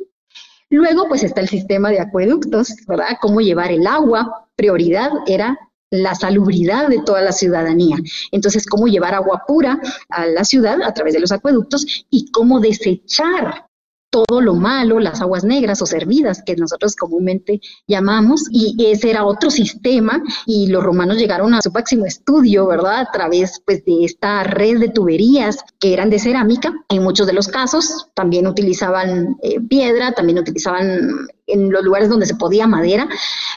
Luego 0.69 1.07
pues 1.07 1.23
está 1.23 1.41
el 1.41 1.49
sistema 1.49 1.89
de 1.89 1.99
acueductos, 1.99 2.75
¿verdad? 2.87 3.17
Cómo 3.19 3.41
llevar 3.41 3.71
el 3.71 3.87
agua, 3.87 4.45
prioridad 4.55 5.09
era 5.25 5.57
la 5.91 6.15
salubridad 6.15 6.87
de 6.87 7.01
toda 7.01 7.21
la 7.21 7.31
ciudadanía. 7.31 7.97
Entonces, 8.31 8.65
cómo 8.65 8.87
llevar 8.87 9.15
agua 9.15 9.43
pura 9.47 9.79
a 10.09 10.25
la 10.27 10.43
ciudad 10.43 10.81
a 10.81 10.93
través 10.93 11.13
de 11.13 11.19
los 11.19 11.31
acueductos 11.31 12.05
y 12.09 12.29
cómo 12.31 12.59
desechar 12.59 13.68
todo 14.09 14.41
lo 14.41 14.55
malo, 14.55 14.99
las 14.99 15.21
aguas 15.21 15.43
negras 15.43 15.81
o 15.81 15.85
servidas 15.85 16.41
que 16.45 16.55
nosotros 16.55 16.95
comúnmente 16.95 17.61
llamamos, 17.87 18.45
y 18.51 18.75
ese 18.87 19.11
era 19.11 19.25
otro 19.25 19.51
sistema 19.51 20.21
y 20.45 20.67
los 20.67 20.83
romanos 20.83 21.17
llegaron 21.17 21.53
a 21.53 21.61
su 21.61 21.71
máximo 21.71 22.05
estudio, 22.05 22.67
¿verdad? 22.67 23.01
A 23.01 23.11
través 23.11 23.61
pues 23.65 23.85
de 23.85 24.05
esta 24.05 24.43
red 24.43 24.79
de 24.79 24.89
tuberías 24.89 25.59
que 25.79 25.93
eran 25.93 26.09
de 26.09 26.19
cerámica, 26.19 26.73
en 26.89 27.03
muchos 27.03 27.27
de 27.27 27.33
los 27.33 27.47
casos 27.47 28.07
también 28.13 28.47
utilizaban 28.47 29.37
eh, 29.41 29.59
piedra, 29.61 30.13
también 30.13 30.39
utilizaban 30.39 31.27
en 31.47 31.71
los 31.71 31.83
lugares 31.83 32.09
donde 32.09 32.25
se 32.25 32.35
podía 32.35 32.67
madera, 32.67 33.07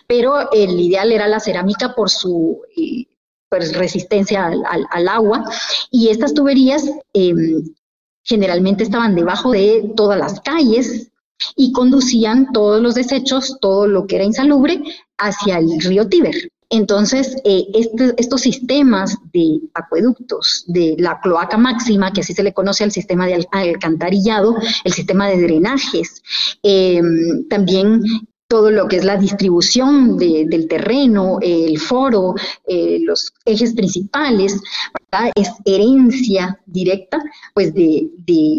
pero 0.06 0.50
el 0.52 0.78
ideal 0.78 1.12
era 1.12 1.28
la 1.28 1.40
cerámica 1.40 1.94
por 1.94 2.10
su... 2.10 2.60
Eh, 2.76 3.06
pues, 3.52 3.74
resistencia 3.74 4.46
al, 4.46 5.08
agua 5.08 5.44
y 5.90 6.08
estas 6.08 6.32
tuberías 6.32 6.90
em, 7.12 7.62
generalmente 8.22 8.84
estaban 8.84 9.14
debajo 9.14 9.52
de 9.52 9.92
todas 9.96 10.18
las 10.18 10.40
calles 10.40 11.10
y 11.56 11.72
conducían 11.72 12.52
todos 12.52 12.80
los 12.80 12.94
desechos, 12.94 13.58
todo 13.60 13.86
lo 13.86 14.06
que 14.06 14.16
era 14.16 14.24
insalubre, 14.24 14.82
hacia 15.18 15.58
el 15.58 15.80
río 15.80 16.08
Tíber. 16.08 16.34
Entonces, 16.70 17.36
eh, 17.44 17.66
este, 17.74 18.14
estos 18.16 18.40
sistemas 18.40 19.18
de 19.34 19.60
acueductos, 19.74 20.64
de 20.68 20.94
la 20.98 21.20
cloaca 21.20 21.58
máxima, 21.58 22.12
que 22.14 22.22
así 22.22 22.32
se 22.32 22.42
le 22.42 22.54
conoce 22.54 22.82
al 22.82 22.92
sistema 22.92 23.26
de 23.26 23.46
alcantarillado, 23.52 24.56
el 24.82 24.92
sistema 24.94 25.28
de 25.28 25.42
drenajes, 25.42 26.22
eh, 26.62 27.02
también 27.50 28.02
todo 28.52 28.70
lo 28.70 28.86
que 28.86 28.96
es 28.96 29.04
la 29.06 29.16
distribución 29.16 30.18
del 30.18 30.68
terreno, 30.68 31.38
el 31.40 31.78
foro, 31.78 32.34
eh, 32.66 32.98
los 33.00 33.32
ejes 33.46 33.72
principales, 33.72 34.60
es 35.34 35.48
herencia 35.64 36.60
directa 36.66 37.18
pues 37.54 37.72
de, 37.72 38.10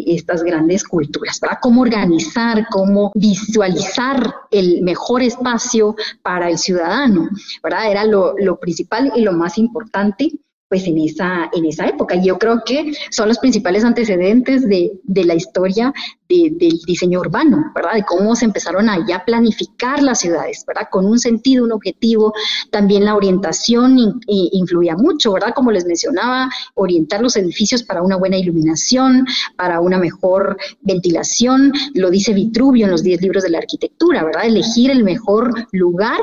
estas 0.08 0.42
grandes 0.42 0.84
culturas, 0.84 1.40
¿verdad? 1.40 1.60
Cómo 1.62 1.82
organizar, 1.82 2.66
cómo 2.72 3.12
visualizar 3.14 4.34
el 4.50 4.82
mejor 4.82 5.22
espacio 5.22 5.96
para 6.24 6.50
el 6.50 6.58
ciudadano, 6.58 7.30
¿verdad? 7.62 7.92
Era 7.92 8.04
lo, 8.04 8.34
lo 8.40 8.60
principal 8.60 9.12
y 9.16 9.22
lo 9.22 9.34
más 9.34 9.60
importante 9.60 10.32
pues 10.74 10.88
en 10.88 10.98
esa, 10.98 11.52
en 11.54 11.66
esa 11.66 11.86
época. 11.86 12.16
Yo 12.16 12.40
creo 12.40 12.64
que 12.66 12.94
son 13.12 13.28
los 13.28 13.38
principales 13.38 13.84
antecedentes 13.84 14.68
de, 14.68 14.92
de 15.04 15.24
la 15.24 15.36
historia 15.36 15.94
del 16.28 16.80
diseño 16.88 17.20
urbano, 17.20 17.72
¿verdad? 17.76 17.94
De 17.94 18.04
cómo 18.04 18.36
se 18.36 18.46
empezaron 18.46 18.90
a 18.90 18.98
planificar 19.24 20.02
las 20.02 20.22
ciudades, 20.22 20.64
¿verdad? 20.66 20.88
Con 20.90 21.06
un 21.06 21.20
sentido, 21.20 21.64
un 21.64 21.74
objetivo. 21.74 22.34
También 22.72 23.06
la 23.06 23.16
orientación 23.16 24.00
influía 24.28 24.96
mucho, 24.96 25.34
¿verdad? 25.34 25.54
Como 25.54 25.72
les 25.72 25.86
mencionaba, 25.86 26.50
orientar 26.74 27.22
los 27.22 27.36
edificios 27.36 27.84
para 27.84 28.02
una 28.02 28.16
buena 28.16 28.38
iluminación, 28.38 29.28
para 29.56 29.80
una 29.80 30.00
mejor 30.00 30.58
ventilación. 30.82 31.72
Lo 31.94 32.10
dice 32.10 32.34
Vitruvio 32.34 32.86
en 32.86 32.92
los 32.92 33.04
10 33.04 33.22
libros 33.22 33.44
de 33.44 33.52
la 33.52 33.60
arquitectura, 33.60 34.24
¿verdad? 34.24 34.46
Elegir 34.46 34.90
el 34.90 35.04
mejor 35.04 35.68
lugar 35.72 36.20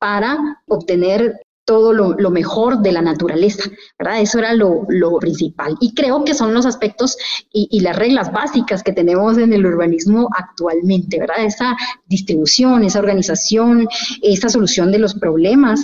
para 0.00 0.60
obtener 0.66 1.40
todo 1.64 1.92
lo, 1.92 2.30
mejor 2.30 2.82
de 2.82 2.92
la 2.92 3.02
naturaleza, 3.02 3.70
¿verdad? 3.98 4.20
Eso 4.20 4.38
era 4.38 4.54
lo, 4.54 4.86
principal. 5.20 5.76
Y 5.80 5.94
creo 5.94 6.24
que 6.24 6.34
son 6.34 6.54
los 6.54 6.66
aspectos 6.66 7.16
y, 7.52 7.80
las 7.80 7.96
reglas 7.96 8.32
básicas 8.32 8.82
que 8.82 8.92
tenemos 8.92 9.38
en 9.38 9.52
el 9.52 9.64
urbanismo 9.64 10.28
actualmente, 10.36 11.18
¿verdad? 11.18 11.44
Esa 11.44 11.76
distribución, 12.06 12.84
esa 12.84 12.98
organización, 12.98 13.88
esa 14.22 14.48
solución 14.48 14.90
de 14.92 14.98
los 14.98 15.14
problemas. 15.14 15.80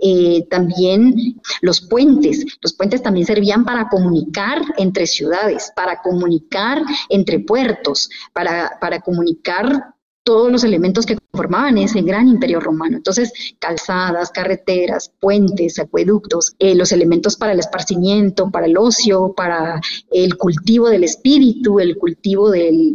Eh, 0.00 0.46
también 0.50 1.14
los 1.60 1.80
puentes. 1.80 2.44
Los 2.60 2.74
puentes 2.74 3.02
también 3.02 3.26
servían 3.26 3.64
para 3.64 3.88
comunicar 3.88 4.60
entre 4.76 5.06
ciudades, 5.06 5.72
para 5.74 6.02
comunicar 6.02 6.82
entre 7.08 7.38
puertos, 7.40 8.10
para, 8.32 8.76
para 8.80 9.00
comunicar 9.00 9.94
todos 10.28 10.52
los 10.52 10.62
elementos 10.62 11.06
que 11.06 11.16
formaban 11.32 11.78
ese 11.78 12.02
gran 12.02 12.28
imperio 12.28 12.60
romano. 12.60 12.98
Entonces, 12.98 13.32
calzadas, 13.58 14.28
carreteras, 14.28 15.10
puentes, 15.20 15.78
acueductos, 15.78 16.54
eh, 16.58 16.74
los 16.74 16.92
elementos 16.92 17.34
para 17.34 17.52
el 17.52 17.60
esparcimiento, 17.60 18.50
para 18.50 18.66
el 18.66 18.76
ocio, 18.76 19.32
para 19.34 19.80
el 20.10 20.36
cultivo 20.36 20.90
del 20.90 21.04
espíritu, 21.04 21.80
el 21.80 21.96
cultivo 21.96 22.50
del, 22.50 22.94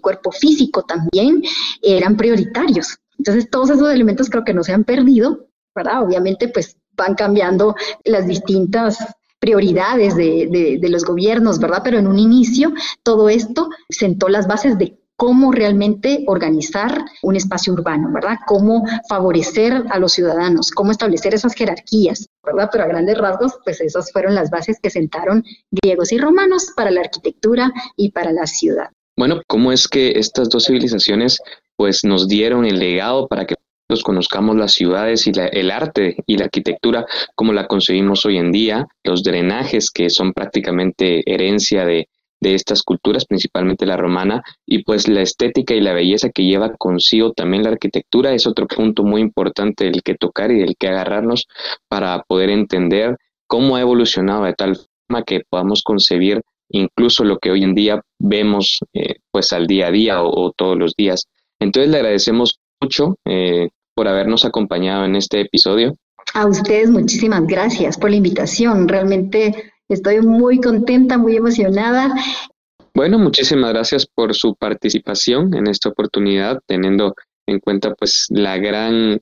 cuerpo 0.00 0.32
físico 0.32 0.82
también, 0.84 1.42
eran 1.82 2.16
prioritarios. 2.16 2.96
Entonces, 3.18 3.50
todos 3.50 3.68
esos 3.68 3.92
elementos 3.92 4.30
creo 4.30 4.42
que 4.42 4.54
no 4.54 4.64
se 4.64 4.72
han 4.72 4.84
perdido, 4.84 5.48
¿verdad? 5.74 6.04
Obviamente, 6.04 6.48
pues 6.48 6.78
van 6.96 7.14
cambiando 7.14 7.76
las 8.06 8.26
distintas 8.26 8.96
prioridades 9.38 10.16
de, 10.16 10.48
de, 10.50 10.78
de, 10.80 10.88
los 10.88 11.04
gobiernos, 11.04 11.58
¿verdad? 11.58 11.82
Pero 11.84 11.98
en 11.98 12.06
un 12.06 12.18
inicio 12.18 12.72
todo 13.02 13.28
esto 13.28 13.68
sentó 13.90 14.30
las 14.30 14.46
bases 14.46 14.78
de 14.78 15.01
cómo 15.16 15.52
realmente 15.52 16.24
organizar 16.26 17.04
un 17.22 17.36
espacio 17.36 17.72
urbano, 17.72 18.10
¿verdad? 18.12 18.38
Cómo 18.46 18.84
favorecer 19.08 19.84
a 19.90 19.98
los 19.98 20.12
ciudadanos, 20.12 20.70
cómo 20.70 20.90
establecer 20.90 21.34
esas 21.34 21.54
jerarquías, 21.54 22.26
¿verdad? 22.44 22.68
Pero 22.72 22.84
a 22.84 22.88
grandes 22.88 23.18
rasgos, 23.18 23.58
pues 23.64 23.80
esas 23.80 24.10
fueron 24.12 24.34
las 24.34 24.50
bases 24.50 24.78
que 24.82 24.90
sentaron 24.90 25.44
griegos 25.70 26.12
y 26.12 26.18
romanos 26.18 26.72
para 26.76 26.90
la 26.90 27.02
arquitectura 27.02 27.72
y 27.96 28.10
para 28.10 28.32
la 28.32 28.46
ciudad. 28.46 28.90
Bueno, 29.16 29.42
¿cómo 29.46 29.72
es 29.72 29.88
que 29.88 30.12
estas 30.18 30.48
dos 30.48 30.66
civilizaciones 30.66 31.38
pues 31.76 32.04
nos 32.04 32.28
dieron 32.28 32.64
el 32.64 32.78
legado 32.78 33.28
para 33.28 33.46
que 33.46 33.54
conozcamos 34.02 34.56
las 34.56 34.72
ciudades 34.72 35.26
y 35.26 35.32
el 35.36 35.70
arte 35.70 36.16
y 36.26 36.38
la 36.38 36.46
arquitectura 36.46 37.04
como 37.34 37.52
la 37.52 37.66
concebimos 37.66 38.24
hoy 38.24 38.38
en 38.38 38.50
día, 38.50 38.86
los 39.04 39.22
drenajes 39.22 39.90
que 39.90 40.08
son 40.08 40.32
prácticamente 40.32 41.22
herencia 41.30 41.84
de, 41.84 42.08
de 42.42 42.56
estas 42.56 42.82
culturas, 42.82 43.24
principalmente 43.24 43.86
la 43.86 43.96
romana, 43.96 44.42
y 44.66 44.82
pues 44.82 45.06
la 45.06 45.22
estética 45.22 45.74
y 45.74 45.80
la 45.80 45.92
belleza 45.92 46.30
que 46.30 46.42
lleva 46.42 46.74
consigo 46.74 47.32
también 47.32 47.62
la 47.62 47.70
arquitectura 47.70 48.34
es 48.34 48.48
otro 48.48 48.66
punto 48.66 49.04
muy 49.04 49.20
importante 49.20 49.84
del 49.84 50.02
que 50.02 50.16
tocar 50.16 50.50
y 50.50 50.58
del 50.58 50.74
que 50.76 50.88
agarrarnos 50.88 51.46
para 51.88 52.20
poder 52.24 52.50
entender 52.50 53.16
cómo 53.46 53.76
ha 53.76 53.80
evolucionado 53.80 54.42
de 54.44 54.54
tal 54.54 54.74
forma 54.74 55.22
que 55.24 55.42
podamos 55.48 55.82
concebir 55.82 56.42
incluso 56.70 57.22
lo 57.22 57.38
que 57.38 57.52
hoy 57.52 57.62
en 57.62 57.74
día 57.74 58.00
vemos 58.18 58.80
eh, 58.92 59.16
pues 59.30 59.52
al 59.52 59.68
día 59.68 59.86
a 59.86 59.90
día 59.92 60.22
o, 60.22 60.50
todos 60.50 60.76
los 60.76 60.94
días. 60.96 61.28
Entonces 61.60 61.92
le 61.92 61.98
agradecemos 61.98 62.58
mucho 62.80 63.14
eh, 63.24 63.68
por 63.94 64.08
habernos 64.08 64.44
acompañado 64.44 65.04
en 65.04 65.14
este 65.14 65.42
episodio. 65.42 65.94
A 66.34 66.46
ustedes 66.46 66.90
muchísimas 66.90 67.46
gracias 67.46 67.98
por 67.98 68.10
la 68.10 68.16
invitación. 68.16 68.88
Realmente 68.88 69.71
estoy 69.92 70.20
muy 70.20 70.60
contenta, 70.60 71.18
muy 71.18 71.36
emocionada. 71.36 72.14
Bueno, 72.94 73.18
muchísimas 73.18 73.72
gracias 73.72 74.06
por 74.06 74.34
su 74.34 74.54
participación 74.54 75.54
en 75.54 75.66
esta 75.66 75.88
oportunidad, 75.88 76.60
teniendo 76.66 77.14
en 77.46 77.58
cuenta 77.58 77.94
pues 77.94 78.26
la 78.30 78.58
gran 78.58 79.20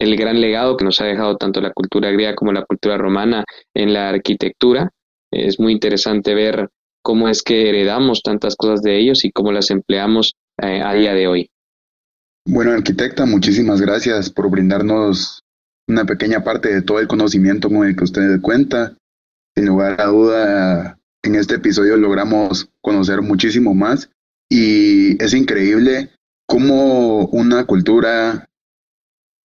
el 0.00 0.16
gran 0.16 0.40
legado 0.40 0.78
que 0.78 0.84
nos 0.84 1.00
ha 1.00 1.04
dejado 1.04 1.36
tanto 1.36 1.60
la 1.60 1.72
cultura 1.72 2.10
griega 2.10 2.34
como 2.34 2.52
la 2.52 2.64
cultura 2.64 2.96
romana 2.96 3.44
en 3.74 3.92
la 3.92 4.08
arquitectura. 4.08 4.90
Es 5.30 5.60
muy 5.60 5.72
interesante 5.72 6.34
ver 6.34 6.70
cómo 7.02 7.28
es 7.28 7.42
que 7.42 7.68
heredamos 7.68 8.22
tantas 8.22 8.56
cosas 8.56 8.80
de 8.80 8.98
ellos 8.98 9.24
y 9.26 9.30
cómo 9.30 9.52
las 9.52 9.70
empleamos 9.70 10.34
eh, 10.62 10.80
a 10.80 10.94
día 10.94 11.12
de 11.12 11.26
hoy. 11.26 11.50
Bueno, 12.46 12.72
arquitecta, 12.72 13.26
muchísimas 13.26 13.82
gracias 13.82 14.30
por 14.30 14.50
brindarnos 14.50 15.42
una 15.86 16.06
pequeña 16.06 16.42
parte 16.42 16.72
de 16.72 16.82
todo 16.82 16.98
el 16.98 17.06
conocimiento 17.06 17.68
con 17.68 17.86
el 17.86 17.94
que 17.94 18.04
usted 18.04 18.40
cuenta. 18.40 18.96
Sin 19.56 19.66
lugar 19.66 20.00
a 20.00 20.06
duda, 20.06 20.98
en 21.22 21.34
este 21.34 21.56
episodio 21.56 21.96
logramos 21.96 22.68
conocer 22.80 23.22
muchísimo 23.22 23.74
más 23.74 24.10
y 24.48 25.22
es 25.22 25.34
increíble 25.34 26.10
cómo 26.46 27.26
una 27.26 27.64
cultura 27.64 28.48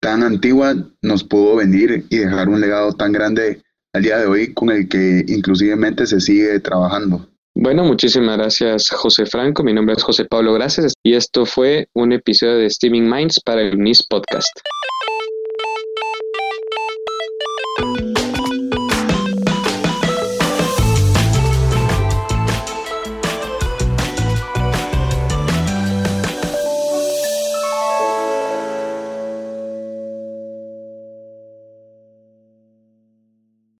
tan 0.01 0.23
antigua 0.23 0.75
nos 1.01 1.23
pudo 1.23 1.55
venir 1.55 2.05
y 2.09 2.17
dejar 2.17 2.49
un 2.49 2.61
legado 2.61 2.93
tan 2.93 3.11
grande 3.11 3.61
al 3.93 4.03
día 4.03 4.17
de 4.17 4.27
hoy 4.27 4.53
con 4.53 4.69
el 4.69 4.87
que 4.87 5.23
inclusivemente 5.27 6.05
se 6.05 6.19
sigue 6.19 6.59
trabajando. 6.59 7.27
Bueno, 7.55 7.85
muchísimas 7.85 8.37
gracias 8.37 8.89
José 8.89 9.25
Franco. 9.25 9.63
Mi 9.63 9.73
nombre 9.73 9.95
es 9.95 10.03
José 10.03 10.25
Pablo 10.25 10.53
Gracias 10.53 10.93
y 11.03 11.15
esto 11.15 11.45
fue 11.45 11.87
un 11.93 12.11
episodio 12.11 12.57
de 12.57 12.69
Steaming 12.69 13.09
Minds 13.09 13.39
para 13.39 13.61
el 13.61 13.79
NIS 13.79 14.05
Podcast. 14.07 14.49